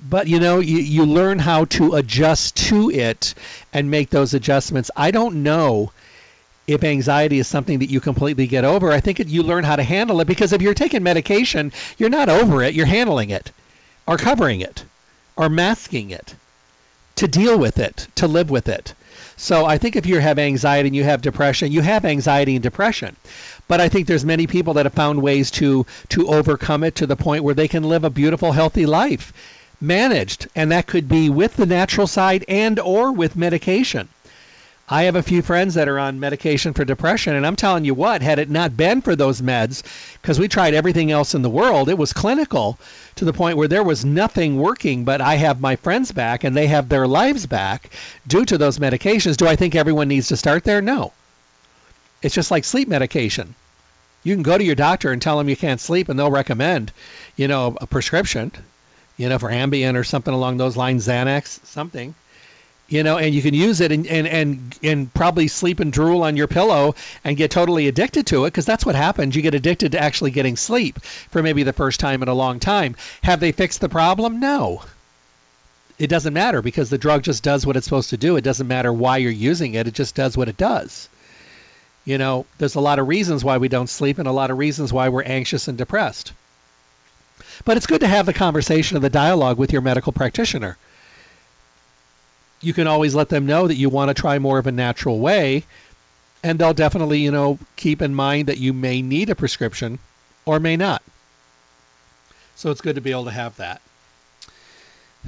but 0.00 0.28
you 0.28 0.40
know, 0.40 0.60
you, 0.60 0.78
you 0.78 1.04
learn 1.04 1.38
how 1.38 1.64
to 1.66 1.94
adjust 1.94 2.56
to 2.68 2.90
it 2.90 3.34
and 3.72 3.90
make 3.90 4.10
those 4.10 4.34
adjustments. 4.34 4.90
I 4.96 5.10
don't 5.10 5.42
know 5.42 5.92
if 6.66 6.82
anxiety 6.84 7.38
is 7.38 7.46
something 7.46 7.78
that 7.78 7.90
you 7.90 8.00
completely 8.00 8.46
get 8.46 8.64
over. 8.64 8.90
I 8.90 9.00
think 9.00 9.20
you 9.20 9.42
learn 9.42 9.64
how 9.64 9.76
to 9.76 9.82
handle 9.82 10.20
it 10.20 10.26
because 10.26 10.52
if 10.52 10.62
you're 10.62 10.74
taking 10.74 11.02
medication, 11.02 11.72
you're 11.96 12.10
not 12.10 12.28
over 12.28 12.62
it, 12.62 12.74
you're 12.74 12.86
handling 12.86 13.30
it 13.30 13.52
or 14.06 14.16
covering 14.16 14.60
it 14.60 14.84
or 15.36 15.48
masking 15.48 16.10
it 16.10 16.34
to 17.16 17.28
deal 17.28 17.58
with 17.58 17.78
it, 17.78 18.08
to 18.16 18.26
live 18.26 18.50
with 18.50 18.68
it. 18.68 18.94
So 19.36 19.66
I 19.66 19.78
think 19.78 19.96
if 19.96 20.06
you 20.06 20.18
have 20.18 20.38
anxiety 20.38 20.88
and 20.88 20.96
you 20.96 21.04
have 21.04 21.22
depression, 21.22 21.70
you 21.72 21.82
have 21.82 22.04
anxiety 22.04 22.56
and 22.56 22.62
depression. 22.62 23.16
But 23.68 23.80
I 23.80 23.88
think 23.88 24.06
there's 24.06 24.24
many 24.24 24.46
people 24.46 24.74
that 24.74 24.86
have 24.86 24.94
found 24.94 25.22
ways 25.22 25.50
to 25.52 25.86
to 26.10 26.28
overcome 26.28 26.84
it 26.84 26.94
to 26.96 27.06
the 27.06 27.16
point 27.16 27.44
where 27.44 27.54
they 27.54 27.68
can 27.68 27.82
live 27.82 28.04
a 28.04 28.10
beautiful, 28.10 28.52
healthy 28.52 28.86
life, 28.86 29.32
managed, 29.80 30.46
and 30.54 30.70
that 30.70 30.86
could 30.86 31.08
be 31.08 31.28
with 31.28 31.56
the 31.56 31.66
natural 31.66 32.06
side 32.06 32.44
and 32.48 32.78
or 32.78 33.12
with 33.12 33.36
medication. 33.36 34.08
I 34.88 35.02
have 35.02 35.16
a 35.16 35.22
few 35.22 35.42
friends 35.42 35.74
that 35.74 35.88
are 35.88 35.98
on 35.98 36.20
medication 36.20 36.72
for 36.72 36.84
depression, 36.84 37.34
and 37.34 37.44
I'm 37.44 37.56
telling 37.56 37.84
you 37.84 37.92
what, 37.92 38.22
had 38.22 38.38
it 38.38 38.48
not 38.48 38.76
been 38.76 39.02
for 39.02 39.16
those 39.16 39.42
meds, 39.42 39.82
because 40.22 40.38
we 40.38 40.46
tried 40.46 40.74
everything 40.74 41.10
else 41.10 41.34
in 41.34 41.42
the 41.42 41.50
world, 41.50 41.88
it 41.88 41.98
was 41.98 42.12
clinical 42.12 42.78
to 43.16 43.24
the 43.24 43.32
point 43.32 43.56
where 43.56 43.66
there 43.66 43.82
was 43.82 44.04
nothing 44.04 44.58
working, 44.58 45.02
but 45.02 45.20
I 45.20 45.34
have 45.34 45.60
my 45.60 45.74
friends 45.74 46.12
back 46.12 46.44
and 46.44 46.56
they 46.56 46.68
have 46.68 46.88
their 46.88 47.08
lives 47.08 47.46
back 47.46 47.90
due 48.28 48.44
to 48.44 48.58
those 48.58 48.78
medications. 48.78 49.36
Do 49.36 49.48
I 49.48 49.56
think 49.56 49.74
everyone 49.74 50.06
needs 50.06 50.28
to 50.28 50.36
start 50.36 50.62
there? 50.62 50.80
No. 50.80 51.12
It's 52.26 52.34
just 52.34 52.50
like 52.50 52.64
sleep 52.64 52.88
medication. 52.88 53.54
You 54.24 54.34
can 54.34 54.42
go 54.42 54.58
to 54.58 54.64
your 54.64 54.74
doctor 54.74 55.12
and 55.12 55.22
tell 55.22 55.38
them 55.38 55.48
you 55.48 55.56
can't 55.56 55.80
sleep, 55.80 56.08
and 56.08 56.18
they'll 56.18 56.30
recommend, 56.30 56.92
you 57.36 57.46
know, 57.46 57.76
a 57.80 57.86
prescription, 57.86 58.50
you 59.16 59.28
know, 59.28 59.38
for 59.38 59.48
Ambien 59.48 59.94
or 59.94 60.04
something 60.04 60.34
along 60.34 60.56
those 60.56 60.76
lines, 60.76 61.06
Xanax, 61.06 61.64
something 61.64 62.14
you 62.88 63.02
know, 63.02 63.18
and 63.18 63.34
you 63.34 63.42
can 63.42 63.54
use 63.54 63.80
it 63.80 63.90
and, 63.90 64.06
and, 64.06 64.26
and, 64.26 64.78
and 64.82 65.12
probably 65.12 65.48
sleep 65.48 65.80
and 65.80 65.92
drool 65.92 66.22
on 66.22 66.36
your 66.36 66.46
pillow 66.46 66.94
and 67.24 67.36
get 67.36 67.50
totally 67.50 67.88
addicted 67.88 68.26
to 68.28 68.44
it 68.44 68.48
because 68.48 68.66
that's 68.66 68.86
what 68.86 68.94
happens. 68.94 69.34
You 69.34 69.42
get 69.42 69.54
addicted 69.54 69.92
to 69.92 70.00
actually 70.00 70.30
getting 70.30 70.56
sleep 70.56 71.00
for 71.30 71.42
maybe 71.42 71.64
the 71.64 71.72
first 71.72 71.98
time 71.98 72.22
in 72.22 72.28
a 72.28 72.34
long 72.34 72.60
time. 72.60 72.96
Have 73.22 73.40
they 73.40 73.52
fixed 73.52 73.80
the 73.80 73.88
problem? 73.88 74.38
No. 74.38 74.82
It 75.98 76.08
doesn't 76.08 76.34
matter 76.34 76.62
because 76.62 76.90
the 76.90 76.98
drug 76.98 77.22
just 77.22 77.42
does 77.42 77.66
what 77.66 77.76
it's 77.76 77.86
supposed 77.86 78.10
to 78.10 78.16
do. 78.16 78.36
It 78.36 78.44
doesn't 78.44 78.68
matter 78.68 78.92
why 78.92 79.16
you're 79.16 79.32
using 79.32 79.74
it, 79.74 79.88
it 79.88 79.94
just 79.94 80.14
does 80.14 80.36
what 80.36 80.48
it 80.48 80.56
does. 80.56 81.08
You 82.06 82.16
know, 82.16 82.46
there's 82.56 82.76
a 82.76 82.80
lot 82.80 82.98
of 82.98 83.08
reasons 83.08 83.44
why 83.44 83.58
we 83.58 83.68
don't 83.68 83.90
sleep 83.90 84.18
and 84.18 84.26
a 84.26 84.32
lot 84.32 84.50
of 84.50 84.56
reasons 84.56 84.92
why 84.92 85.10
we're 85.10 85.22
anxious 85.22 85.68
and 85.68 85.76
depressed. 85.76 86.32
But 87.66 87.76
it's 87.76 87.86
good 87.86 88.00
to 88.00 88.06
have 88.06 88.24
the 88.24 88.32
conversation 88.32 88.96
and 88.96 89.04
the 89.04 89.10
dialogue 89.10 89.58
with 89.58 89.72
your 89.72 89.82
medical 89.82 90.12
practitioner 90.12 90.78
you 92.60 92.72
can 92.72 92.86
always 92.86 93.14
let 93.14 93.28
them 93.28 93.46
know 93.46 93.68
that 93.68 93.76
you 93.76 93.88
want 93.88 94.08
to 94.08 94.14
try 94.14 94.38
more 94.38 94.58
of 94.58 94.66
a 94.66 94.72
natural 94.72 95.18
way 95.18 95.64
and 96.42 96.58
they'll 96.58 96.74
definitely, 96.74 97.20
you 97.20 97.30
know, 97.30 97.58
keep 97.76 98.02
in 98.02 98.14
mind 98.14 98.48
that 98.48 98.58
you 98.58 98.72
may 98.72 99.02
need 99.02 99.30
a 99.30 99.34
prescription 99.34 99.98
or 100.44 100.60
may 100.60 100.76
not. 100.76 101.02
So 102.54 102.70
it's 102.70 102.80
good 102.80 102.94
to 102.94 103.00
be 103.00 103.10
able 103.10 103.24
to 103.24 103.30
have 103.30 103.56
that. 103.56 103.80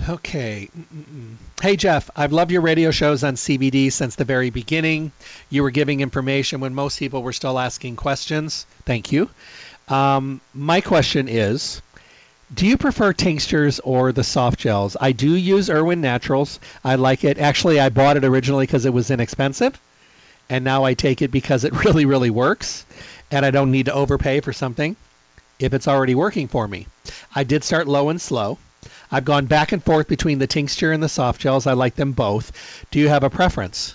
Okay. 0.06 0.68
Mm-mm. 0.76 1.34
Hey, 1.60 1.76
Jeff, 1.76 2.10
I've 2.14 2.32
loved 2.32 2.50
your 2.50 2.60
radio 2.60 2.90
shows 2.90 3.24
on 3.24 3.34
CBD 3.34 3.90
since 3.92 4.14
the 4.14 4.24
very 4.24 4.50
beginning. 4.50 5.12
You 5.50 5.62
were 5.62 5.70
giving 5.70 6.00
information 6.00 6.60
when 6.60 6.74
most 6.74 6.98
people 6.98 7.22
were 7.22 7.32
still 7.32 7.58
asking 7.58 7.96
questions. 7.96 8.66
Thank 8.84 9.12
you. 9.12 9.28
Um, 9.88 10.40
my 10.54 10.80
question 10.80 11.28
is 11.28 11.82
Do 12.54 12.66
you 12.66 12.76
prefer 12.76 13.12
tinctures 13.12 13.80
or 13.80 14.12
the 14.12 14.24
soft 14.24 14.60
gels? 14.60 14.96
I 15.00 15.12
do 15.12 15.34
use 15.34 15.68
Irwin 15.68 16.00
Naturals. 16.00 16.60
I 16.84 16.94
like 16.94 17.24
it. 17.24 17.38
Actually, 17.38 17.80
I 17.80 17.88
bought 17.88 18.16
it 18.16 18.24
originally 18.24 18.66
because 18.66 18.86
it 18.86 18.92
was 18.92 19.10
inexpensive, 19.10 19.78
and 20.48 20.64
now 20.64 20.84
I 20.84 20.94
take 20.94 21.22
it 21.22 21.30
because 21.30 21.64
it 21.64 21.72
really, 21.84 22.04
really 22.04 22.30
works, 22.30 22.86
and 23.30 23.44
I 23.44 23.50
don't 23.50 23.72
need 23.72 23.86
to 23.86 23.94
overpay 23.94 24.40
for 24.40 24.52
something 24.52 24.96
if 25.58 25.74
it's 25.74 25.88
already 25.88 26.14
working 26.14 26.46
for 26.48 26.68
me. 26.68 26.86
I 27.34 27.44
did 27.44 27.64
start 27.64 27.88
low 27.88 28.10
and 28.10 28.20
slow. 28.20 28.58
I've 29.10 29.24
gone 29.24 29.46
back 29.46 29.72
and 29.72 29.82
forth 29.82 30.08
between 30.08 30.38
the 30.38 30.46
tincture 30.46 30.92
and 30.92 31.02
the 31.02 31.08
soft 31.08 31.40
gels. 31.40 31.66
I 31.66 31.72
like 31.72 31.94
them 31.94 32.12
both. 32.12 32.86
Do 32.90 32.98
you 32.98 33.08
have 33.08 33.24
a 33.24 33.30
preference? 33.30 33.94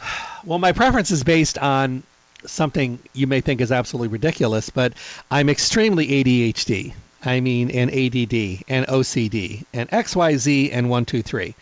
Well, 0.46 0.58
my 0.58 0.72
preference 0.72 1.10
is 1.10 1.24
based 1.24 1.56
on 1.56 2.02
something 2.44 2.98
you 3.14 3.26
may 3.26 3.40
think 3.40 3.62
is 3.62 3.72
absolutely 3.72 4.08
ridiculous, 4.08 4.68
but 4.68 4.92
I'm 5.30 5.48
extremely 5.48 6.06
ADHD. 6.06 6.92
I 7.24 7.40
mean, 7.40 7.70
and 7.70 7.90
ADD 7.90 8.64
and 8.68 8.86
OCD 8.86 9.64
and 9.72 9.88
XYZ 9.88 10.68
and 10.70 10.90
123. 10.90 11.54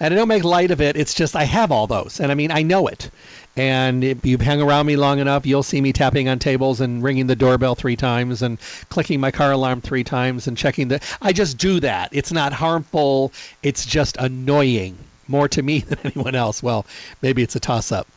And 0.00 0.12
I 0.12 0.16
don't 0.16 0.28
make 0.28 0.44
light 0.44 0.70
of 0.70 0.80
it. 0.80 0.96
It's 0.96 1.14
just 1.14 1.36
I 1.36 1.44
have 1.44 1.70
all 1.70 1.86
those. 1.86 2.20
And 2.20 2.32
I 2.32 2.34
mean, 2.34 2.50
I 2.50 2.62
know 2.62 2.88
it. 2.88 3.10
And 3.56 4.02
if 4.02 4.26
you 4.26 4.36
hang 4.38 4.60
around 4.60 4.86
me 4.86 4.96
long 4.96 5.20
enough, 5.20 5.46
you'll 5.46 5.62
see 5.62 5.80
me 5.80 5.92
tapping 5.92 6.28
on 6.28 6.40
tables 6.40 6.80
and 6.80 7.02
ringing 7.02 7.28
the 7.28 7.36
doorbell 7.36 7.76
three 7.76 7.94
times 7.94 8.42
and 8.42 8.58
clicking 8.88 9.20
my 9.20 9.30
car 9.30 9.52
alarm 9.52 9.80
three 9.80 10.02
times 10.02 10.48
and 10.48 10.56
checking 10.56 10.88
the. 10.88 11.00
I 11.22 11.32
just 11.32 11.58
do 11.58 11.78
that. 11.80 12.10
It's 12.12 12.32
not 12.32 12.52
harmful. 12.52 13.32
It's 13.62 13.86
just 13.86 14.16
annoying 14.16 14.98
more 15.28 15.48
to 15.48 15.62
me 15.62 15.78
than 15.88 15.98
anyone 16.04 16.34
else. 16.34 16.62
Well, 16.62 16.84
maybe 17.22 17.42
it's 17.42 17.56
a 17.56 17.60
toss 17.60 17.92
up. 17.92 18.08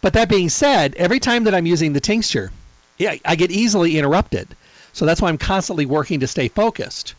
But 0.00 0.12
that 0.12 0.28
being 0.28 0.50
said, 0.50 0.94
every 0.94 1.18
time 1.18 1.44
that 1.44 1.54
I'm 1.54 1.66
using 1.66 1.92
the 1.94 2.00
tincture, 2.00 2.52
yeah, 2.98 3.14
I 3.24 3.36
get 3.36 3.50
easily 3.50 3.98
interrupted. 3.98 4.48
So 4.92 5.06
that's 5.06 5.22
why 5.22 5.28
I'm 5.28 5.38
constantly 5.38 5.86
working 5.86 6.20
to 6.20 6.26
stay 6.26 6.48
focused. 6.48 7.14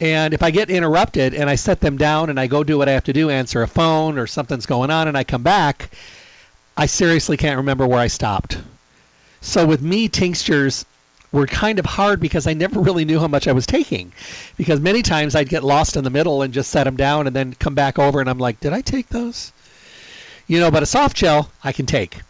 And 0.00 0.34
if 0.34 0.42
I 0.42 0.50
get 0.50 0.68
interrupted 0.68 1.32
and 1.34 1.48
I 1.48 1.54
set 1.54 1.80
them 1.80 1.96
down 1.96 2.28
and 2.28 2.38
I 2.38 2.46
go 2.46 2.62
do 2.62 2.76
what 2.76 2.88
I 2.88 2.92
have 2.92 3.04
to 3.04 3.12
do, 3.12 3.30
answer 3.30 3.62
a 3.62 3.68
phone 3.68 4.18
or 4.18 4.26
something's 4.26 4.66
going 4.66 4.90
on, 4.90 5.08
and 5.08 5.16
I 5.16 5.24
come 5.24 5.42
back, 5.42 5.90
I 6.76 6.86
seriously 6.86 7.36
can't 7.36 7.56
remember 7.56 7.86
where 7.86 8.00
I 8.00 8.08
stopped. 8.08 8.58
So 9.40 9.66
with 9.66 9.80
me, 9.80 10.08
tinctures 10.08 10.84
were 11.32 11.46
kind 11.46 11.78
of 11.78 11.86
hard 11.86 12.20
because 12.20 12.46
I 12.46 12.54
never 12.54 12.80
really 12.88 13.04
knew 13.04 13.18
how 13.18 13.28
much 13.28 13.48
I 13.48 13.52
was 13.52 13.66
taking. 13.66 14.12
Because 14.56 14.80
many 14.80 15.02
times 15.02 15.34
I'd 15.34 15.48
get 15.48 15.64
lost 15.64 15.96
in 15.96 16.04
the 16.04 16.10
middle 16.10 16.42
and 16.42 16.52
just 16.52 16.70
set 16.70 16.84
them 16.84 16.96
down 16.96 17.26
and 17.26 17.34
then 17.34 17.54
come 17.54 17.74
back 17.74 17.98
over 17.98 18.20
and 18.20 18.28
I'm 18.28 18.38
like, 18.38 18.60
did 18.60 18.72
I 18.72 18.82
take 18.82 19.08
those? 19.08 19.52
You 20.46 20.60
know, 20.60 20.70
but 20.70 20.82
a 20.82 20.86
soft 20.86 21.16
gel 21.16 21.50
I 21.64 21.72
can 21.72 21.86
take. 21.86 22.20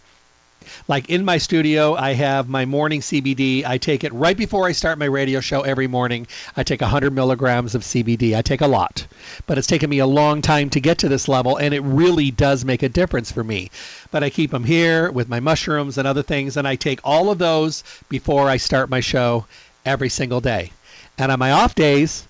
Like 0.89 1.11
in 1.11 1.25
my 1.25 1.39
studio, 1.39 1.95
I 1.95 2.15
have 2.15 2.49
my 2.49 2.65
morning 2.65 3.01
CBD. 3.01 3.65
I 3.65 3.79
take 3.79 4.05
it 4.05 4.13
right 4.13 4.37
before 4.37 4.67
I 4.67 4.73
start 4.73 4.99
my 4.99 5.07
radio 5.07 5.41
show 5.41 5.63
every 5.63 5.87
morning. 5.87 6.27
I 6.57 6.63
take 6.63 6.81
100 6.81 7.13
milligrams 7.13 7.75
of 7.75 7.83
CBD. 7.83 8.37
I 8.37 8.43
take 8.43 8.61
a 8.61 8.67
lot, 8.67 9.07
but 9.47 9.59
it's 9.59 9.67
taken 9.67 9.91
me 9.91 9.99
a 9.99 10.07
long 10.07 10.43
time 10.43 10.71
to 10.71 10.81
get 10.81 10.99
to 10.99 11.09
this 11.09 11.29
level, 11.29 11.57
and 11.57 11.75
it 11.75 11.81
really 11.81 12.31
does 12.31 12.65
make 12.65 12.83
a 12.83 12.89
difference 12.89 13.33
for 13.33 13.45
me. 13.45 13.71
But 14.11 14.23
I 14.23 14.31
keep 14.31 14.51
them 14.51 14.65
here 14.65 15.11
with 15.11 15.29
my 15.29 15.41
mushrooms 15.41 15.99
and 15.99 16.07
other 16.07 16.23
things, 16.23 16.57
and 16.57 16.67
I 16.67 16.77
take 16.77 17.01
all 17.05 17.31
of 17.31 17.39
those 17.39 17.85
before 18.09 18.49
I 18.49 18.57
start 18.57 18.91
my 18.91 19.01
show 19.01 19.47
every 19.85 20.09
single 20.09 20.41
day. 20.41 20.73
And 21.19 21.33
on 21.33 21.39
my 21.39 21.53
off 21.53 21.75
days, 21.75 22.27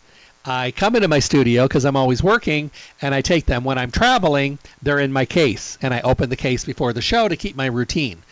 I 0.47 0.71
come 0.71 0.95
into 0.95 1.09
my 1.09 1.19
studio 1.19 1.65
because 1.65 1.85
I'm 1.85 1.97
always 1.97 2.23
working 2.23 2.71
and 3.03 3.15
I 3.15 3.21
take 3.21 3.47
them. 3.47 3.65
When 3.65 3.79
I'm 3.79 3.91
traveling, 3.91 4.59
they're 4.81 5.01
in 5.01 5.13
my 5.13 5.25
case 5.25 5.77
and 5.83 5.93
I 5.93 6.01
open 6.03 6.31
the 6.31 6.37
case 6.37 6.65
before 6.65 6.93
the 6.93 7.03
show 7.03 7.27
to 7.27 7.37
keep 7.37 7.57
my 7.57 7.67
routine. 7.67 8.23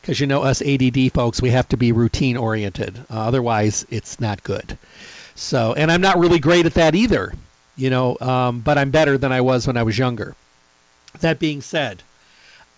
Because 0.00 0.18
you 0.18 0.26
know, 0.26 0.42
us 0.42 0.62
ADD 0.62 1.12
folks, 1.12 1.40
we 1.40 1.50
have 1.50 1.68
to 1.68 1.76
be 1.76 1.92
routine 1.92 2.36
oriented. 2.36 2.98
Uh, 3.10 3.20
otherwise, 3.20 3.86
it's 3.90 4.18
not 4.18 4.42
good. 4.42 4.78
So, 5.34 5.74
and 5.74 5.92
I'm 5.92 6.00
not 6.00 6.18
really 6.18 6.38
great 6.38 6.66
at 6.66 6.74
that 6.74 6.94
either, 6.94 7.32
you 7.76 7.90
know, 7.90 8.16
um, 8.20 8.60
but 8.60 8.76
I'm 8.76 8.90
better 8.90 9.16
than 9.16 9.32
I 9.32 9.40
was 9.42 9.66
when 9.66 9.76
I 9.76 9.84
was 9.84 9.96
younger. 9.96 10.34
That 11.20 11.38
being 11.38 11.60
said, 11.60 12.02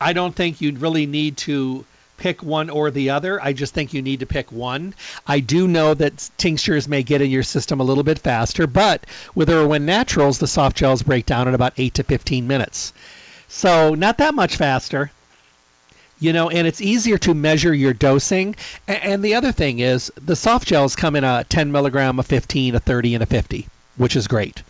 I 0.01 0.13
don't 0.13 0.35
think 0.35 0.61
you 0.61 0.73
really 0.73 1.07
need 1.07 1.39
to 1.39 1.85
pick 2.23 2.41
one 2.41 2.71
or 2.71 2.93
the 2.93 3.11
other. 3.11 3.43
I 3.43 3.53
just 3.53 3.75
think 3.75 3.93
you 3.93 4.01
need 4.01 4.21
to 4.21 4.27
pick 4.27 4.53
one. 4.53 4.95
I 5.27 5.41
do 5.41 5.67
know 5.67 5.93
that 5.93 6.31
tinctures 6.39 6.87
may 6.87 7.03
get 7.03 7.21
in 7.21 7.33
your 7.33 7.43
system 7.43 7.81
a 7.81 7.85
little 7.85 8.05
bit 8.05 8.21
faster, 8.21 8.69
but 8.69 9.05
with 9.35 9.51
Irwin 9.51 9.87
Naturals, 9.87 10.39
the 10.39 10.47
soft 10.47 10.77
gels 10.77 11.03
break 11.03 11.27
down 11.27 11.49
in 11.49 11.55
about 11.55 11.73
8 11.77 11.95
to 11.95 12.05
15 12.05 12.47
minutes. 12.47 12.93
So, 13.49 13.97
not 13.97 14.19
that 14.19 14.37
much 14.37 14.57
faster. 14.57 15.11
You 16.21 16.33
know, 16.33 16.49
and 16.49 16.65
it's 16.69 16.81
easier 16.81 17.19
to 17.19 17.35
measure 17.35 17.75
your 17.75 17.93
dosing. 17.93 18.55
And 18.87 19.25
the 19.25 19.35
other 19.35 19.51
thing 19.51 19.81
is, 19.81 20.13
the 20.15 20.37
soft 20.37 20.69
gels 20.69 20.95
come 20.95 21.17
in 21.17 21.25
a 21.25 21.43
10 21.49 21.73
milligram, 21.73 22.21
a 22.21 22.23
15, 22.23 22.77
a 22.77 22.81
30, 22.81 23.15
and 23.15 23.23
a 23.25 23.27
50, 23.27 23.67
which 23.97 24.15
is 24.15 24.29
great. 24.29 24.63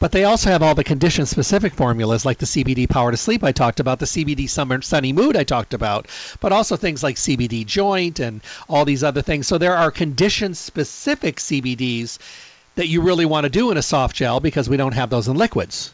But 0.00 0.12
they 0.12 0.24
also 0.24 0.48
have 0.48 0.62
all 0.62 0.74
the 0.74 0.82
condition 0.82 1.26
specific 1.26 1.74
formulas 1.74 2.24
like 2.24 2.38
the 2.38 2.46
CBD 2.46 2.88
Power 2.88 3.10
to 3.10 3.18
Sleep 3.18 3.44
I 3.44 3.52
talked 3.52 3.80
about, 3.80 3.98
the 3.98 4.06
CBD 4.06 4.48
Summer 4.48 4.80
Sunny 4.80 5.12
Mood 5.12 5.36
I 5.36 5.44
talked 5.44 5.74
about, 5.74 6.08
but 6.40 6.52
also 6.52 6.76
things 6.76 7.02
like 7.02 7.16
CBD 7.16 7.66
Joint 7.66 8.18
and 8.18 8.40
all 8.66 8.86
these 8.86 9.04
other 9.04 9.20
things. 9.20 9.46
So 9.46 9.58
there 9.58 9.76
are 9.76 9.90
condition 9.90 10.54
specific 10.54 11.36
CBDs 11.36 12.18
that 12.76 12.88
you 12.88 13.02
really 13.02 13.26
want 13.26 13.44
to 13.44 13.50
do 13.50 13.70
in 13.70 13.76
a 13.76 13.82
soft 13.82 14.16
gel 14.16 14.40
because 14.40 14.70
we 14.70 14.78
don't 14.78 14.94
have 14.94 15.10
those 15.10 15.28
in 15.28 15.36
liquids. 15.36 15.92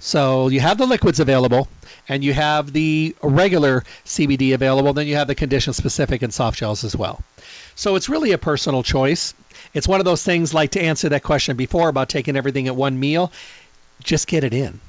So 0.00 0.48
you 0.48 0.58
have 0.58 0.76
the 0.76 0.86
liquids 0.86 1.20
available 1.20 1.68
and 2.08 2.24
you 2.24 2.32
have 2.32 2.72
the 2.72 3.14
regular 3.22 3.84
CBD 4.04 4.54
available, 4.54 4.92
then 4.92 5.06
you 5.06 5.14
have 5.14 5.28
the 5.28 5.36
condition 5.36 5.72
specific 5.72 6.22
and 6.22 6.34
soft 6.34 6.58
gels 6.58 6.82
as 6.82 6.96
well. 6.96 7.22
So 7.76 7.94
it's 7.94 8.08
really 8.08 8.32
a 8.32 8.38
personal 8.38 8.82
choice. 8.82 9.34
It's 9.74 9.86
one 9.86 10.00
of 10.00 10.06
those 10.06 10.22
things 10.22 10.54
like 10.54 10.72
to 10.72 10.82
answer 10.82 11.10
that 11.10 11.22
question 11.22 11.56
before 11.56 11.88
about 11.88 12.08
taking 12.08 12.34
everything 12.34 12.66
at 12.66 12.74
one 12.74 12.98
meal, 12.98 13.30
just 14.02 14.26
get 14.26 14.44
it 14.44 14.54
in. 14.54 14.80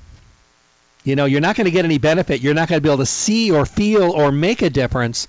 You 1.04 1.16
know, 1.16 1.26
you're 1.26 1.42
not 1.42 1.56
going 1.56 1.66
to 1.66 1.72
get 1.72 1.86
any 1.86 1.98
benefit. 1.98 2.42
You're 2.42 2.54
not 2.54 2.70
going 2.70 2.78
to 2.78 2.82
be 2.82 2.90
able 2.90 2.98
to 2.98 3.06
see 3.06 3.52
or 3.52 3.66
feel 3.66 4.12
or 4.12 4.32
make 4.32 4.62
a 4.62 4.70
difference 4.70 5.28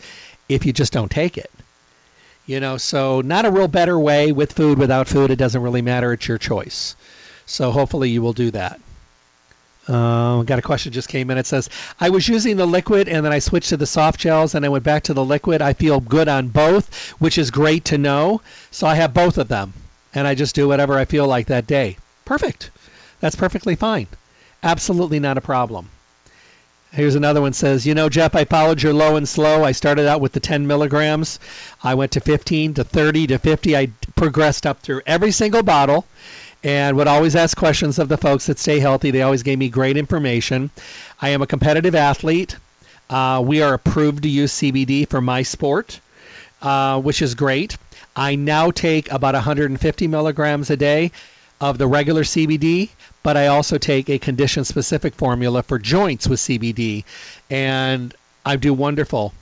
if 0.48 0.64
you 0.64 0.72
just 0.72 0.92
don't 0.92 1.10
take 1.10 1.36
it. 1.36 1.50
You 2.46 2.60
know, 2.60 2.78
so 2.78 3.20
not 3.20 3.44
a 3.44 3.50
real 3.50 3.68
better 3.68 3.98
way 3.98 4.32
with 4.32 4.52
food, 4.52 4.78
without 4.78 5.06
food, 5.06 5.30
it 5.30 5.36
doesn't 5.36 5.60
really 5.60 5.82
matter. 5.82 6.12
It's 6.12 6.26
your 6.26 6.38
choice. 6.38 6.96
So 7.44 7.70
hopefully 7.70 8.10
you 8.10 8.22
will 8.22 8.32
do 8.32 8.50
that. 8.52 8.80
Uh, 9.88 10.42
got 10.42 10.58
a 10.58 10.62
question 10.62 10.92
just 10.92 11.08
came 11.08 11.30
in. 11.30 11.38
It 11.38 11.46
says, 11.46 11.70
I 11.98 12.10
was 12.10 12.28
using 12.28 12.56
the 12.58 12.66
liquid 12.66 13.08
and 13.08 13.24
then 13.24 13.32
I 13.32 13.38
switched 13.38 13.70
to 13.70 13.78
the 13.78 13.86
soft 13.86 14.20
gels 14.20 14.54
and 14.54 14.64
I 14.64 14.68
went 14.68 14.84
back 14.84 15.04
to 15.04 15.14
the 15.14 15.24
liquid. 15.24 15.62
I 15.62 15.72
feel 15.72 15.98
good 16.00 16.28
on 16.28 16.48
both, 16.48 17.10
which 17.18 17.38
is 17.38 17.50
great 17.50 17.86
to 17.86 17.98
know. 17.98 18.42
So 18.70 18.86
I 18.86 18.96
have 18.96 19.14
both 19.14 19.38
of 19.38 19.48
them 19.48 19.72
and 20.14 20.26
I 20.26 20.34
just 20.34 20.54
do 20.54 20.68
whatever 20.68 20.98
I 20.98 21.06
feel 21.06 21.26
like 21.26 21.46
that 21.46 21.66
day. 21.66 21.96
Perfect. 22.26 22.70
That's 23.20 23.36
perfectly 23.36 23.76
fine. 23.76 24.06
Absolutely 24.62 25.20
not 25.20 25.38
a 25.38 25.42
problem. 25.42 25.88
Here's 26.92 27.14
another 27.14 27.40
one 27.40 27.52
says, 27.52 27.86
You 27.86 27.94
know, 27.94 28.08
Jeff, 28.08 28.34
I 28.34 28.44
followed 28.44 28.82
your 28.82 28.94
low 28.94 29.16
and 29.16 29.28
slow. 29.28 29.62
I 29.62 29.72
started 29.72 30.06
out 30.06 30.20
with 30.20 30.32
the 30.32 30.40
10 30.40 30.66
milligrams. 30.66 31.38
I 31.82 31.94
went 31.94 32.12
to 32.12 32.20
15 32.20 32.74
to 32.74 32.84
30 32.84 33.26
to 33.28 33.38
50. 33.38 33.76
I 33.76 33.88
progressed 34.16 34.66
up 34.66 34.80
through 34.80 35.02
every 35.06 35.30
single 35.30 35.62
bottle 35.62 36.06
and 36.64 36.96
would 36.96 37.06
always 37.06 37.36
ask 37.36 37.56
questions 37.56 37.98
of 37.98 38.08
the 38.08 38.16
folks 38.16 38.46
that 38.46 38.58
stay 38.58 38.78
healthy. 38.80 39.10
They 39.10 39.22
always 39.22 39.42
gave 39.42 39.58
me 39.58 39.68
great 39.68 39.96
information. 39.96 40.70
I 41.20 41.30
am 41.30 41.42
a 41.42 41.46
competitive 41.46 41.94
athlete. 41.94 42.56
Uh, 43.08 43.42
we 43.44 43.62
are 43.62 43.74
approved 43.74 44.24
to 44.24 44.28
use 44.28 44.52
CBD 44.52 45.08
for 45.08 45.20
my 45.20 45.42
sport, 45.42 46.00
uh, 46.60 47.00
which 47.00 47.22
is 47.22 47.34
great. 47.34 47.78
I 48.14 48.34
now 48.34 48.70
take 48.70 49.10
about 49.10 49.34
150 49.34 50.06
milligrams 50.08 50.70
a 50.70 50.76
day 50.76 51.12
of 51.60 51.78
the 51.78 51.86
regular 51.86 52.22
CBD, 52.22 52.90
but 53.22 53.36
I 53.36 53.46
also 53.46 53.78
take 53.78 54.08
a 54.10 54.18
condition 54.18 54.64
specific 54.64 55.14
formula 55.14 55.62
for 55.62 55.78
joints 55.78 56.28
with 56.28 56.40
CBD, 56.40 57.04
and 57.50 58.14
I 58.44 58.56
do 58.56 58.74
wonderful. 58.74 59.32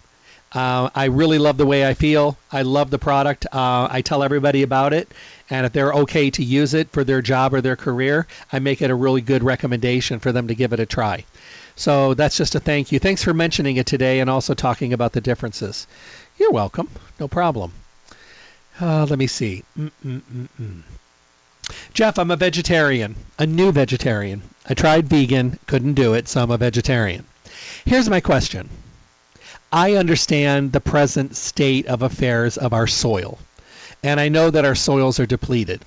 Uh, 0.53 0.89
I 0.95 1.07
really 1.07 1.39
love 1.39 1.57
the 1.57 1.67
way 1.67 1.87
I 1.87 1.95
feel. 1.95 2.39
I 2.51 2.63
love 2.63 2.91
the 2.91 2.99
product. 2.99 3.47
Uh, 3.53 3.89
I 3.91 4.01
tell 4.01 4.23
everybody 4.23 4.63
about 4.63 4.93
it, 4.93 5.09
and 5.51 5.67
if 5.67 5.73
they're 5.73 5.93
okay 5.93 6.31
to 6.31 6.45
use 6.45 6.73
it 6.73 6.91
for 6.91 7.05
their 7.05 7.21
job 7.21 7.53
or 7.53 7.61
their 7.61 7.77
career, 7.77 8.27
I 8.53 8.59
make 8.59 8.81
it 8.81 8.91
a 8.91 8.95
really 8.95 9.21
good 9.21 9.43
recommendation 9.43 10.21
for 10.21 10.33
them 10.33 10.49
to 10.49 10.55
give 10.55 10.73
it 10.73 10.81
a 10.81 10.87
try. 10.87 11.25
So 11.75 12.15
that's 12.15 12.39
just 12.39 12.55
a 12.55 12.61
thank 12.61 12.91
you. 12.91 12.99
Thanks 12.99 13.23
for 13.23 13.35
mentioning 13.35 13.77
it 13.77 13.87
today 13.87 14.21
and 14.21 14.31
also 14.31 14.55
talking 14.55 14.93
about 14.93 15.13
the 15.13 15.21
differences. 15.21 15.87
You're 16.39 16.53
welcome. 16.53 16.89
No 17.21 17.29
problem. 17.29 17.73
Uh, 18.81 19.07
let 19.09 19.19
me 19.19 19.27
see. 19.27 19.63
Mm-mm-mm-mm. 19.79 20.83
Jeff, 21.93 22.19
I'm 22.19 22.31
a 22.31 22.37
vegetarian, 22.37 23.17
a 23.39 23.47
new 23.47 23.73
vegetarian. 23.73 24.43
I 24.67 24.75
tried 24.75 25.09
vegan, 25.09 25.59
couldn't 25.67 25.95
do 25.95 26.15
it, 26.15 26.29
so 26.29 26.43
I'm 26.43 26.51
a 26.51 26.57
vegetarian. 26.57 27.25
Here's 27.85 28.09
my 28.09 28.21
question 28.21 28.69
I 29.77 29.97
understand 29.97 30.73
the 30.73 30.81
present 30.81 31.37
state 31.37 31.85
of 31.85 32.01
affairs 32.01 32.57
of 32.57 32.73
our 32.73 32.87
soil, 32.87 33.39
and 34.03 34.19
I 34.19 34.31
know 34.31 34.49
that 34.51 34.65
our 34.65 34.75
soils 34.75 35.21
are 35.21 35.27
depleted. 35.27 35.83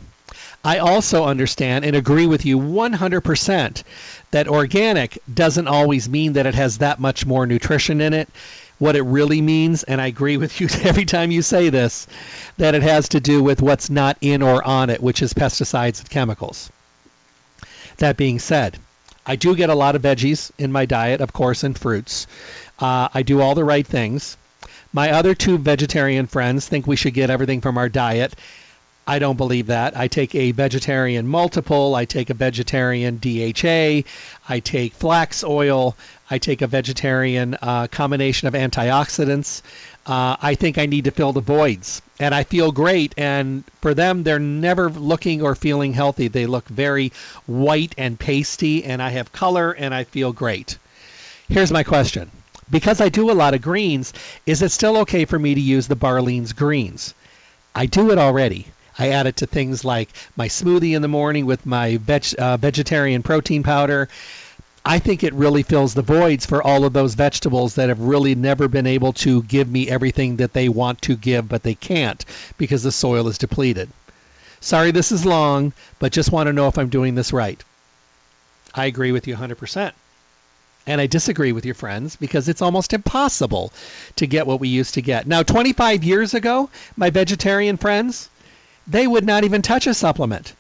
I 0.63 0.77
also 0.77 1.25
understand 1.25 1.83
and 1.83 1.95
agree 1.95 2.27
with 2.27 2.45
you 2.45 2.59
100% 2.59 3.83
that 4.29 4.47
organic 4.47 5.17
doesn't 5.33 5.67
always 5.67 6.07
mean 6.07 6.33
that 6.33 6.45
it 6.45 6.53
has 6.53 6.77
that 6.77 6.99
much 6.99 7.25
more 7.25 7.47
nutrition 7.47 7.99
in 7.99 8.13
it. 8.13 8.29
What 8.77 8.95
it 8.95 9.01
really 9.01 9.41
means, 9.41 9.81
and 9.81 9.99
I 9.99 10.05
agree 10.05 10.37
with 10.37 10.61
you 10.61 10.67
every 10.83 11.05
time 11.05 11.31
you 11.31 11.41
say 11.41 11.71
this, 11.71 12.05
that 12.57 12.75
it 12.75 12.83
has 12.83 13.09
to 13.09 13.19
do 13.19 13.41
with 13.41 13.59
what's 13.59 13.89
not 13.89 14.19
in 14.21 14.43
or 14.43 14.63
on 14.63 14.91
it, 14.91 15.01
which 15.01 15.23
is 15.23 15.33
pesticides 15.33 16.01
and 16.01 16.09
chemicals. 16.11 16.69
That 17.97 18.17
being 18.17 18.37
said, 18.37 18.77
I 19.25 19.35
do 19.35 19.55
get 19.55 19.69
a 19.69 19.75
lot 19.75 19.95
of 19.95 20.01
veggies 20.01 20.51
in 20.57 20.71
my 20.71 20.85
diet, 20.85 21.21
of 21.21 21.33
course, 21.33 21.63
and 21.63 21.77
fruits. 21.77 22.27
Uh, 22.79 23.09
I 23.13 23.23
do 23.23 23.41
all 23.41 23.55
the 23.55 23.63
right 23.63 23.85
things. 23.85 24.37
My 24.91 25.11
other 25.11 25.35
two 25.35 25.57
vegetarian 25.57 26.27
friends 26.27 26.67
think 26.67 26.87
we 26.87 26.95
should 26.95 27.13
get 27.13 27.29
everything 27.29 27.61
from 27.61 27.77
our 27.77 27.89
diet, 27.89 28.33
I 29.09 29.17
don't 29.17 29.37
believe 29.37 29.67
that. 29.67 29.97
I 29.97 30.07
take 30.07 30.35
a 30.35 30.51
vegetarian 30.51 31.27
multiple, 31.27 31.95
I 31.95 32.05
take 32.05 32.29
a 32.29 32.35
vegetarian 32.35 33.17
DHA, 33.17 34.03
I 34.47 34.59
take 34.63 34.93
flax 34.93 35.43
oil, 35.43 35.97
I 36.29 36.37
take 36.37 36.61
a 36.61 36.67
vegetarian 36.67 37.57
uh, 37.59 37.87
combination 37.87 38.47
of 38.47 38.53
antioxidants. 38.53 39.63
Uh, 40.05 40.35
I 40.39 40.53
think 40.53 40.77
I 40.77 40.85
need 40.85 41.05
to 41.05 41.11
fill 41.11 41.33
the 41.33 41.41
voids, 41.41 42.03
and 42.19 42.35
I 42.35 42.43
feel 42.43 42.71
great. 42.71 43.15
And 43.17 43.63
for 43.81 43.95
them, 43.95 44.21
they're 44.21 44.37
never 44.37 44.91
looking 44.91 45.41
or 45.41 45.55
feeling 45.55 45.93
healthy. 45.93 46.27
They 46.27 46.45
look 46.45 46.67
very 46.67 47.11
white 47.47 47.95
and 47.97 48.19
pasty, 48.19 48.83
and 48.83 49.01
I 49.01 49.09
have 49.09 49.31
color, 49.31 49.71
and 49.71 49.91
I 49.91 50.03
feel 50.03 50.33
great. 50.33 50.77
Here's 51.47 51.71
my 51.71 51.81
question. 51.81 52.29
Because 52.71 53.01
I 53.01 53.09
do 53.09 53.31
a 53.31 53.33
lot 53.33 53.53
of 53.53 53.61
greens, 53.61 54.13
is 54.45 54.61
it 54.61 54.71
still 54.71 54.97
okay 54.99 55.25
for 55.25 55.39
me 55.39 55.55
to 55.55 55.61
use 55.61 55.87
the 55.87 55.95
Barlean's 55.95 56.53
greens? 56.53 57.13
I 57.73 57.85
do 57.85 58.11
it 58.11 58.17
already. 58.17 58.67
I 58.97 59.09
add 59.09 59.27
it 59.27 59.37
to 59.37 59.47
things 59.47 59.85
like 59.85 60.09
my 60.35 60.49
smoothie 60.49 60.95
in 60.95 61.01
the 61.01 61.07
morning 61.07 61.45
with 61.45 61.65
my 61.65 61.97
veg, 61.97 62.35
uh, 62.37 62.57
vegetarian 62.57 63.23
protein 63.23 63.63
powder. 63.63 64.09
I 64.85 64.99
think 64.99 65.23
it 65.23 65.33
really 65.33 65.63
fills 65.63 65.93
the 65.93 66.01
voids 66.01 66.45
for 66.45 66.61
all 66.61 66.83
of 66.83 66.93
those 66.93 67.13
vegetables 67.15 67.75
that 67.75 67.89
have 67.89 67.99
really 68.01 68.35
never 68.35 68.67
been 68.67 68.87
able 68.87 69.13
to 69.13 69.43
give 69.43 69.69
me 69.69 69.89
everything 69.89 70.37
that 70.37 70.53
they 70.53 70.67
want 70.67 71.01
to 71.03 71.15
give, 71.15 71.47
but 71.47 71.63
they 71.63 71.75
can't 71.75 72.23
because 72.57 72.83
the 72.83 72.91
soil 72.91 73.27
is 73.27 73.37
depleted. 73.37 73.89
Sorry 74.61 74.91
this 74.91 75.11
is 75.11 75.25
long, 75.25 75.73
but 75.99 76.11
just 76.11 76.31
want 76.31 76.47
to 76.47 76.53
know 76.53 76.67
if 76.67 76.77
I'm 76.77 76.89
doing 76.89 77.15
this 77.15 77.31
right. 77.31 77.63
I 78.73 78.85
agree 78.85 79.11
with 79.11 79.27
you 79.27 79.35
100%. 79.35 79.93
And 80.89 80.99
I 80.99 81.05
disagree 81.05 81.51
with 81.51 81.67
your 81.67 81.75
friends 81.75 82.15
because 82.15 82.49
it's 82.49 82.63
almost 82.63 82.93
impossible 82.93 83.71
to 84.15 84.25
get 84.25 84.47
what 84.47 84.59
we 84.59 84.69
used 84.69 84.95
to 84.95 85.03
get. 85.03 85.27
Now, 85.27 85.43
25 85.43 86.03
years 86.03 86.33
ago, 86.33 86.71
my 86.97 87.11
vegetarian 87.11 87.77
friends, 87.77 88.27
they 88.87 89.05
would 89.05 89.23
not 89.23 89.43
even 89.43 89.61
touch 89.61 89.85
a 89.85 89.93
supplement 89.93 90.53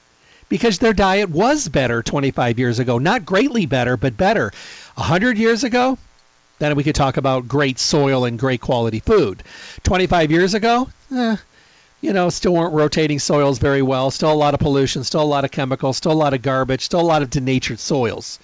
because 0.47 0.77
their 0.77 0.93
diet 0.93 1.31
was 1.31 1.67
better 1.67 2.03
25 2.03 2.59
years 2.59 2.77
ago. 2.77 2.99
Not 2.99 3.25
greatly 3.25 3.65
better, 3.65 3.97
but 3.97 4.17
better. 4.17 4.53
100 4.93 5.39
years 5.39 5.63
ago, 5.63 5.97
then 6.59 6.75
we 6.75 6.83
could 6.83 6.93
talk 6.93 7.17
about 7.17 7.47
great 7.47 7.79
soil 7.79 8.23
and 8.25 8.37
great 8.37 8.61
quality 8.61 8.99
food. 8.99 9.41
25 9.81 10.29
years 10.29 10.53
ago, 10.53 10.89
eh, 11.11 11.37
you 12.01 12.13
know, 12.13 12.29
still 12.29 12.53
weren't 12.53 12.75
rotating 12.75 13.17
soils 13.17 13.57
very 13.57 13.81
well. 13.81 14.11
Still 14.11 14.31
a 14.31 14.35
lot 14.35 14.53
of 14.53 14.59
pollution, 14.59 15.03
still 15.03 15.23
a 15.23 15.33
lot 15.33 15.43
of 15.43 15.49
chemicals, 15.49 15.97
still 15.97 16.11
a 16.11 16.13
lot 16.13 16.35
of 16.35 16.43
garbage, 16.43 16.85
still 16.85 17.01
a 17.01 17.09
lot 17.13 17.23
of 17.23 17.31
denatured 17.31 17.79
soils. 17.79 18.37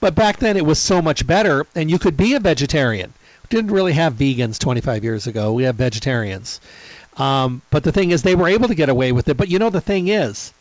But 0.00 0.14
back 0.14 0.38
then 0.38 0.56
it 0.56 0.64
was 0.64 0.78
so 0.78 1.02
much 1.02 1.26
better, 1.26 1.66
and 1.74 1.90
you 1.90 1.98
could 1.98 2.16
be 2.16 2.34
a 2.34 2.40
vegetarian. 2.40 3.12
We 3.42 3.56
didn't 3.56 3.72
really 3.72 3.92
have 3.92 4.14
vegans 4.14 4.58
25 4.58 5.04
years 5.04 5.26
ago. 5.26 5.52
We 5.52 5.64
have 5.64 5.76
vegetarians. 5.76 6.60
Um, 7.16 7.62
but 7.70 7.84
the 7.84 7.92
thing 7.92 8.10
is, 8.10 8.22
they 8.22 8.34
were 8.34 8.48
able 8.48 8.68
to 8.68 8.74
get 8.74 8.88
away 8.88 9.12
with 9.12 9.28
it. 9.28 9.36
But 9.36 9.48
you 9.48 9.58
know, 9.58 9.70
the 9.70 9.80
thing 9.80 10.08
is, 10.08 10.52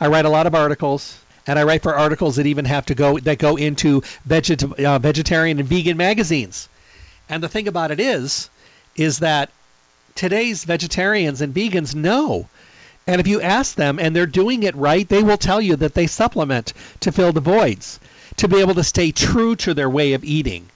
I 0.00 0.08
write 0.08 0.24
a 0.24 0.30
lot 0.30 0.46
of 0.46 0.54
articles, 0.54 1.18
and 1.46 1.58
I 1.58 1.62
write 1.62 1.82
for 1.82 1.94
articles 1.94 2.36
that 2.36 2.46
even 2.46 2.64
have 2.64 2.86
to 2.86 2.94
go 2.94 3.18
that 3.20 3.38
go 3.38 3.56
into 3.56 4.02
veget- 4.26 4.84
uh, 4.84 4.98
vegetarian 4.98 5.60
and 5.60 5.68
vegan 5.68 5.96
magazines. 5.96 6.68
And 7.28 7.42
the 7.42 7.48
thing 7.48 7.68
about 7.68 7.90
it 7.90 8.00
is, 8.00 8.50
is 8.96 9.20
that 9.20 9.50
today's 10.14 10.64
vegetarians 10.64 11.40
and 11.40 11.54
vegans 11.54 11.94
know. 11.94 12.48
And 13.06 13.20
if 13.20 13.26
you 13.26 13.40
ask 13.40 13.76
them 13.76 13.98
and 13.98 14.14
they're 14.14 14.26
doing 14.26 14.64
it 14.64 14.74
right, 14.74 15.08
they 15.08 15.22
will 15.22 15.36
tell 15.36 15.60
you 15.60 15.76
that 15.76 15.94
they 15.94 16.06
supplement 16.06 16.72
to 17.00 17.12
fill 17.12 17.32
the 17.32 17.40
voids, 17.40 18.00
to 18.38 18.48
be 18.48 18.60
able 18.60 18.74
to 18.74 18.84
stay 18.84 19.12
true 19.12 19.54
to 19.56 19.74
their 19.74 19.90
way 19.90 20.14
of 20.14 20.24
eating. 20.24 20.68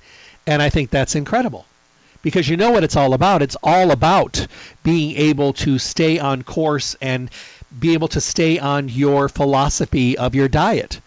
And 0.46 0.60
I 0.60 0.70
think 0.70 0.90
that's 0.90 1.14
incredible 1.14 1.66
because 2.22 2.48
you 2.48 2.56
know 2.56 2.70
what 2.70 2.84
it's 2.84 2.96
all 2.96 3.14
about. 3.14 3.42
It's 3.42 3.56
all 3.62 3.90
about 3.90 4.46
being 4.82 5.16
able 5.16 5.52
to 5.54 5.78
stay 5.78 6.18
on 6.18 6.42
course 6.42 6.96
and 7.00 7.30
be 7.78 7.94
able 7.94 8.08
to 8.08 8.20
stay 8.20 8.58
on 8.58 8.88
your 8.88 9.28
philosophy 9.28 10.16
of 10.16 10.34
your 10.34 10.48
diet. 10.48 11.00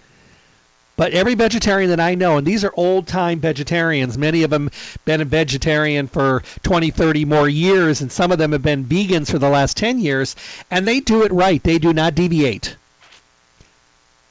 But 0.97 1.11
every 1.11 1.35
vegetarian 1.35 1.89
that 1.89 1.99
I 1.99 2.15
know, 2.15 2.37
and 2.37 2.47
these 2.47 2.63
are 2.63 2.71
old 2.75 3.05
time 3.05 3.39
vegetarians, 3.41 4.17
many 4.17 4.43
of 4.43 4.49
them 4.49 4.71
been 5.03 5.19
a 5.19 5.25
vegetarian 5.25 6.07
for 6.07 6.41
20, 6.63 6.91
30 6.91 7.25
more 7.25 7.49
years, 7.49 7.99
and 7.99 8.09
some 8.09 8.31
of 8.31 8.37
them 8.37 8.53
have 8.53 8.63
been 8.63 8.85
vegans 8.85 9.29
for 9.29 9.37
the 9.37 9.49
last 9.49 9.75
10 9.75 9.99
years, 9.99 10.37
and 10.71 10.87
they 10.87 11.01
do 11.01 11.23
it 11.23 11.33
right. 11.33 11.61
They 11.61 11.79
do 11.79 11.91
not 11.91 12.15
deviate. 12.15 12.77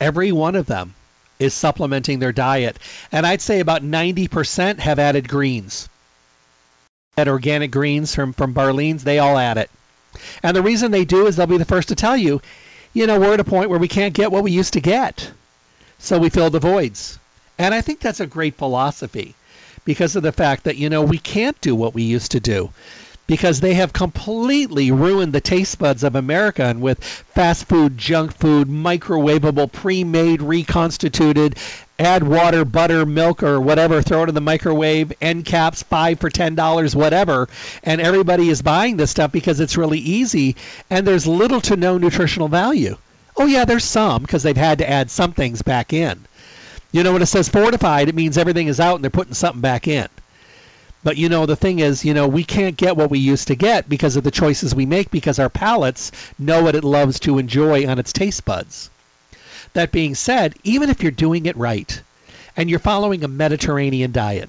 Every 0.00 0.32
one 0.32 0.54
of 0.54 0.64
them 0.64 0.94
is 1.38 1.54
supplementing 1.54 2.18
their 2.18 2.32
diet. 2.32 2.78
And 3.12 3.26
I'd 3.26 3.40
say 3.40 3.60
about 3.60 3.82
90% 3.82 4.78
have 4.78 4.98
added 4.98 5.28
greens 5.28 5.88
at 7.16 7.28
organic 7.28 7.70
greens 7.70 8.14
from, 8.14 8.32
from 8.32 8.54
Barlean's, 8.54 9.04
they 9.04 9.18
all 9.18 9.38
add 9.38 9.58
it. 9.58 9.70
And 10.42 10.56
the 10.56 10.62
reason 10.62 10.90
they 10.90 11.04
do 11.04 11.26
is 11.26 11.36
they'll 11.36 11.46
be 11.46 11.58
the 11.58 11.64
first 11.64 11.88
to 11.88 11.94
tell 11.94 12.16
you, 12.16 12.40
you 12.92 13.06
know, 13.06 13.18
we're 13.18 13.34
at 13.34 13.40
a 13.40 13.44
point 13.44 13.70
where 13.70 13.78
we 13.78 13.88
can't 13.88 14.14
get 14.14 14.32
what 14.32 14.42
we 14.42 14.52
used 14.52 14.74
to 14.74 14.80
get. 14.80 15.30
So 15.98 16.18
we 16.18 16.30
fill 16.30 16.50
the 16.50 16.60
voids. 16.60 17.18
And 17.58 17.74
I 17.74 17.80
think 17.80 18.00
that's 18.00 18.20
a 18.20 18.26
great 18.26 18.56
philosophy 18.56 19.34
because 19.84 20.16
of 20.16 20.22
the 20.22 20.32
fact 20.32 20.64
that, 20.64 20.76
you 20.76 20.90
know, 20.90 21.02
we 21.02 21.18
can't 21.18 21.60
do 21.60 21.74
what 21.74 21.94
we 21.94 22.02
used 22.02 22.32
to 22.32 22.40
do 22.40 22.70
because 23.26 23.60
they 23.60 23.74
have 23.74 23.92
completely 23.92 24.90
ruined 24.90 25.32
the 25.32 25.40
taste 25.40 25.78
buds 25.78 26.04
of 26.04 26.14
America 26.14 26.64
and 26.64 26.80
with 26.82 27.02
fast 27.02 27.66
food, 27.66 27.96
junk 27.96 28.34
food, 28.34 28.68
microwavable, 28.68 29.70
pre-made, 29.72 30.42
reconstituted, 30.42 31.56
add 31.98 32.22
water, 32.22 32.64
butter, 32.64 33.06
milk, 33.06 33.42
or 33.42 33.60
whatever, 33.60 34.02
throw 34.02 34.24
it 34.24 34.28
in 34.28 34.34
the 34.34 34.40
microwave, 34.40 35.12
end 35.20 35.44
caps, 35.44 35.82
five 35.82 36.18
for 36.20 36.28
ten 36.28 36.54
dollars, 36.54 36.94
whatever, 36.94 37.48
and 37.82 38.00
everybody 38.00 38.50
is 38.50 38.62
buying 38.62 38.96
this 38.96 39.10
stuff 39.10 39.32
because 39.32 39.60
it's 39.60 39.76
really 39.76 40.00
easy 40.00 40.56
and 40.90 41.06
there's 41.06 41.26
little 41.26 41.60
to 41.62 41.76
no 41.76 41.96
nutritional 41.96 42.48
value. 42.48 42.96
Oh 43.36 43.46
yeah, 43.46 43.64
there's 43.64 43.84
some 43.84 44.22
because 44.22 44.42
they've 44.42 44.56
had 44.56 44.78
to 44.78 44.88
add 44.88 45.10
some 45.10 45.32
things 45.32 45.62
back 45.62 45.92
in. 45.92 46.20
You 46.92 47.02
know, 47.02 47.12
when 47.12 47.22
it 47.22 47.26
says 47.26 47.48
fortified, 47.48 48.08
it 48.08 48.14
means 48.14 48.38
everything 48.38 48.68
is 48.68 48.78
out 48.78 48.96
and 48.96 49.02
they're 49.02 49.10
putting 49.10 49.34
something 49.34 49.60
back 49.60 49.88
in. 49.88 50.08
But 51.04 51.18
you 51.18 51.28
know, 51.28 51.44
the 51.44 51.54
thing 51.54 51.80
is, 51.80 52.04
you 52.04 52.14
know, 52.14 52.26
we 52.26 52.44
can't 52.44 52.78
get 52.78 52.96
what 52.96 53.10
we 53.10 53.18
used 53.18 53.48
to 53.48 53.54
get 53.54 53.88
because 53.88 54.16
of 54.16 54.24
the 54.24 54.30
choices 54.30 54.74
we 54.74 54.86
make 54.86 55.10
because 55.10 55.38
our 55.38 55.50
palates 55.50 56.10
know 56.38 56.62
what 56.62 56.74
it 56.74 56.82
loves 56.82 57.20
to 57.20 57.38
enjoy 57.38 57.86
on 57.86 57.98
its 57.98 58.12
taste 58.12 58.46
buds. 58.46 58.88
That 59.74 59.92
being 59.92 60.14
said, 60.14 60.54
even 60.64 60.88
if 60.88 61.02
you're 61.02 61.12
doing 61.12 61.44
it 61.44 61.58
right 61.58 62.00
and 62.56 62.70
you're 62.70 62.78
following 62.78 63.22
a 63.22 63.28
Mediterranean 63.28 64.12
diet, 64.12 64.48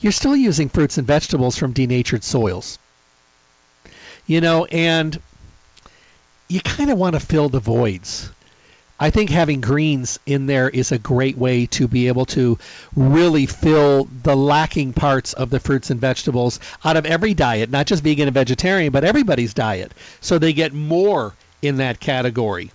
you're 0.00 0.12
still 0.12 0.36
using 0.36 0.68
fruits 0.68 0.98
and 0.98 1.06
vegetables 1.06 1.56
from 1.56 1.72
denatured 1.72 2.24
soils. 2.24 2.78
You 4.26 4.40
know, 4.40 4.64
and 4.66 5.20
you 6.48 6.60
kind 6.60 6.90
of 6.90 6.98
want 6.98 7.14
to 7.14 7.20
fill 7.20 7.48
the 7.48 7.60
voids. 7.60 8.30
I 9.00 9.10
think 9.10 9.30
having 9.30 9.60
greens 9.60 10.18
in 10.26 10.46
there 10.46 10.68
is 10.68 10.90
a 10.90 10.98
great 10.98 11.38
way 11.38 11.66
to 11.66 11.86
be 11.86 12.08
able 12.08 12.26
to 12.26 12.58
really 12.96 13.46
fill 13.46 14.08
the 14.24 14.36
lacking 14.36 14.92
parts 14.92 15.34
of 15.34 15.50
the 15.50 15.60
fruits 15.60 15.90
and 15.90 16.00
vegetables 16.00 16.58
out 16.84 16.96
of 16.96 17.06
every 17.06 17.32
diet, 17.32 17.70
not 17.70 17.86
just 17.86 18.02
vegan 18.02 18.26
and 18.26 18.34
vegetarian, 18.34 18.92
but 18.92 19.04
everybody's 19.04 19.54
diet. 19.54 19.92
So 20.20 20.38
they 20.38 20.52
get 20.52 20.72
more 20.72 21.34
in 21.62 21.76
that 21.76 22.00
category. 22.00 22.72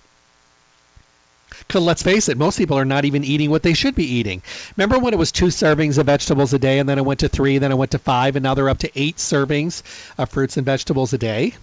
Because 1.66 1.82
let's 1.82 2.02
face 2.02 2.28
it, 2.28 2.38
most 2.38 2.58
people 2.58 2.78
are 2.78 2.84
not 2.84 3.04
even 3.04 3.22
eating 3.22 3.50
what 3.50 3.62
they 3.62 3.74
should 3.74 3.94
be 3.94 4.16
eating. 4.16 4.42
Remember 4.76 4.98
when 4.98 5.14
it 5.14 5.18
was 5.18 5.30
two 5.30 5.46
servings 5.46 5.98
of 5.98 6.06
vegetables 6.06 6.52
a 6.52 6.58
day, 6.58 6.78
and 6.78 6.88
then 6.88 6.98
it 6.98 7.04
went 7.04 7.20
to 7.20 7.28
three, 7.28 7.58
then 7.58 7.70
it 7.70 7.76
went 7.78 7.92
to 7.92 7.98
five, 7.98 8.34
and 8.36 8.42
now 8.42 8.54
they're 8.54 8.68
up 8.68 8.78
to 8.78 8.90
eight 8.94 9.16
servings 9.16 9.82
of 10.18 10.30
fruits 10.30 10.56
and 10.56 10.66
vegetables 10.66 11.12
a 11.12 11.18
day? 11.18 11.54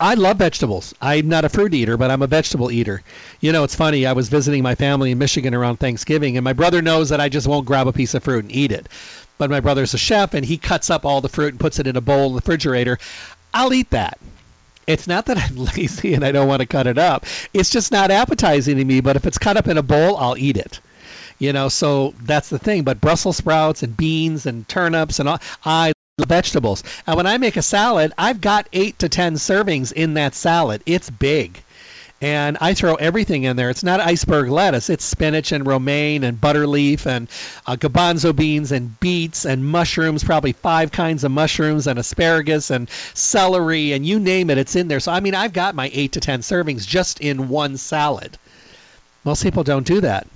I 0.00 0.14
love 0.14 0.38
vegetables. 0.38 0.94
I'm 1.00 1.28
not 1.28 1.44
a 1.44 1.48
fruit 1.48 1.74
eater, 1.74 1.96
but 1.96 2.10
I'm 2.10 2.22
a 2.22 2.26
vegetable 2.26 2.70
eater. 2.70 3.02
You 3.40 3.52
know, 3.52 3.64
it's 3.64 3.74
funny. 3.74 4.06
I 4.06 4.12
was 4.12 4.28
visiting 4.28 4.62
my 4.62 4.74
family 4.74 5.10
in 5.10 5.18
Michigan 5.18 5.54
around 5.54 5.78
Thanksgiving, 5.78 6.36
and 6.36 6.44
my 6.44 6.52
brother 6.52 6.82
knows 6.82 7.10
that 7.10 7.20
I 7.20 7.28
just 7.28 7.46
won't 7.46 7.66
grab 7.66 7.86
a 7.86 7.92
piece 7.92 8.14
of 8.14 8.24
fruit 8.24 8.44
and 8.44 8.54
eat 8.54 8.72
it. 8.72 8.88
But 9.38 9.50
my 9.50 9.60
brother's 9.60 9.94
a 9.94 9.98
chef, 9.98 10.34
and 10.34 10.44
he 10.44 10.58
cuts 10.58 10.90
up 10.90 11.04
all 11.04 11.20
the 11.20 11.28
fruit 11.28 11.52
and 11.52 11.60
puts 11.60 11.78
it 11.78 11.86
in 11.86 11.96
a 11.96 12.00
bowl 12.00 12.26
in 12.26 12.32
the 12.32 12.36
refrigerator. 12.36 12.98
I'll 13.54 13.72
eat 13.72 13.90
that. 13.90 14.18
It's 14.86 15.06
not 15.06 15.26
that 15.26 15.38
I'm 15.38 15.56
lazy 15.76 16.14
and 16.14 16.24
I 16.24 16.32
don't 16.32 16.48
want 16.48 16.60
to 16.60 16.66
cut 16.66 16.86
it 16.86 16.98
up. 16.98 17.26
It's 17.52 17.70
just 17.70 17.92
not 17.92 18.10
appetizing 18.10 18.78
to 18.78 18.84
me. 18.84 19.00
But 19.00 19.16
if 19.16 19.26
it's 19.26 19.38
cut 19.38 19.56
up 19.56 19.68
in 19.68 19.76
a 19.76 19.82
bowl, 19.82 20.16
I'll 20.16 20.36
eat 20.36 20.56
it. 20.56 20.80
You 21.38 21.52
know, 21.52 21.68
so 21.68 22.14
that's 22.22 22.48
the 22.48 22.58
thing. 22.58 22.82
But 22.82 23.00
Brussels 23.00 23.36
sprouts 23.36 23.82
and 23.82 23.96
beans 23.96 24.46
and 24.46 24.66
turnips 24.66 25.20
and 25.20 25.28
all, 25.28 25.38
I 25.64 25.92
vegetables. 26.26 26.82
And 27.06 27.16
when 27.16 27.26
I 27.26 27.38
make 27.38 27.56
a 27.56 27.62
salad, 27.62 28.12
I've 28.18 28.40
got 28.40 28.68
eight 28.72 28.98
to 29.00 29.08
ten 29.08 29.34
servings 29.34 29.92
in 29.92 30.14
that 30.14 30.34
salad. 30.34 30.82
It's 30.86 31.10
big. 31.10 31.62
And 32.20 32.58
I 32.60 32.74
throw 32.74 32.96
everything 32.96 33.44
in 33.44 33.54
there. 33.54 33.70
It's 33.70 33.84
not 33.84 34.00
iceberg 34.00 34.50
lettuce. 34.50 34.90
It's 34.90 35.04
spinach 35.04 35.52
and 35.52 35.64
romaine 35.64 36.24
and 36.24 36.40
butter 36.40 36.66
leaf 36.66 37.06
and 37.06 37.28
uh, 37.64 37.76
garbanzo 37.76 38.34
beans 38.34 38.72
and 38.72 38.98
beets 38.98 39.44
and 39.44 39.64
mushrooms, 39.64 40.24
probably 40.24 40.52
five 40.52 40.90
kinds 40.90 41.22
of 41.22 41.30
mushrooms 41.30 41.86
and 41.86 41.96
asparagus 41.96 42.70
and 42.70 42.90
celery 43.14 43.92
and 43.92 44.04
you 44.04 44.18
name 44.18 44.50
it, 44.50 44.58
it's 44.58 44.74
in 44.74 44.88
there. 44.88 44.98
So, 44.98 45.12
I 45.12 45.20
mean, 45.20 45.36
I've 45.36 45.52
got 45.52 45.76
my 45.76 45.88
eight 45.92 46.12
to 46.12 46.20
ten 46.20 46.40
servings 46.40 46.84
just 46.88 47.20
in 47.20 47.48
one 47.48 47.76
salad. 47.76 48.36
Most 49.22 49.44
people 49.44 49.62
don't 49.62 49.86
do 49.86 50.00
that. 50.00 50.26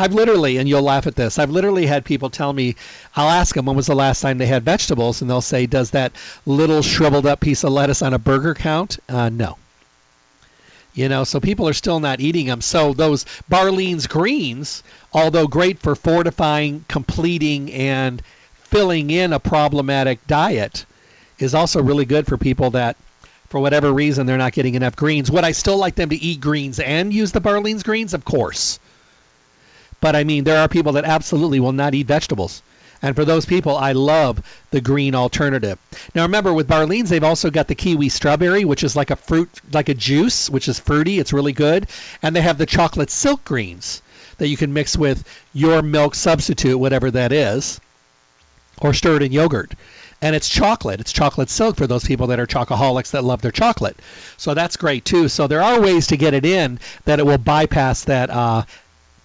I've 0.00 0.14
literally, 0.14 0.56
and 0.56 0.66
you'll 0.66 0.80
laugh 0.80 1.06
at 1.06 1.14
this, 1.14 1.38
I've 1.38 1.50
literally 1.50 1.84
had 1.84 2.06
people 2.06 2.30
tell 2.30 2.50
me, 2.50 2.76
I'll 3.14 3.28
ask 3.28 3.54
them 3.54 3.66
when 3.66 3.76
was 3.76 3.86
the 3.86 3.94
last 3.94 4.22
time 4.22 4.38
they 4.38 4.46
had 4.46 4.62
vegetables, 4.62 5.20
and 5.20 5.28
they'll 5.28 5.42
say, 5.42 5.66
Does 5.66 5.90
that 5.90 6.12
little 6.46 6.80
shriveled 6.80 7.26
up 7.26 7.40
piece 7.40 7.64
of 7.64 7.72
lettuce 7.72 8.00
on 8.00 8.14
a 8.14 8.18
burger 8.18 8.54
count? 8.54 8.98
Uh, 9.10 9.28
no. 9.28 9.58
You 10.94 11.10
know, 11.10 11.24
so 11.24 11.38
people 11.38 11.68
are 11.68 11.74
still 11.74 12.00
not 12.00 12.18
eating 12.18 12.46
them. 12.46 12.62
So 12.62 12.94
those 12.94 13.26
Barlean's 13.50 14.06
greens, 14.06 14.82
although 15.12 15.46
great 15.46 15.78
for 15.78 15.94
fortifying, 15.94 16.86
completing, 16.88 17.70
and 17.70 18.22
filling 18.54 19.10
in 19.10 19.34
a 19.34 19.38
problematic 19.38 20.26
diet, 20.26 20.86
is 21.38 21.54
also 21.54 21.82
really 21.82 22.06
good 22.06 22.26
for 22.26 22.38
people 22.38 22.70
that, 22.70 22.96
for 23.48 23.60
whatever 23.60 23.92
reason, 23.92 24.24
they're 24.24 24.38
not 24.38 24.54
getting 24.54 24.76
enough 24.76 24.96
greens. 24.96 25.30
Would 25.30 25.44
I 25.44 25.52
still 25.52 25.76
like 25.76 25.94
them 25.94 26.08
to 26.08 26.16
eat 26.16 26.40
greens 26.40 26.80
and 26.80 27.12
use 27.12 27.32
the 27.32 27.40
Barlean's 27.42 27.82
greens? 27.82 28.14
Of 28.14 28.24
course. 28.24 28.80
But 30.00 30.16
I 30.16 30.24
mean, 30.24 30.44
there 30.44 30.60
are 30.60 30.68
people 30.68 30.92
that 30.92 31.04
absolutely 31.04 31.60
will 31.60 31.72
not 31.72 31.94
eat 31.94 32.06
vegetables. 32.06 32.62
And 33.02 33.16
for 33.16 33.24
those 33.24 33.46
people, 33.46 33.76
I 33.76 33.92
love 33.92 34.42
the 34.70 34.80
green 34.80 35.14
alternative. 35.14 35.78
Now 36.14 36.22
remember, 36.22 36.52
with 36.52 36.68
Barlean's, 36.68 37.08
they've 37.08 37.24
also 37.24 37.50
got 37.50 37.66
the 37.66 37.74
kiwi 37.74 38.10
strawberry, 38.10 38.64
which 38.64 38.84
is 38.84 38.94
like 38.94 39.10
a 39.10 39.16
fruit, 39.16 39.48
like 39.72 39.88
a 39.88 39.94
juice, 39.94 40.50
which 40.50 40.68
is 40.68 40.78
fruity. 40.78 41.18
It's 41.18 41.32
really 41.32 41.52
good. 41.52 41.86
And 42.22 42.36
they 42.36 42.42
have 42.42 42.58
the 42.58 42.66
chocolate 42.66 43.10
silk 43.10 43.44
greens 43.44 44.02
that 44.36 44.48
you 44.48 44.56
can 44.56 44.72
mix 44.72 44.96
with 44.96 45.24
your 45.54 45.82
milk 45.82 46.14
substitute, 46.14 46.78
whatever 46.78 47.10
that 47.10 47.32
is, 47.32 47.80
or 48.80 48.92
stir 48.92 49.16
it 49.16 49.22
in 49.22 49.32
yogurt. 49.32 49.72
And 50.22 50.36
it's 50.36 50.48
chocolate. 50.48 51.00
It's 51.00 51.12
chocolate 51.12 51.48
silk 51.48 51.76
for 51.76 51.86
those 51.86 52.04
people 52.04 52.26
that 52.26 52.40
are 52.40 52.46
chocoholics 52.46 53.12
that 53.12 53.24
love 53.24 53.40
their 53.40 53.50
chocolate. 53.50 53.96
So 54.36 54.52
that's 54.52 54.76
great 54.76 55.06
too. 55.06 55.28
So 55.28 55.46
there 55.46 55.62
are 55.62 55.80
ways 55.80 56.08
to 56.08 56.18
get 56.18 56.34
it 56.34 56.44
in 56.44 56.78
that 57.06 57.18
it 57.18 57.24
will 57.24 57.38
bypass 57.38 58.04
that 58.04 58.28
uh, 58.28 58.64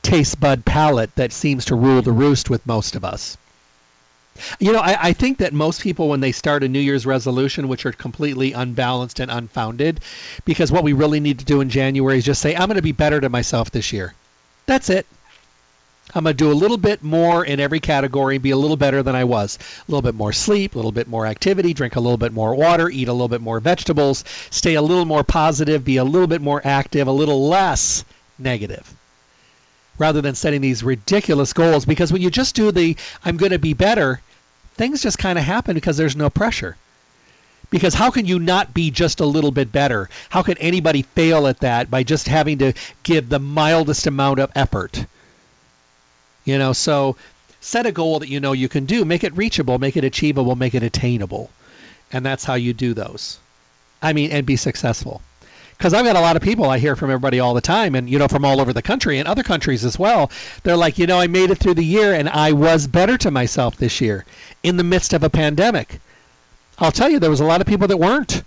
taste 0.05 0.39
bud 0.39 0.63
palate 0.63 1.15
that 1.15 1.33
seems 1.33 1.65
to 1.65 1.75
rule 1.75 2.03
the 2.03 2.11
roost 2.11 2.47
with 2.47 2.67
most 2.67 2.95
of 2.95 3.03
us. 3.03 3.37
You 4.59 4.71
know, 4.71 4.79
I, 4.79 4.97
I, 5.01 5.13
think 5.13 5.39
that 5.39 5.51
most 5.51 5.81
people, 5.81 6.09
when 6.09 6.19
they 6.19 6.31
start 6.31 6.63
a 6.63 6.67
New 6.67 6.79
Year's 6.79 7.07
resolution, 7.07 7.67
which 7.67 7.87
are 7.87 7.91
completely 7.91 8.51
unbalanced 8.51 9.19
and 9.19 9.31
unfounded, 9.31 10.01
because 10.43 10.71
what 10.71 10.83
we 10.83 10.93
really 10.93 11.19
need 11.19 11.39
to 11.39 11.45
do 11.45 11.59
in 11.59 11.69
January 11.69 12.19
is 12.19 12.25
just 12.25 12.39
say, 12.39 12.53
I'm 12.53 12.67
going 12.67 12.75
to 12.75 12.83
be 12.83 12.91
better 12.91 13.19
to 13.19 13.29
myself 13.29 13.71
this 13.71 13.91
year. 13.91 14.13
That's 14.67 14.91
it. 14.91 15.07
I'm 16.13 16.25
going 16.25 16.35
to 16.35 16.43
do 16.43 16.51
a 16.51 16.53
little 16.53 16.77
bit 16.77 17.01
more 17.01 17.43
in 17.43 17.59
every 17.59 17.79
category, 17.79 18.37
be 18.37 18.51
a 18.51 18.57
little 18.57 18.77
better 18.77 19.01
than 19.01 19.15
I 19.15 19.23
was. 19.23 19.57
A 19.57 19.91
little 19.91 20.03
bit 20.03 20.13
more 20.13 20.33
sleep, 20.33 20.75
a 20.75 20.77
little 20.77 20.91
bit 20.91 21.07
more 21.07 21.25
activity, 21.25 21.73
drink 21.73 21.95
a 21.95 21.99
little 21.99 22.17
bit 22.17 22.31
more 22.31 22.53
water, 22.53 22.89
eat 22.89 23.07
a 23.07 23.13
little 23.13 23.27
bit 23.27 23.41
more 23.41 23.59
vegetables, 23.59 24.23
stay 24.51 24.75
a 24.75 24.83
little 24.83 25.05
more 25.05 25.23
positive, 25.23 25.83
be 25.83 25.97
a 25.97 26.03
little 26.03 26.27
bit 26.27 26.41
more 26.41 26.61
active, 26.63 27.07
a 27.07 27.11
little 27.11 27.47
less 27.47 28.05
negative 28.37 28.94
rather 29.97 30.21
than 30.21 30.35
setting 30.35 30.61
these 30.61 30.83
ridiculous 30.83 31.53
goals 31.53 31.85
because 31.85 32.11
when 32.11 32.21
you 32.21 32.29
just 32.29 32.55
do 32.55 32.71
the 32.71 32.95
I'm 33.23 33.37
going 33.37 33.51
to 33.51 33.59
be 33.59 33.73
better, 33.73 34.21
things 34.75 35.01
just 35.01 35.17
kind 35.17 35.37
of 35.37 35.45
happen 35.45 35.75
because 35.75 35.97
there's 35.97 36.15
no 36.15 36.29
pressure. 36.29 36.75
Because 37.69 37.93
how 37.93 38.11
can 38.11 38.25
you 38.25 38.39
not 38.39 38.73
be 38.73 38.91
just 38.91 39.19
a 39.19 39.25
little 39.25 39.51
bit 39.51 39.71
better? 39.71 40.09
How 40.29 40.43
can 40.43 40.57
anybody 40.59 41.01
fail 41.01 41.47
at 41.47 41.61
that 41.61 41.89
by 41.89 42.03
just 42.03 42.27
having 42.27 42.59
to 42.59 42.73
give 43.03 43.27
the 43.27 43.39
mildest 43.39 44.05
amount 44.05 44.39
of 44.39 44.51
effort? 44.55 45.05
You 46.45 46.59
know, 46.59 46.73
so 46.73 47.15
set 47.59 47.87
a 47.87 47.91
goal 47.91 48.19
that 48.19 48.29
you 48.29 48.39
know 48.39 48.51
you 48.51 48.69
can 48.69 48.85
do, 48.85 49.03
make 49.03 49.23
it 49.23 49.35
reachable, 49.35 49.79
make 49.79 49.97
it 49.97 50.03
achievable, 50.03 50.55
make 50.55 50.75
it 50.75 50.83
attainable. 50.83 51.49
And 52.11 52.23
that's 52.23 52.43
how 52.43 52.53
you 52.53 52.73
do 52.73 52.93
those. 52.93 53.39
I 54.01 54.13
mean, 54.13 54.31
and 54.31 54.45
be 54.45 54.57
successful 54.57 55.21
because 55.77 55.93
I've 55.93 56.05
got 56.05 56.15
a 56.15 56.21
lot 56.21 56.35
of 56.35 56.41
people 56.41 56.65
I 56.65 56.79
hear 56.79 56.95
from 56.95 57.09
everybody 57.09 57.39
all 57.39 57.53
the 57.53 57.61
time, 57.61 57.95
and 57.95 58.09
you 58.09 58.17
know 58.17 58.27
from 58.27 58.45
all 58.45 58.61
over 58.61 58.73
the 58.73 58.81
country 58.81 59.19
and 59.19 59.27
other 59.27 59.43
countries 59.43 59.83
as 59.83 59.99
well. 59.99 60.31
They're 60.63 60.77
like, 60.77 60.97
you 60.97 61.07
know, 61.07 61.19
I 61.19 61.27
made 61.27 61.49
it 61.49 61.57
through 61.57 61.75
the 61.75 61.85
year, 61.85 62.13
and 62.13 62.29
I 62.29 62.53
was 62.53 62.87
better 62.87 63.17
to 63.19 63.31
myself 63.31 63.77
this 63.77 64.01
year 64.01 64.25
in 64.63 64.77
the 64.77 64.83
midst 64.83 65.13
of 65.13 65.23
a 65.23 65.29
pandemic. 65.29 65.99
I'll 66.79 66.91
tell 66.91 67.09
you, 67.09 67.19
there 67.19 67.29
was 67.29 67.39
a 67.39 67.45
lot 67.45 67.61
of 67.61 67.67
people 67.67 67.87
that 67.87 67.97
weren't. 67.97 68.43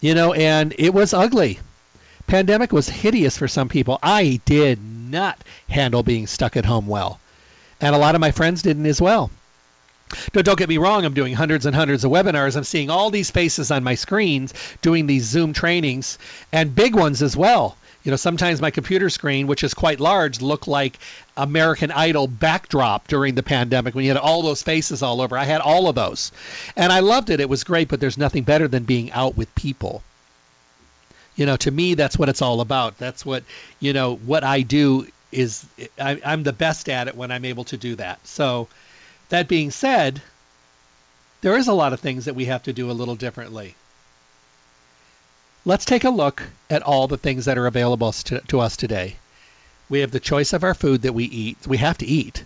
You 0.00 0.14
know, 0.14 0.32
and 0.34 0.74
it 0.78 0.92
was 0.92 1.14
ugly. 1.14 1.60
Pandemic 2.26 2.72
was 2.72 2.88
hideous 2.88 3.38
for 3.38 3.48
some 3.48 3.68
people. 3.68 3.98
I 4.02 4.40
did 4.44 4.78
not 4.82 5.38
handle 5.68 6.02
being 6.02 6.26
stuck 6.26 6.56
at 6.56 6.64
home 6.64 6.86
well, 6.86 7.20
and 7.80 7.94
a 7.94 7.98
lot 7.98 8.14
of 8.14 8.20
my 8.20 8.30
friends 8.30 8.62
didn't 8.62 8.86
as 8.86 9.00
well. 9.00 9.30
Don't 10.32 10.58
get 10.58 10.68
me 10.68 10.78
wrong, 10.78 11.04
I'm 11.04 11.14
doing 11.14 11.34
hundreds 11.34 11.66
and 11.66 11.74
hundreds 11.74 12.04
of 12.04 12.10
webinars. 12.10 12.56
I'm 12.56 12.64
seeing 12.64 12.90
all 12.90 13.10
these 13.10 13.30
faces 13.30 13.70
on 13.70 13.84
my 13.84 13.94
screens 13.94 14.54
doing 14.82 15.06
these 15.06 15.24
Zoom 15.24 15.52
trainings 15.52 16.18
and 16.52 16.74
big 16.74 16.94
ones 16.94 17.22
as 17.22 17.36
well. 17.36 17.76
You 18.04 18.10
know, 18.10 18.16
sometimes 18.16 18.60
my 18.60 18.70
computer 18.70 19.08
screen, 19.08 19.46
which 19.46 19.64
is 19.64 19.72
quite 19.72 19.98
large, 19.98 20.42
looked 20.42 20.68
like 20.68 20.98
American 21.38 21.90
Idol 21.90 22.26
backdrop 22.26 23.08
during 23.08 23.34
the 23.34 23.42
pandemic 23.42 23.94
when 23.94 24.04
you 24.04 24.10
had 24.10 24.20
all 24.20 24.42
those 24.42 24.62
faces 24.62 25.02
all 25.02 25.22
over. 25.22 25.38
I 25.38 25.44
had 25.44 25.62
all 25.62 25.88
of 25.88 25.94
those. 25.94 26.30
And 26.76 26.92
I 26.92 27.00
loved 27.00 27.30
it. 27.30 27.40
It 27.40 27.48
was 27.48 27.64
great, 27.64 27.88
but 27.88 28.00
there's 28.00 28.18
nothing 28.18 28.42
better 28.42 28.68
than 28.68 28.84
being 28.84 29.10
out 29.12 29.38
with 29.38 29.54
people. 29.54 30.02
You 31.34 31.46
know, 31.46 31.56
to 31.56 31.70
me, 31.70 31.94
that's 31.94 32.18
what 32.18 32.28
it's 32.28 32.42
all 32.42 32.60
about. 32.60 32.98
That's 32.98 33.24
what, 33.24 33.42
you 33.80 33.94
know, 33.94 34.16
what 34.16 34.44
I 34.44 34.60
do 34.60 35.06
is 35.32 35.66
I, 35.98 36.20
I'm 36.24 36.42
the 36.42 36.52
best 36.52 36.90
at 36.90 37.08
it 37.08 37.16
when 37.16 37.32
I'm 37.32 37.46
able 37.46 37.64
to 37.64 37.78
do 37.78 37.96
that. 37.96 38.24
So, 38.26 38.68
that 39.34 39.48
being 39.48 39.72
said, 39.72 40.22
there 41.40 41.56
is 41.56 41.66
a 41.66 41.72
lot 41.72 41.92
of 41.92 41.98
things 41.98 42.26
that 42.26 42.36
we 42.36 42.44
have 42.44 42.62
to 42.62 42.72
do 42.72 42.88
a 42.88 42.92
little 42.92 43.16
differently. 43.16 43.74
Let's 45.64 45.84
take 45.84 46.04
a 46.04 46.10
look 46.10 46.44
at 46.70 46.82
all 46.82 47.08
the 47.08 47.16
things 47.16 47.46
that 47.46 47.58
are 47.58 47.66
available 47.66 48.12
to, 48.12 48.38
to, 48.40 48.60
us 48.60 48.76
today. 48.76 49.16
We 49.88 50.00
have 50.00 50.12
the 50.12 50.20
choice 50.20 50.52
of 50.52 50.62
our 50.62 50.74
food 50.74 51.02
that 51.02 51.14
we 51.14 51.24
eat. 51.24 51.66
We 51.66 51.78
have 51.78 51.98
to 51.98 52.06
eat, 52.06 52.44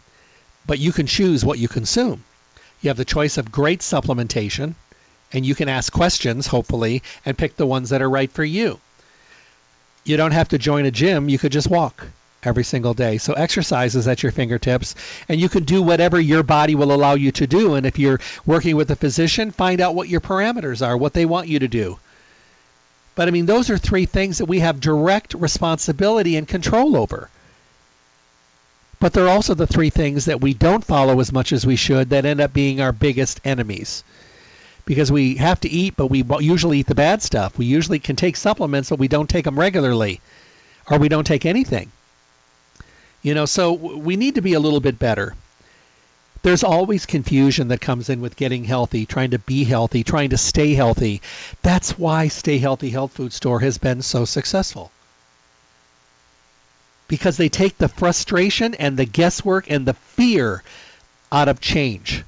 but 0.66 0.78
you 0.78 0.92
can 0.92 1.06
choose 1.06 1.44
what 1.44 1.58
you 1.58 1.68
consume. 1.68 2.24
You 2.80 2.88
have 2.88 2.96
the 2.96 3.04
choice 3.04 3.36
of 3.36 3.52
great 3.52 3.80
supplementation, 3.80 4.74
and 5.30 5.44
you 5.44 5.54
can 5.54 5.68
ask 5.68 5.92
questions, 5.92 6.46
hopefully, 6.46 7.02
and 7.26 7.36
pick 7.36 7.56
the 7.56 7.66
ones 7.66 7.90
that 7.90 8.00
are 8.00 8.08
right 8.08 8.32
for 8.32 8.44
you. 8.44 8.80
You 10.04 10.16
don't 10.16 10.32
have 10.32 10.48
to 10.48 10.58
join 10.58 10.86
a 10.86 10.90
gym, 10.90 11.28
you 11.28 11.38
could 11.38 11.52
just 11.52 11.68
walk 11.68 12.06
every 12.48 12.64
single 12.64 12.94
day. 12.94 13.18
So 13.18 13.34
exercise 13.34 13.94
is 13.94 14.08
at 14.08 14.22
your 14.22 14.32
fingertips, 14.32 14.96
and 15.28 15.40
you 15.40 15.48
can 15.48 15.62
do 15.62 15.82
whatever 15.82 16.18
your 16.20 16.42
body 16.42 16.74
will 16.74 16.92
allow 16.92 17.14
you 17.14 17.30
to 17.32 17.46
do. 17.46 17.74
And 17.74 17.86
if 17.86 17.98
you're 17.98 18.20
working 18.44 18.74
with 18.74 18.90
a 18.90 18.96
physician, 18.96 19.52
find 19.52 19.80
out 19.80 19.94
what 19.94 20.08
your 20.08 20.20
parameters 20.20 20.84
are, 20.84 20.96
what 20.96 21.12
they 21.12 21.26
want 21.26 21.48
you 21.48 21.60
to 21.60 21.68
do. 21.68 21.98
But 23.14 23.28
I 23.28 23.30
mean, 23.30 23.46
those 23.46 23.68
are 23.68 23.78
three 23.78 24.06
things 24.06 24.38
that 24.38 24.46
we 24.46 24.60
have 24.60 24.80
direct 24.80 25.34
responsibility 25.34 26.36
and 26.36 26.46
control 26.46 26.96
over. 26.96 27.28
But 29.00 29.12
they're 29.12 29.28
also 29.28 29.54
the 29.54 29.66
three 29.66 29.90
things 29.90 30.24
that 30.24 30.40
we 30.40 30.54
don't 30.54 30.84
follow 30.84 31.20
as 31.20 31.32
much 31.32 31.52
as 31.52 31.66
we 31.66 31.76
should 31.76 32.10
that 32.10 32.24
end 32.24 32.40
up 32.40 32.52
being 32.52 32.80
our 32.80 32.92
biggest 32.92 33.40
enemies. 33.44 34.02
Because 34.84 35.12
we 35.12 35.34
have 35.34 35.60
to 35.60 35.68
eat, 35.68 35.94
but 35.96 36.06
we 36.06 36.24
usually 36.40 36.80
eat 36.80 36.86
the 36.86 36.94
bad 36.94 37.22
stuff. 37.22 37.58
We 37.58 37.66
usually 37.66 37.98
can 37.98 38.16
take 38.16 38.36
supplements, 38.36 38.90
but 38.90 38.98
we 38.98 39.08
don't 39.08 39.28
take 39.28 39.44
them 39.44 39.58
regularly, 39.58 40.20
or 40.90 40.98
we 40.98 41.08
don't 41.08 41.26
take 41.26 41.44
anything. 41.44 41.92
You 43.22 43.34
know, 43.34 43.46
so 43.46 43.72
we 43.72 44.16
need 44.16 44.36
to 44.36 44.42
be 44.42 44.54
a 44.54 44.60
little 44.60 44.80
bit 44.80 44.98
better. 44.98 45.34
There's 46.42 46.62
always 46.62 47.04
confusion 47.04 47.68
that 47.68 47.80
comes 47.80 48.08
in 48.08 48.20
with 48.20 48.36
getting 48.36 48.64
healthy, 48.64 49.06
trying 49.06 49.32
to 49.32 49.40
be 49.40 49.64
healthy, 49.64 50.04
trying 50.04 50.30
to 50.30 50.38
stay 50.38 50.74
healthy. 50.74 51.20
That's 51.62 51.98
why 51.98 52.28
Stay 52.28 52.58
Healthy 52.58 52.90
Health 52.90 53.12
Food 53.12 53.32
Store 53.32 53.60
has 53.60 53.78
been 53.78 54.02
so 54.02 54.24
successful. 54.24 54.92
Because 57.08 57.36
they 57.36 57.48
take 57.48 57.76
the 57.76 57.88
frustration 57.88 58.74
and 58.74 58.96
the 58.96 59.04
guesswork 59.04 59.68
and 59.68 59.84
the 59.84 59.94
fear 59.94 60.62
out 61.32 61.48
of 61.48 61.60
change. 61.60 62.22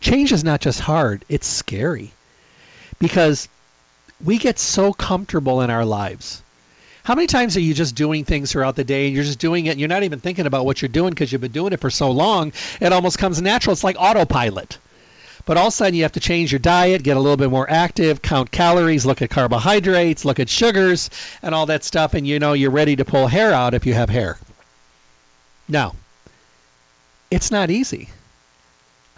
Change 0.00 0.32
is 0.32 0.44
not 0.44 0.60
just 0.60 0.80
hard, 0.80 1.24
it's 1.28 1.46
scary. 1.46 2.12
Because 2.98 3.48
we 4.22 4.36
get 4.36 4.58
so 4.58 4.92
comfortable 4.92 5.62
in 5.62 5.70
our 5.70 5.86
lives 5.86 6.42
how 7.06 7.14
many 7.14 7.28
times 7.28 7.56
are 7.56 7.60
you 7.60 7.72
just 7.72 7.94
doing 7.94 8.24
things 8.24 8.50
throughout 8.50 8.74
the 8.74 8.82
day 8.82 9.06
and 9.06 9.14
you're 9.14 9.22
just 9.22 9.38
doing 9.38 9.66
it 9.66 9.70
and 9.70 9.78
you're 9.78 9.88
not 9.88 10.02
even 10.02 10.18
thinking 10.18 10.44
about 10.44 10.64
what 10.64 10.82
you're 10.82 10.88
doing 10.88 11.10
because 11.10 11.30
you've 11.30 11.40
been 11.40 11.52
doing 11.52 11.72
it 11.72 11.78
for 11.78 11.88
so 11.88 12.10
long, 12.10 12.52
it 12.80 12.92
almost 12.92 13.16
comes 13.16 13.40
natural. 13.40 13.74
It's 13.74 13.84
like 13.84 13.94
autopilot. 13.96 14.76
But 15.44 15.56
all 15.56 15.68
of 15.68 15.72
a 15.72 15.76
sudden 15.76 15.94
you 15.94 16.02
have 16.02 16.14
to 16.14 16.20
change 16.20 16.50
your 16.50 16.58
diet, 16.58 17.04
get 17.04 17.16
a 17.16 17.20
little 17.20 17.36
bit 17.36 17.48
more 17.48 17.70
active, 17.70 18.22
count 18.22 18.50
calories, 18.50 19.06
look 19.06 19.22
at 19.22 19.30
carbohydrates, 19.30 20.24
look 20.24 20.40
at 20.40 20.48
sugars, 20.48 21.08
and 21.42 21.54
all 21.54 21.66
that 21.66 21.84
stuff, 21.84 22.14
and 22.14 22.26
you 22.26 22.40
know 22.40 22.54
you're 22.54 22.72
ready 22.72 22.96
to 22.96 23.04
pull 23.04 23.28
hair 23.28 23.52
out 23.52 23.72
if 23.72 23.86
you 23.86 23.94
have 23.94 24.10
hair. 24.10 24.36
Now, 25.68 25.94
it's 27.30 27.52
not 27.52 27.70
easy. 27.70 28.08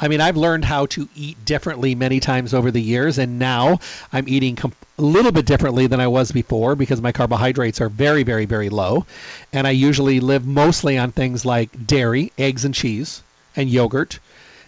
I 0.01 0.09
mean, 0.09 0.21
I've 0.21 0.37
learned 0.37 0.65
how 0.65 0.87
to 0.87 1.09
eat 1.17 1.45
differently 1.45 1.95
many 1.95 2.21
times 2.21 2.55
over 2.55 2.71
the 2.71 2.81
years, 2.81 3.19
and 3.19 3.39
now 3.39 3.81
I'm 4.13 4.29
eating 4.29 4.55
com- 4.55 4.73
a 4.97 5.03
little 5.03 5.33
bit 5.33 5.45
differently 5.45 5.89
than 5.89 6.01
I 6.01 6.07
was 6.07 6.31
before 6.31 6.77
because 6.77 7.03
my 7.03 7.11
carbohydrates 7.11 7.81
are 7.81 7.89
very, 7.89 8.23
very, 8.23 8.45
very 8.45 8.69
low. 8.69 9.07
And 9.53 9.67
I 9.67 9.71
usually 9.71 10.21
live 10.21 10.47
mostly 10.47 10.99
on 10.99 11.11
things 11.11 11.45
like 11.45 11.87
dairy, 11.87 12.33
eggs, 12.39 12.65
and 12.65 12.75
cheese, 12.75 13.23
and 13.57 13.69
yogurt, 13.69 14.21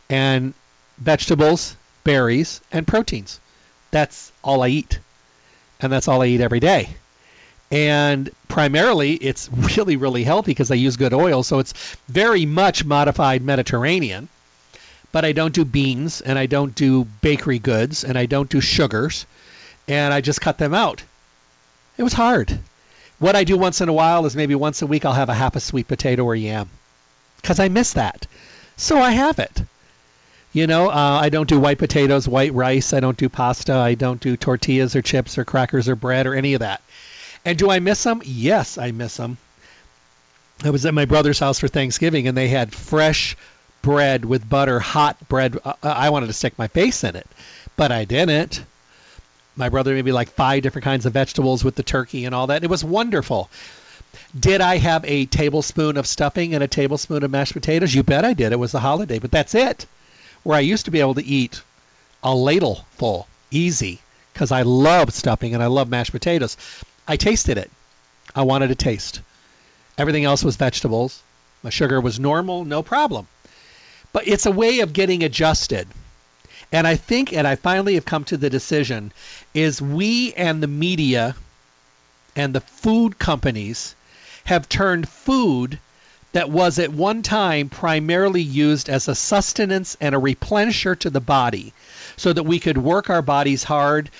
and 0.08 0.52
vegetables, 0.98 1.76
berries, 2.02 2.60
and 2.72 2.86
proteins. 2.86 3.38
That's 3.92 4.32
all 4.42 4.62
I 4.62 4.68
eat. 4.68 4.98
And 5.80 5.92
that's 5.92 6.08
all 6.08 6.22
I 6.22 6.26
eat 6.26 6.40
every 6.40 6.60
day. 6.60 6.90
And 7.70 8.30
primarily, 8.48 9.14
it's 9.14 9.48
really, 9.76 9.94
really 9.94 10.24
healthy 10.24 10.50
because 10.50 10.72
I 10.72 10.74
use 10.74 10.96
good 10.96 11.14
oil. 11.14 11.44
So 11.44 11.60
it's 11.60 11.72
very 12.08 12.46
much 12.46 12.84
modified 12.84 13.42
Mediterranean 13.42 14.28
but 15.12 15.24
I 15.24 15.32
don't 15.32 15.54
do 15.54 15.64
beans 15.64 16.20
and 16.20 16.38
I 16.38 16.46
don't 16.46 16.74
do 16.74 17.04
bakery 17.20 17.58
goods 17.58 18.04
and 18.04 18.16
I 18.16 18.26
don't 18.26 18.50
do 18.50 18.60
sugars 18.60 19.26
and 19.88 20.14
I 20.14 20.20
just 20.20 20.40
cut 20.40 20.58
them 20.58 20.74
out. 20.74 21.02
It 21.96 22.02
was 22.02 22.12
hard. 22.12 22.58
What 23.18 23.36
I 23.36 23.44
do 23.44 23.58
once 23.58 23.80
in 23.80 23.88
a 23.88 23.92
while 23.92 24.24
is 24.26 24.36
maybe 24.36 24.54
once 24.54 24.82
a 24.82 24.86
week 24.86 25.04
I'll 25.04 25.12
have 25.12 25.28
a 25.28 25.34
half 25.34 25.56
a 25.56 25.60
sweet 25.60 25.88
potato 25.88 26.24
or 26.24 26.34
yam 26.34 26.70
because 27.42 27.60
I 27.60 27.68
miss 27.68 27.94
that. 27.94 28.26
So 28.76 28.98
I 28.98 29.10
have 29.10 29.38
it. 29.38 29.62
You 30.52 30.66
know, 30.66 30.88
uh, 30.88 31.20
I 31.22 31.28
don't 31.28 31.48
do 31.48 31.60
white 31.60 31.78
potatoes, 31.78 32.26
white 32.26 32.54
rice. 32.54 32.92
I 32.92 33.00
don't 33.00 33.16
do 33.16 33.28
pasta. 33.28 33.74
I 33.74 33.94
don't 33.94 34.20
do 34.20 34.36
tortillas 34.36 34.96
or 34.96 35.02
chips 35.02 35.38
or 35.38 35.44
crackers 35.44 35.88
or 35.88 35.94
bread 35.94 36.26
or 36.26 36.34
any 36.34 36.54
of 36.54 36.60
that. 36.60 36.82
And 37.44 37.56
do 37.56 37.70
I 37.70 37.78
miss 37.78 38.02
them? 38.02 38.20
Yes, 38.24 38.76
I 38.76 38.90
miss 38.90 39.16
them. 39.16 39.38
I 40.64 40.70
was 40.70 40.86
at 40.86 40.94
my 40.94 41.04
brother's 41.04 41.38
house 41.38 41.60
for 41.60 41.68
Thanksgiving 41.68 42.26
and 42.26 42.36
they 42.36 42.48
had 42.48 42.74
fresh 42.74 43.36
bread 43.82 44.24
with 44.24 44.48
butter, 44.48 44.80
hot 44.80 45.16
bread. 45.28 45.58
Uh, 45.64 45.74
I 45.82 46.10
wanted 46.10 46.26
to 46.28 46.32
stick 46.32 46.58
my 46.58 46.68
face 46.68 47.04
in 47.04 47.16
it, 47.16 47.26
but 47.76 47.92
I 47.92 48.04
didn't. 48.04 48.62
My 49.56 49.68
brother 49.68 49.94
made 49.94 50.04
me 50.04 50.12
like 50.12 50.30
five 50.30 50.62
different 50.62 50.84
kinds 50.84 51.06
of 51.06 51.12
vegetables 51.12 51.64
with 51.64 51.74
the 51.74 51.82
turkey 51.82 52.24
and 52.24 52.34
all 52.34 52.46
that. 52.48 52.64
It 52.64 52.70
was 52.70 52.84
wonderful. 52.84 53.50
Did 54.38 54.60
I 54.60 54.78
have 54.78 55.04
a 55.04 55.26
tablespoon 55.26 55.96
of 55.96 56.06
stuffing 56.06 56.54
and 56.54 56.62
a 56.62 56.68
tablespoon 56.68 57.22
of 57.22 57.30
mashed 57.30 57.52
potatoes? 57.52 57.94
You 57.94 58.02
bet 58.02 58.24
I 58.24 58.32
did. 58.32 58.52
It 58.52 58.58
was 58.58 58.72
the 58.72 58.80
holiday, 58.80 59.18
but 59.18 59.30
that's 59.30 59.54
it. 59.54 59.86
Where 60.42 60.56
I 60.56 60.60
used 60.60 60.86
to 60.86 60.90
be 60.90 61.00
able 61.00 61.14
to 61.14 61.24
eat 61.24 61.62
a 62.22 62.34
ladle 62.34 62.84
full, 62.92 63.26
easy, 63.50 64.00
because 64.32 64.52
I 64.52 64.62
love 64.62 65.12
stuffing 65.12 65.54
and 65.54 65.62
I 65.62 65.66
love 65.66 65.88
mashed 65.88 66.12
potatoes. 66.12 66.56
I 67.06 67.16
tasted 67.16 67.58
it. 67.58 67.70
I 68.34 68.42
wanted 68.42 68.70
a 68.70 68.74
taste. 68.74 69.20
Everything 69.98 70.24
else 70.24 70.44
was 70.44 70.56
vegetables. 70.56 71.22
My 71.62 71.70
sugar 71.70 72.00
was 72.00 72.18
normal, 72.18 72.64
no 72.64 72.82
problem. 72.82 73.26
But 74.12 74.26
it's 74.26 74.46
a 74.46 74.50
way 74.50 74.80
of 74.80 74.92
getting 74.92 75.22
adjusted. 75.22 75.86
And 76.72 76.86
I 76.86 76.96
think, 76.96 77.32
and 77.32 77.46
I 77.46 77.56
finally 77.56 77.94
have 77.94 78.04
come 78.04 78.24
to 78.24 78.36
the 78.36 78.50
decision, 78.50 79.12
is 79.54 79.82
we 79.82 80.32
and 80.34 80.62
the 80.62 80.68
media 80.68 81.34
and 82.36 82.54
the 82.54 82.60
food 82.60 83.18
companies 83.18 83.94
have 84.44 84.68
turned 84.68 85.08
food 85.08 85.78
that 86.32 86.50
was 86.50 86.78
at 86.78 86.92
one 86.92 87.22
time 87.22 87.68
primarily 87.68 88.42
used 88.42 88.88
as 88.88 89.08
a 89.08 89.14
sustenance 89.14 89.96
and 90.00 90.14
a 90.14 90.18
replenisher 90.18 90.96
to 91.00 91.10
the 91.10 91.20
body 91.20 91.72
so 92.16 92.32
that 92.32 92.44
we 92.44 92.60
could 92.60 92.78
work 92.78 93.10
our 93.10 93.22
bodies 93.22 93.64
hard 93.64 94.10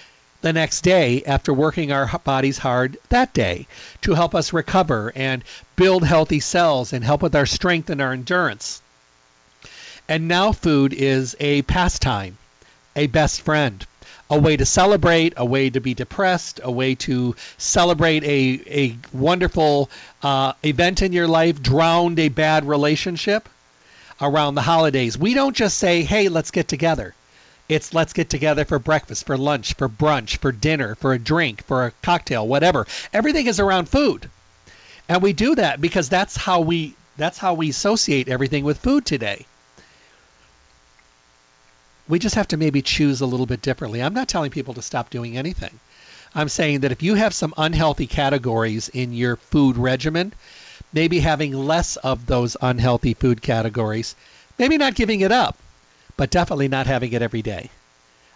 the 0.43 0.53
next 0.53 0.81
day 0.81 1.23
after 1.25 1.53
working 1.53 1.93
our 1.93 2.07
bodies 2.25 2.59
hard 2.59 2.97
that 3.11 3.33
day 3.33 3.67
to 4.01 4.15
help 4.15 4.35
us 4.35 4.53
recover 4.53 5.13
and 5.15 5.45
build 5.77 6.05
healthy 6.05 6.41
cells 6.41 6.93
and 6.93 7.05
help 7.05 7.23
with 7.23 7.37
our 7.37 7.47
strength 7.47 7.91
and 7.91 8.01
our 8.01 8.13
endurance. 8.13 8.83
And 10.11 10.27
now 10.27 10.51
food 10.51 10.93
is 10.93 11.37
a 11.39 11.63
pastime, 11.63 12.37
a 12.97 13.07
best 13.07 13.43
friend, 13.43 13.87
a 14.29 14.37
way 14.37 14.57
to 14.57 14.67
celebrate, 14.67 15.35
a 15.37 15.45
way 15.45 15.71
to 15.71 15.81
be 15.81 15.95
depressed, 15.95 16.59
a 16.65 16.71
way 16.73 16.97
to 16.97 17.37
celebrate 17.59 18.25
a, 18.25 18.61
a 18.67 18.97
wonderful 19.13 19.89
uh, 20.21 20.55
event 20.65 21.03
in 21.03 21.13
your 21.13 21.29
life, 21.29 21.63
drowned 21.63 22.19
a 22.19 22.29
bad 22.29 22.65
relationship 22.65 23.49
around 24.21 24.57
the 24.57 24.63
holidays. 24.63 25.17
We 25.17 25.33
don't 25.33 25.55
just 25.55 25.79
say, 25.79 26.03
hey, 26.03 26.29
let's 26.29 26.51
get 26.51 26.67
together. 26.67 27.15
It's 27.69 27.95
let's 27.95 28.13
get 28.13 28.29
together 28.29 28.65
for 28.65 28.81
breakfast, 28.81 29.27
for 29.27 29.39
lunch, 29.39 29.75
for 29.75 29.89
brunch, 29.89 30.39
for 30.39 30.51
dinner, 30.51 30.97
for 30.97 31.13
a 31.13 31.21
drink, 31.21 31.63
for 31.67 31.87
a 31.87 31.93
cocktail, 32.03 32.49
whatever. 32.49 32.89
Everything 33.13 33.47
is 33.47 33.61
around 33.61 33.89
food. 33.89 34.29
And 35.09 35.23
we 35.23 35.35
do 35.35 35.55
that 35.55 35.81
because 35.81 36.09
that's 36.09 36.35
how 36.35 36.63
we 36.63 36.97
that's 37.17 37.39
how 37.39 37.55
we 37.55 37.71
associate 37.71 38.27
everything 38.27 38.65
with 38.65 38.79
food 38.79 39.07
today 39.07 39.47
we 42.11 42.19
just 42.19 42.35
have 42.35 42.49
to 42.49 42.57
maybe 42.57 42.83
choose 42.83 43.21
a 43.21 43.27
little 43.27 43.47
bit 43.47 43.63
differently. 43.63 44.03
I'm 44.03 44.15
not 44.15 44.29
telling 44.29 44.51
people 44.51 44.75
to 44.75 44.83
stop 44.83 45.11
doing 45.11 45.39
anything. 45.39 45.79
I'm 46.35 46.49
saying 46.49 46.81
that 46.81 46.93
if 46.93 47.03
you 47.03 47.15
have 47.15 47.35
some 47.35 47.55
unhealthy 47.57 48.07
categories 48.07 48.89
in 48.89 49.13
your 49.13 49.37
food 49.37 49.77
regimen, 49.77 50.33
maybe 50.93 51.21
having 51.21 51.53
less 51.53 51.97
of 51.97 52.27
those 52.27 52.57
unhealthy 52.61 53.15
food 53.15 53.43
categories, 53.43 54.15
maybe 54.59 54.77
not 54.77 54.95
giving 54.95 55.21
it 55.21 55.33
up, 55.33 55.57
but 56.17 56.31
definitely 56.31 56.69
not 56.69 56.87
having 56.87 57.13
it 57.13 57.23
every 57.23 57.43
day. 57.43 57.71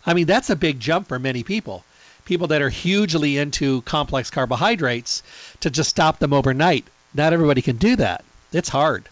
I 0.06 0.14
mean, 0.14 0.26
that's 0.26 0.50
a 0.50 0.56
big 0.56 0.80
jump 0.80 1.08
for 1.08 1.18
many 1.18 1.42
people. 1.42 1.84
People 2.24 2.48
that 2.48 2.62
are 2.62 2.70
hugely 2.70 3.38
into 3.38 3.82
complex 3.82 4.30
carbohydrates 4.30 5.22
to 5.60 5.70
just 5.70 5.90
stop 5.90 6.18
them 6.18 6.32
overnight. 6.32 6.86
Not 7.12 7.32
everybody 7.32 7.62
can 7.62 7.76
do 7.76 7.96
that. 7.96 8.24
It's 8.52 8.68
hard. 8.68 9.08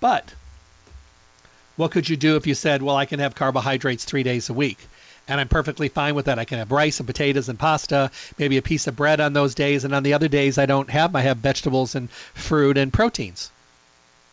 But 0.00 0.34
what 1.76 1.90
could 1.90 2.08
you 2.08 2.16
do 2.16 2.36
if 2.36 2.46
you 2.46 2.54
said, 2.54 2.82
well, 2.82 2.96
I 2.96 3.06
can 3.06 3.20
have 3.20 3.34
carbohydrates 3.34 4.04
three 4.04 4.22
days 4.22 4.48
a 4.48 4.54
week? 4.54 4.78
And 5.26 5.40
I'm 5.40 5.48
perfectly 5.48 5.88
fine 5.88 6.14
with 6.14 6.26
that. 6.26 6.38
I 6.38 6.44
can 6.44 6.58
have 6.58 6.70
rice 6.70 7.00
and 7.00 7.06
potatoes 7.06 7.48
and 7.48 7.58
pasta, 7.58 8.10
maybe 8.38 8.58
a 8.58 8.62
piece 8.62 8.86
of 8.86 8.96
bread 8.96 9.20
on 9.20 9.32
those 9.32 9.54
days. 9.54 9.84
And 9.84 9.94
on 9.94 10.02
the 10.02 10.14
other 10.14 10.28
days, 10.28 10.58
I 10.58 10.66
don't 10.66 10.90
have, 10.90 11.16
I 11.16 11.22
have 11.22 11.38
vegetables 11.38 11.94
and 11.94 12.10
fruit 12.10 12.76
and 12.76 12.92
proteins. 12.92 13.50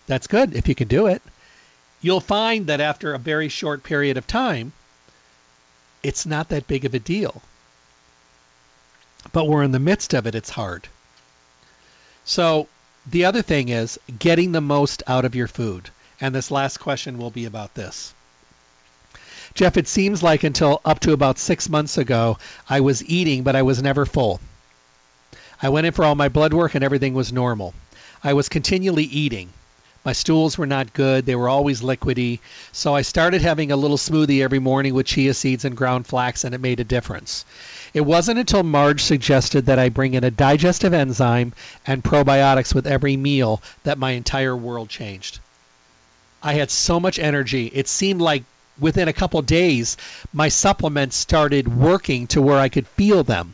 That's 0.07 0.27
good 0.27 0.55
if 0.55 0.67
you 0.67 0.75
can 0.75 0.89
do 0.89 1.07
it. 1.07 1.21
You'll 2.01 2.19
find 2.19 2.67
that 2.67 2.81
after 2.81 3.13
a 3.13 3.19
very 3.19 3.47
short 3.47 3.83
period 3.83 4.17
of 4.17 4.27
time, 4.27 4.73
it's 6.03 6.25
not 6.25 6.49
that 6.49 6.67
big 6.67 6.83
of 6.83 6.93
a 6.93 6.99
deal. 6.99 7.41
But 9.31 9.47
we're 9.47 9.63
in 9.63 9.71
the 9.71 9.79
midst 9.79 10.13
of 10.13 10.27
it, 10.27 10.35
it's 10.35 10.49
hard. 10.49 10.87
So 12.25 12.67
the 13.05 13.25
other 13.25 13.41
thing 13.41 13.69
is 13.69 13.99
getting 14.19 14.51
the 14.51 14.61
most 14.61 15.03
out 15.07 15.25
of 15.25 15.35
your 15.35 15.47
food. 15.47 15.89
And 16.21 16.33
this 16.33 16.51
last 16.51 16.77
question 16.77 17.17
will 17.17 17.31
be 17.31 17.45
about 17.45 17.73
this. 17.73 18.13
Jeff, 19.53 19.75
it 19.75 19.87
seems 19.87 20.23
like 20.23 20.43
until 20.43 20.79
up 20.85 20.99
to 21.01 21.11
about 21.11 21.39
six 21.39 21.67
months 21.67 21.97
ago, 21.97 22.37
I 22.69 22.79
was 22.79 23.03
eating, 23.03 23.43
but 23.43 23.55
I 23.55 23.63
was 23.63 23.81
never 23.81 24.05
full. 24.05 24.39
I 25.61 25.69
went 25.69 25.87
in 25.87 25.93
for 25.93 26.05
all 26.05 26.15
my 26.15 26.29
blood 26.29 26.53
work 26.53 26.75
and 26.75 26.83
everything 26.83 27.13
was 27.13 27.33
normal. 27.33 27.73
I 28.23 28.33
was 28.33 28.49
continually 28.49 29.03
eating. 29.03 29.49
My 30.05 30.13
stools 30.13 30.57
were 30.57 30.67
not 30.67 30.93
good. 30.93 31.25
They 31.25 31.35
were 31.35 31.49
always 31.49 31.81
liquidy. 31.81 32.39
So 32.71 32.95
I 32.95 33.01
started 33.01 33.41
having 33.41 33.71
a 33.71 33.75
little 33.75 33.97
smoothie 33.97 34.41
every 34.41 34.59
morning 34.59 34.93
with 34.93 35.05
chia 35.05 35.33
seeds 35.33 35.65
and 35.65 35.77
ground 35.77 36.07
flax, 36.07 36.43
and 36.43 36.55
it 36.55 36.61
made 36.61 36.79
a 36.79 36.83
difference. 36.83 37.45
It 37.93 38.01
wasn't 38.01 38.39
until 38.39 38.63
Marge 38.63 39.03
suggested 39.03 39.65
that 39.65 39.79
I 39.79 39.89
bring 39.89 40.13
in 40.13 40.23
a 40.23 40.31
digestive 40.31 40.93
enzyme 40.93 41.53
and 41.85 42.03
probiotics 42.03 42.73
with 42.73 42.87
every 42.87 43.17
meal 43.17 43.61
that 43.83 43.99
my 43.99 44.11
entire 44.11 44.55
world 44.55 44.89
changed. 44.89 45.39
I 46.43 46.53
had 46.53 46.71
so 46.71 46.99
much 46.99 47.19
energy. 47.19 47.67
It 47.73 47.87
seemed 47.87 48.21
like 48.21 48.43
within 48.79 49.07
a 49.07 49.13
couple 49.13 49.41
days, 49.41 49.95
my 50.33 50.49
supplements 50.49 51.15
started 51.15 51.77
working 51.77 52.27
to 52.27 52.41
where 52.41 52.57
I 52.57 52.69
could 52.69 52.87
feel 52.87 53.23
them. 53.23 53.53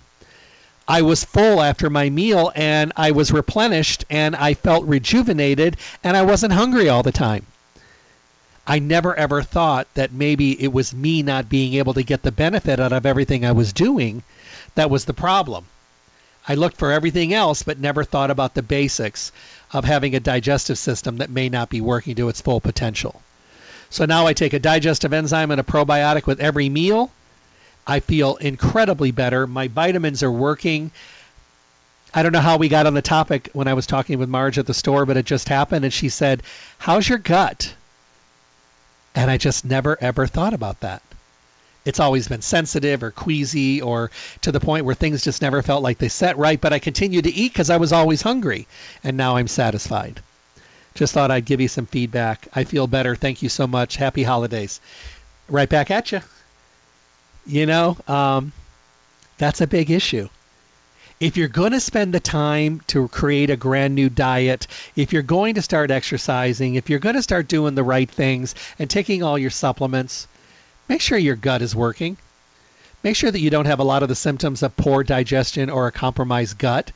I 0.88 1.02
was 1.02 1.26
full 1.26 1.62
after 1.62 1.90
my 1.90 2.10
meal 2.10 2.50
and 2.56 2.94
I 2.96 3.12
was 3.12 3.34
replenished 3.34 4.06
and 4.10 4.36
I 4.38 4.54
felt 4.54 4.86
rejuvenated 4.86 5.76
and 6.02 6.16
I 6.16 6.22
wasn't 6.22 6.54
hungry 6.54 6.88
all 6.88 7.04
the 7.04 7.12
time. 7.12 7.46
I 8.66 8.80
never 8.80 9.14
ever 9.16 9.44
thought 9.44 9.88
that 9.96 10.14
maybe 10.14 10.62
it 10.62 10.72
was 10.72 10.94
me 10.94 11.24
not 11.24 11.50
being 11.50 11.74
able 11.74 11.94
to 11.94 12.04
get 12.04 12.24
the 12.24 12.32
benefit 12.32 12.80
out 12.80 12.94
of 12.94 13.06
everything 13.06 13.46
I 13.46 13.52
was 13.52 13.74
doing 13.74 14.24
that 14.76 14.90
was 14.90 15.06
the 15.06 15.14
problem. 15.14 15.66
I 16.48 16.56
looked 16.56 16.78
for 16.78 16.94
everything 16.94 17.34
else 17.34 17.64
but 17.64 17.80
never 17.80 18.06
thought 18.06 18.32
about 18.32 18.54
the 18.54 18.62
basics 18.62 19.34
of 19.72 19.86
having 19.86 20.16
a 20.16 20.20
digestive 20.20 20.78
system 20.78 21.18
that 21.18 21.30
may 21.30 21.50
not 21.50 21.70
be 21.70 21.82
working 21.82 22.16
to 22.16 22.30
its 22.30 22.42
full 22.42 22.60
potential. 22.60 23.22
So 23.90 24.06
now 24.06 24.28
I 24.28 24.34
take 24.34 24.54
a 24.54 24.60
digestive 24.60 25.14
enzyme 25.14 25.52
and 25.52 25.60
a 25.60 25.64
probiotic 25.64 26.26
with 26.26 26.40
every 26.40 26.70
meal. 26.70 27.12
I 27.86 28.00
feel 28.00 28.36
incredibly 28.36 29.12
better. 29.12 29.48
My 29.48 29.68
vitamins 29.68 30.24
are 30.24 30.32
working. 30.32 30.92
I 32.14 32.24
don't 32.24 32.32
know 32.32 32.40
how 32.40 32.58
we 32.58 32.70
got 32.70 32.86
on 32.86 32.94
the 32.94 33.02
topic 33.02 33.50
when 33.54 33.68
I 33.68 33.74
was 33.74 33.88
talking 33.88 34.20
with 34.20 34.30
Marge 34.30 34.58
at 34.58 34.66
the 34.66 34.74
store, 34.74 35.06
but 35.06 35.18
it 35.18 35.26
just 35.26 35.50
happened. 35.50 35.86
And 35.86 35.94
she 35.94 36.10
said, 36.10 36.44
How's 36.78 37.08
your 37.08 37.18
gut? 37.18 37.74
And 39.16 39.32
I 39.32 39.38
just 39.38 39.66
never, 39.66 39.98
ever 40.02 40.28
thought 40.28 40.54
about 40.54 40.82
that 40.82 41.02
it's 41.88 42.02
always 42.02 42.28
been 42.28 42.42
sensitive 42.42 43.02
or 43.02 43.12
queasy 43.12 43.82
or 43.82 44.12
to 44.42 44.52
the 44.52 44.60
point 44.60 44.84
where 44.84 44.94
things 44.94 45.24
just 45.24 45.42
never 45.42 45.62
felt 45.62 45.82
like 45.82 45.98
they 45.98 46.10
set 46.10 46.38
right. 46.38 46.60
But 46.60 46.74
I 46.74 46.80
continued 46.80 47.24
to 47.24 47.34
eat 47.34 47.54
because 47.54 47.70
I 47.70 47.78
was 47.78 47.94
always 47.94 48.22
hungry, 48.22 48.68
and 49.06 49.16
now 49.16 49.38
I'm 49.38 49.48
satisfied. 49.48 50.20
Just 50.96 51.14
thought 51.14 51.32
I'd 51.32 51.46
give 51.46 51.62
you 51.62 51.70
some 51.70 51.86
feedback. 51.86 52.50
I 52.54 52.66
feel 52.66 52.88
better. 52.88 53.16
Thank 53.16 53.42
you 53.42 53.48
so 53.48 53.68
much. 53.68 53.96
Happy 53.96 54.24
holidays. 54.24 54.82
Right 55.48 55.70
back 55.70 55.90
at 55.90 56.12
you. 56.12 56.20
You 57.46 57.66
know, 57.66 57.96
um, 58.06 58.52
that's 59.38 59.62
a 59.62 59.68
big 59.68 59.90
issue. 59.90 60.28
If 61.22 61.38
you're 61.38 61.48
going 61.48 61.72
to 61.72 61.80
spend 61.80 62.14
the 62.14 62.20
time 62.20 62.82
to 62.88 63.08
create 63.08 63.50
a 63.50 63.56
grand 63.56 63.96
new 63.96 64.10
diet, 64.10 64.68
if 64.98 65.14
you're 65.14 65.22
going 65.22 65.56
to 65.56 65.62
start 65.62 65.90
exercising, 65.90 66.76
if 66.76 66.90
you're 66.90 67.00
going 67.00 67.16
to 67.16 67.24
start 67.24 67.48
doing 67.48 67.76
the 67.76 67.84
right 67.84 68.12
things 68.12 68.56
and 68.78 68.90
taking 68.90 69.24
all 69.24 69.38
your 69.38 69.52
supplements, 69.52 70.28
make 70.88 71.02
sure 71.02 71.18
your 71.18 71.36
gut 71.36 71.62
is 71.62 71.76
working. 71.76 72.18
Make 73.04 73.16
sure 73.16 73.32
that 73.32 73.40
you 73.40 73.50
don't 73.50 73.66
have 73.66 73.80
a 73.80 73.84
lot 73.84 74.04
of 74.04 74.10
the 74.10 74.16
symptoms 74.16 74.64
of 74.64 74.76
poor 74.76 75.04
digestion 75.04 75.70
or 75.70 75.88
a 75.88 75.92
compromised 75.92 76.58
gut 76.58 76.92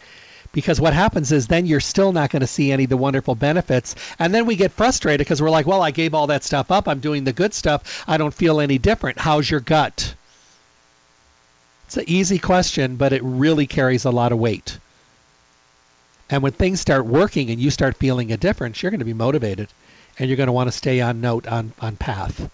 because 0.54 0.82
what 0.82 0.94
happens 0.94 1.32
is 1.32 1.48
then 1.48 1.66
you're 1.66 1.80
still 1.80 2.12
not 2.12 2.30
going 2.30 2.42
to 2.42 2.48
see 2.48 2.72
any 2.72 2.84
of 2.84 2.90
the 2.90 2.98
wonderful 2.98 3.36
benefits 3.36 3.96
and 4.20 4.34
then 4.34 4.46
we 4.46 4.56
get 4.56 4.72
frustrated 4.72 5.20
because 5.20 5.42
we're 5.42 5.50
like 5.50 5.68
well 5.68 5.82
i 5.82 5.92
gave 5.92 6.14
all 6.14 6.28
that 6.28 6.44
stuff 6.44 6.72
up. 6.72 6.88
I'm 6.88 7.00
doing 7.00 7.24
the 7.24 7.34
good 7.34 7.54
stuff. 7.54 8.04
I 8.08 8.18
don't 8.18 8.34
feel 8.34 8.60
any 8.60 8.78
different. 8.78 9.20
How's 9.20 9.50
your 9.50 9.60
gut? 9.60 10.16
It's 11.88 11.98
an 11.98 12.06
easy 12.08 12.40
question 12.40 12.96
but 12.96 13.14
it 13.14 13.24
really 13.24 13.68
carries 13.68 14.06
a 14.06 14.12
lot 14.12 14.32
of 14.32 14.40
weight. 14.40 14.78
And 16.30 16.42
when 16.42 16.54
things 16.54 16.80
start 16.80 17.06
working 17.06 17.50
and 17.50 17.60
you 17.60 17.70
start 17.70 17.98
feeling 17.98 18.32
a 18.32 18.38
difference 18.38 18.82
you're 18.82 18.92
going 18.92 19.00
to 19.00 19.06
be 19.06 19.14
motivated 19.14 19.70
and 20.18 20.28
you're 20.28 20.38
going 20.38 20.48
to 20.48 20.54
want 20.54 20.68
to 20.68 20.78
stay 20.78 21.00
on 21.02 21.22
note 21.22 21.48
on, 21.48 21.74
on 21.80 21.96
path 21.96 22.50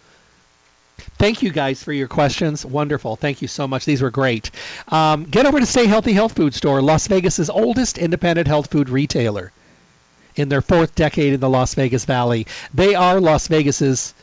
Thank 0.98 1.42
you 1.42 1.52
guys 1.52 1.84
for 1.84 1.94
your 1.94 2.08
questions. 2.08 2.66
Wonderful. 2.66 3.16
Thank 3.16 3.42
you 3.42 3.48
so 3.48 3.68
much. 3.68 3.86
These 3.86 4.02
were 4.02 4.12
great. 4.12 4.52
Um, 4.88 5.24
get 5.24 5.46
over 5.46 5.60
to 5.60 5.66
Stay 5.66 5.86
Healthy 5.86 6.14
Health 6.14 6.34
Food 6.34 6.54
Store, 6.54 6.82
Las 6.82 7.08
Vegas's 7.08 7.50
oldest 7.50 7.98
independent 7.98 8.48
health 8.48 8.72
food 8.72 8.90
retailer 8.90 9.52
in 10.36 10.50
their 10.50 10.62
fourth 10.62 10.96
decade 10.96 11.34
in 11.34 11.40
the 11.40 11.50
Las 11.50 11.74
Vegas 11.74 12.06
Valley. 12.06 12.46
They 12.74 12.96
are 12.96 13.20
Las 13.20 13.48
Vegas's 13.48 14.14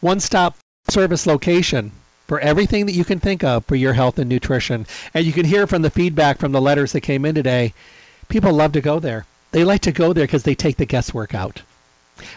one-stop 0.00 0.56
service 0.88 1.26
location 1.26 1.92
for 2.26 2.40
everything 2.40 2.86
that 2.86 2.92
you 2.92 3.04
can 3.04 3.20
think 3.20 3.44
of 3.44 3.64
for 3.64 3.76
your 3.76 3.92
health 3.92 4.18
and 4.18 4.28
nutrition. 4.28 4.86
And 5.14 5.24
you 5.24 5.32
can 5.32 5.44
hear 5.44 5.66
from 5.66 5.82
the 5.82 5.90
feedback 5.90 6.38
from 6.38 6.52
the 6.52 6.60
letters 6.60 6.92
that 6.92 7.00
came 7.00 7.24
in 7.24 7.34
today. 7.34 7.72
People 8.28 8.52
love 8.52 8.72
to 8.72 8.80
go 8.80 8.98
there. 8.98 9.26
They 9.50 9.64
like 9.64 9.82
to 9.82 9.92
go 9.92 10.12
there 10.12 10.24
because 10.24 10.42
they 10.42 10.54
take 10.54 10.76
the 10.76 10.86
guesswork 10.86 11.34
out. 11.34 11.62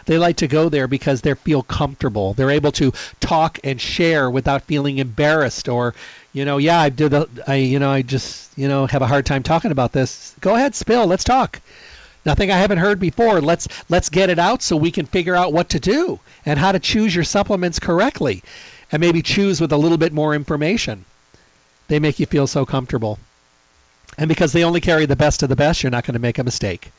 They 0.05 0.17
like 0.17 0.37
to 0.37 0.47
go 0.47 0.69
there 0.69 0.87
because 0.87 1.21
they 1.21 1.33
feel 1.33 1.63
comfortable. 1.63 2.33
They're 2.33 2.51
able 2.51 2.71
to 2.73 2.91
talk 3.19 3.59
and 3.63 3.79
share 3.79 4.29
without 4.29 4.63
feeling 4.63 4.97
embarrassed 4.97 5.67
or, 5.69 5.95
you 6.33 6.45
know, 6.45 6.57
yeah, 6.57 6.79
I 6.79 6.89
did 6.89 7.13
I, 7.47 7.55
you 7.55 7.79
know, 7.79 7.89
I 7.89 8.01
just, 8.01 8.57
you 8.57 8.67
know, 8.67 8.85
have 8.87 9.01
a 9.01 9.07
hard 9.07 9.25
time 9.25 9.43
talking 9.43 9.71
about 9.71 9.91
this. 9.91 10.35
Go 10.41 10.55
ahead, 10.55 10.75
spill. 10.75 11.07
Let's 11.07 11.23
talk. 11.23 11.61
Nothing 12.25 12.49
I 12.49 12.57
haven't 12.57 12.79
heard 12.79 12.99
before. 12.99 13.39
Let's 13.39 13.67
let's 13.87 14.09
get 14.09 14.31
it 14.31 14.39
out 14.39 14.63
so 14.63 14.75
we 14.75 14.91
can 14.91 15.05
figure 15.05 15.35
out 15.35 15.53
what 15.53 15.69
to 15.69 15.79
do 15.79 16.19
and 16.45 16.57
how 16.57 16.71
to 16.71 16.79
choose 16.79 17.13
your 17.13 17.23
supplements 17.23 17.79
correctly, 17.79 18.43
and 18.91 18.99
maybe 18.99 19.21
choose 19.21 19.61
with 19.61 19.71
a 19.71 19.77
little 19.77 19.99
bit 19.99 20.11
more 20.11 20.33
information. 20.33 21.05
They 21.87 21.99
make 21.99 22.19
you 22.19 22.25
feel 22.25 22.47
so 22.47 22.65
comfortable. 22.65 23.19
And 24.17 24.27
because 24.27 24.53
they 24.53 24.63
only 24.63 24.81
carry 24.81 25.05
the 25.05 25.15
best 25.15 25.43
of 25.43 25.49
the 25.49 25.55
best, 25.55 25.83
you're 25.83 25.91
not 25.91 26.05
going 26.05 26.13
to 26.13 26.19
make 26.19 26.39
a 26.39 26.43
mistake. 26.43 26.91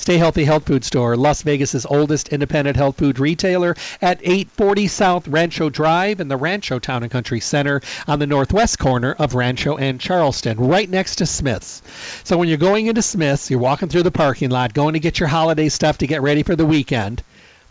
Stay 0.00 0.16
Healthy 0.16 0.44
Health 0.46 0.64
Food 0.64 0.82
Store, 0.82 1.14
Las 1.14 1.42
Vegas's 1.42 1.84
oldest 1.84 2.30
independent 2.30 2.74
health 2.74 2.96
food 2.96 3.18
retailer 3.18 3.76
at 4.00 4.18
840 4.22 4.88
South 4.88 5.28
Rancho 5.28 5.68
Drive 5.68 6.20
in 6.20 6.28
the 6.28 6.38
Rancho 6.38 6.78
Town 6.78 7.02
and 7.02 7.12
Country 7.12 7.38
Center 7.38 7.82
on 8.08 8.18
the 8.18 8.26
northwest 8.26 8.78
corner 8.78 9.12
of 9.12 9.34
Rancho 9.34 9.76
and 9.76 10.00
Charleston, 10.00 10.56
right 10.56 10.88
next 10.88 11.16
to 11.16 11.26
Smith's. 11.26 11.82
So 12.24 12.38
when 12.38 12.48
you're 12.48 12.56
going 12.56 12.86
into 12.86 13.02
Smith's, 13.02 13.50
you're 13.50 13.60
walking 13.60 13.90
through 13.90 14.04
the 14.04 14.10
parking 14.10 14.48
lot, 14.48 14.72
going 14.72 14.94
to 14.94 15.00
get 15.00 15.20
your 15.20 15.28
holiday 15.28 15.68
stuff 15.68 15.98
to 15.98 16.06
get 16.06 16.22
ready 16.22 16.44
for 16.44 16.56
the 16.56 16.64
weekend, 16.64 17.22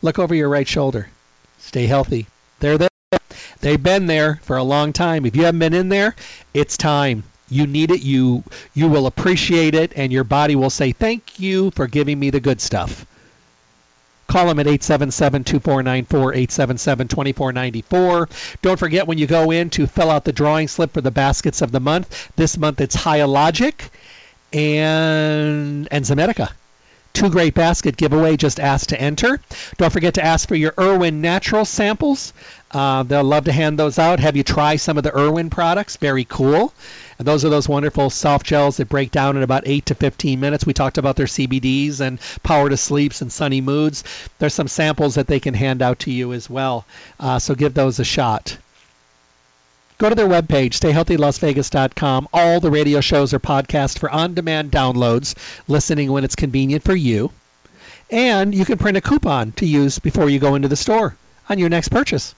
look 0.04 0.20
over 0.20 0.36
your 0.36 0.50
right 0.50 0.68
shoulder. 0.68 1.10
Stay 1.58 1.88
healthy. 1.88 2.28
They're 2.60 2.78
there. 2.78 2.90
They've 3.62 3.82
been 3.82 4.06
there 4.06 4.36
for 4.44 4.56
a 4.56 4.64
long 4.64 4.94
time. 4.94 5.26
If 5.26 5.36
you 5.36 5.46
haven't 5.46 5.62
been 5.62 5.74
in 5.74 5.90
there, 5.90 6.16
it's 6.54 6.78
time. 6.78 7.24
You 7.50 7.68
need 7.68 7.92
it. 7.92 8.02
You 8.02 8.44
you 8.74 8.88
will 8.88 9.08
appreciate 9.08 9.76
it, 9.76 9.94
and 9.96 10.12
your 10.12 10.24
body 10.24 10.56
will 10.56 10.70
say 10.70 10.92
thank 10.92 11.40
you 11.40 11.72
for 11.72 11.88
giving 11.88 12.20
me 12.20 12.30
the 12.30 12.40
good 12.40 12.62
stuff. 12.62 13.06
Call 14.28 14.48
them 14.48 14.60
at 14.60 14.68
877-2494, 14.68 16.06
877-2494. 16.06 18.62
Don't 18.62 18.78
forget 18.78 19.08
when 19.08 19.18
you 19.18 19.26
go 19.26 19.50
in 19.50 19.72
to 19.72 19.88
fill 19.88 20.12
out 20.12 20.24
the 20.24 20.32
drawing 20.32 20.68
slip 20.68 20.94
for 20.94 21.02
the 21.02 21.10
baskets 21.10 21.64
of 21.64 21.72
the 21.72 21.80
month. 21.80 22.32
This 22.36 22.56
month 22.56 22.80
it's 22.80 22.96
Hyalogic 22.96 23.90
and 24.54 25.60
and 25.90 25.90
Enzymedica. 25.90 26.52
Two 27.14 27.30
great 27.30 27.54
basket 27.54 27.98
giveaway. 27.98 28.38
Just 28.38 28.60
ask 28.60 28.90
to 28.90 29.02
enter. 29.02 29.40
Don't 29.78 29.92
forget 29.92 30.14
to 30.16 30.24
ask 30.24 30.48
for 30.48 30.56
your 30.56 30.74
Irwin 30.80 31.22
Natural 31.22 31.66
samples. 31.66 32.34
Uh, 32.72 33.02
they'll 33.04 33.24
love 33.24 33.46
to 33.46 33.52
hand 33.52 33.80
those 33.80 33.98
out. 33.98 34.20
Have 34.20 34.38
you 34.38 34.44
try 34.44 34.76
some 34.76 34.98
of 34.98 35.04
the 35.04 35.18
Irwin 35.18 35.50
products? 35.50 35.98
Very 35.98 36.24
cool. 36.24 36.72
And 37.18 37.28
those 37.28 37.44
are 37.44 37.50
those 37.50 37.68
wonderful 37.68 38.10
soft 38.10 38.46
gels 38.46 38.78
that 38.78 38.90
break 38.90 39.12
down 39.12 39.38
in 39.38 39.44
about 39.44 39.64
8 39.66 39.88
to 39.88 39.96
15 39.96 40.40
minutes. 40.40 40.66
We 40.66 40.74
talked 40.74 41.00
about 41.00 41.16
their 41.16 41.26
CBDs 41.26 42.00
and 42.00 42.20
Power 42.44 42.70
to 42.70 42.78
Sleeps 42.78 43.22
and 43.22 43.32
Sunny 43.32 43.60
Moods. 43.60 44.04
There's 44.38 44.54
some 44.54 44.68
samples 44.68 45.16
that 45.16 45.28
they 45.28 45.40
can 45.40 45.56
hand 45.56 45.82
out 45.82 46.00
to 46.00 46.12
you 46.12 46.32
as 46.32 46.50
well. 46.50 46.86
Uh, 47.20 47.40
so 47.40 47.56
give 47.56 47.74
those 47.74 48.00
a 48.00 48.06
shot. 48.06 48.58
Go 49.98 50.08
to 50.08 50.16
their 50.16 50.30
webpage, 50.30 50.80
stayhealthylasvegas.com. 50.80 52.30
All 52.32 52.60
the 52.62 52.72
radio 52.72 53.02
shows 53.02 53.34
are 53.34 53.40
podcast 53.40 54.00
for 54.00 54.10
on 54.10 54.34
demand 54.34 54.72
downloads, 54.72 55.36
listening 55.68 56.12
when 56.12 56.24
it's 56.24 56.38
convenient 56.38 56.84
for 56.84 56.96
you. 56.96 57.32
And 58.12 58.56
you 58.56 58.64
can 58.64 58.78
print 58.78 58.96
a 58.98 59.02
coupon 59.02 59.52
to 59.54 59.66
use 59.66 60.00
before 60.00 60.30
you 60.30 60.40
go 60.40 60.56
into 60.56 60.70
the 60.70 60.78
store 60.78 61.18
on 61.50 61.60
your 61.60 61.70
next 61.70 61.90
purchase 61.90 62.34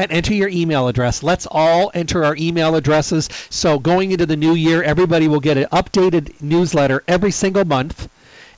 and 0.00 0.10
enter 0.12 0.32
your 0.32 0.48
email 0.48 0.88
address. 0.88 1.22
Let's 1.22 1.46
all 1.50 1.90
enter 1.92 2.24
our 2.24 2.34
email 2.34 2.74
addresses. 2.74 3.28
So 3.50 3.78
going 3.78 4.12
into 4.12 4.24
the 4.24 4.34
new 4.34 4.54
year, 4.54 4.82
everybody 4.82 5.28
will 5.28 5.40
get 5.40 5.58
an 5.58 5.66
updated 5.66 6.40
newsletter 6.40 7.04
every 7.06 7.30
single 7.30 7.66
month 7.66 8.08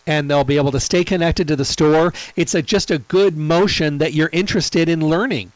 and 0.06 0.30
they'll 0.30 0.44
be 0.44 0.56
able 0.56 0.70
to 0.70 0.78
stay 0.78 1.02
connected 1.02 1.48
to 1.48 1.56
the 1.56 1.64
store. 1.64 2.14
It's 2.36 2.54
a, 2.54 2.62
just 2.62 2.92
a 2.92 2.98
good 2.98 3.36
motion 3.36 3.98
that 3.98 4.12
you're 4.12 4.30
interested 4.32 4.88
in 4.88 5.04
learning. 5.04 5.50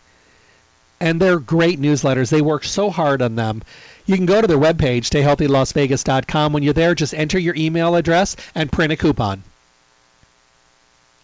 And 0.99 1.21
they're 1.21 1.39
great 1.39 1.81
newsletters. 1.81 2.31
They 2.31 2.43
work 2.43 2.65
so 2.65 2.91
hard 2.91 3.23
on 3.23 3.37
them. 3.37 3.63
You 4.07 4.17
can 4.17 4.27
go 4.27 4.41
to 4.41 4.47
their 4.49 4.59
webpage, 4.59 5.05
stayhealthylasvegas.com. 5.05 6.53
When 6.53 6.65
you're 6.65 6.73
there, 6.73 6.97
just 6.97 7.15
enter 7.15 7.39
your 7.39 7.55
email 7.55 7.95
address 7.95 8.35
and 8.57 8.73
print 8.73 8.93
a 8.93 8.97
coupon. 8.97 9.45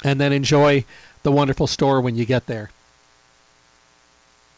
And 0.04 0.20
then 0.20 0.32
enjoy 0.32 0.84
the 1.24 1.32
wonderful 1.32 1.66
store 1.66 2.00
when 2.00 2.14
you 2.14 2.24
get 2.24 2.46
there 2.46 2.70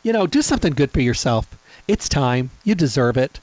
you 0.04 0.12
know, 0.12 0.28
do 0.28 0.42
something 0.42 0.74
good 0.74 0.92
for 0.92 1.00
yourself. 1.00 1.48
It's 1.88 2.08
time. 2.08 2.50
You 2.62 2.76
deserve 2.76 3.16
it. 3.16 3.40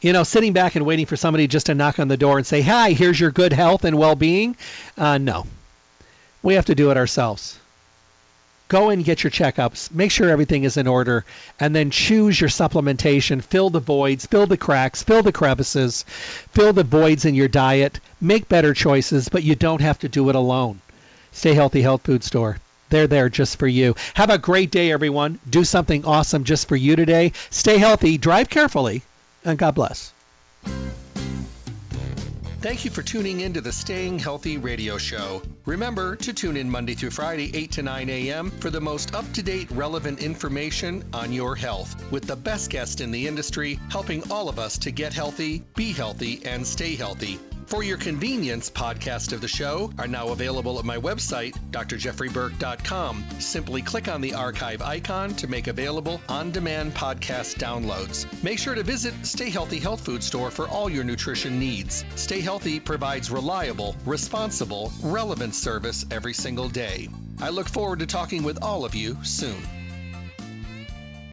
You 0.00 0.12
know, 0.12 0.24
sitting 0.24 0.54
back 0.54 0.74
and 0.74 0.86
waiting 0.86 1.06
for 1.06 1.16
somebody 1.16 1.46
just 1.46 1.66
to 1.66 1.74
knock 1.74 2.00
on 2.00 2.08
the 2.08 2.16
door 2.16 2.38
and 2.38 2.46
say, 2.46 2.62
"Hi, 2.62 2.92
here's 2.92 3.20
your 3.20 3.30
good 3.30 3.52
health 3.52 3.84
and 3.84 3.98
well-being." 3.98 4.56
Uh, 4.96 5.18
no, 5.18 5.46
we 6.42 6.54
have 6.54 6.64
to 6.66 6.74
do 6.74 6.90
it 6.90 6.96
ourselves. 6.96 7.58
Go 8.68 8.88
and 8.88 9.04
get 9.04 9.24
your 9.24 9.30
checkups. 9.30 9.90
Make 9.90 10.10
sure 10.10 10.30
everything 10.30 10.64
is 10.64 10.76
in 10.76 10.86
order, 10.86 11.24
and 11.58 11.76
then 11.76 11.90
choose 11.90 12.40
your 12.40 12.48
supplementation. 12.48 13.42
Fill 13.42 13.68
the 13.68 13.80
voids, 13.80 14.24
fill 14.24 14.46
the 14.46 14.56
cracks, 14.56 15.02
fill 15.02 15.22
the 15.22 15.32
crevices, 15.32 16.04
fill 16.52 16.72
the 16.72 16.84
voids 16.84 17.24
in 17.26 17.34
your 17.34 17.48
diet. 17.48 18.00
Make 18.20 18.48
better 18.48 18.72
choices, 18.72 19.28
but 19.28 19.42
you 19.42 19.54
don't 19.54 19.82
have 19.82 19.98
to 19.98 20.08
do 20.08 20.30
it 20.30 20.34
alone. 20.36 20.80
Stay 21.32 21.52
Healthy 21.52 21.82
Health 21.82 22.02
Food 22.02 22.24
Store. 22.24 22.58
They're 22.90 23.06
there 23.06 23.28
just 23.28 23.58
for 23.58 23.66
you. 23.66 23.94
Have 24.14 24.30
a 24.30 24.38
great 24.38 24.70
day, 24.70 24.92
everyone. 24.92 25.38
Do 25.48 25.64
something 25.64 26.04
awesome 26.04 26.44
just 26.44 26.68
for 26.68 26.76
you 26.76 26.96
today. 26.96 27.32
Stay 27.48 27.78
healthy, 27.78 28.18
drive 28.18 28.50
carefully, 28.50 29.02
and 29.44 29.58
God 29.58 29.74
bless. 29.74 30.12
Thank 32.60 32.84
you 32.84 32.90
for 32.90 33.02
tuning 33.02 33.40
in 33.40 33.54
to 33.54 33.62
the 33.62 33.72
Staying 33.72 34.18
Healthy 34.18 34.58
radio 34.58 34.98
show. 34.98 35.40
Remember 35.70 36.16
to 36.16 36.32
tune 36.32 36.56
in 36.56 36.68
Monday 36.68 36.94
through 36.94 37.10
Friday, 37.10 37.48
8 37.54 37.70
to 37.70 37.82
9 37.84 38.10
a.m., 38.10 38.50
for 38.50 38.70
the 38.70 38.80
most 38.80 39.14
up 39.14 39.32
to 39.34 39.40
date, 39.40 39.70
relevant 39.70 40.20
information 40.20 41.04
on 41.12 41.32
your 41.32 41.54
health 41.54 42.10
with 42.10 42.24
the 42.24 42.34
best 42.34 42.70
guest 42.70 43.00
in 43.00 43.12
the 43.12 43.28
industry, 43.28 43.78
helping 43.88 44.32
all 44.32 44.48
of 44.48 44.58
us 44.58 44.78
to 44.78 44.90
get 44.90 45.12
healthy, 45.12 45.62
be 45.76 45.92
healthy, 45.92 46.44
and 46.44 46.66
stay 46.66 46.96
healthy. 46.96 47.38
For 47.70 47.84
your 47.84 47.98
convenience, 47.98 48.68
podcasts 48.68 49.32
of 49.32 49.40
the 49.40 49.46
show 49.46 49.92
are 49.96 50.08
now 50.08 50.30
available 50.30 50.80
at 50.80 50.84
my 50.84 50.96
website, 50.96 51.56
drjeffreyburke.com. 51.70 53.24
Simply 53.38 53.80
click 53.80 54.08
on 54.08 54.20
the 54.20 54.34
archive 54.34 54.82
icon 54.82 55.36
to 55.36 55.46
make 55.46 55.68
available 55.68 56.20
on 56.28 56.50
demand 56.50 56.94
podcast 56.94 57.58
downloads. 57.58 58.26
Make 58.42 58.58
sure 58.58 58.74
to 58.74 58.82
visit 58.82 59.14
Stay 59.24 59.50
Healthy 59.50 59.78
Health 59.78 60.04
Food 60.04 60.24
Store 60.24 60.50
for 60.50 60.66
all 60.66 60.90
your 60.90 61.04
nutrition 61.04 61.60
needs. 61.60 62.04
Stay 62.16 62.40
Healthy 62.40 62.80
provides 62.80 63.30
reliable, 63.30 63.94
responsible, 64.04 64.92
relevant 65.00 65.54
service 65.60 66.06
every 66.10 66.32
single 66.32 66.68
day. 66.68 67.08
I 67.40 67.50
look 67.50 67.68
forward 67.68 67.98
to 67.98 68.06
talking 68.06 68.42
with 68.42 68.62
all 68.62 68.84
of 68.84 68.94
you 68.94 69.18
soon. 69.22 69.79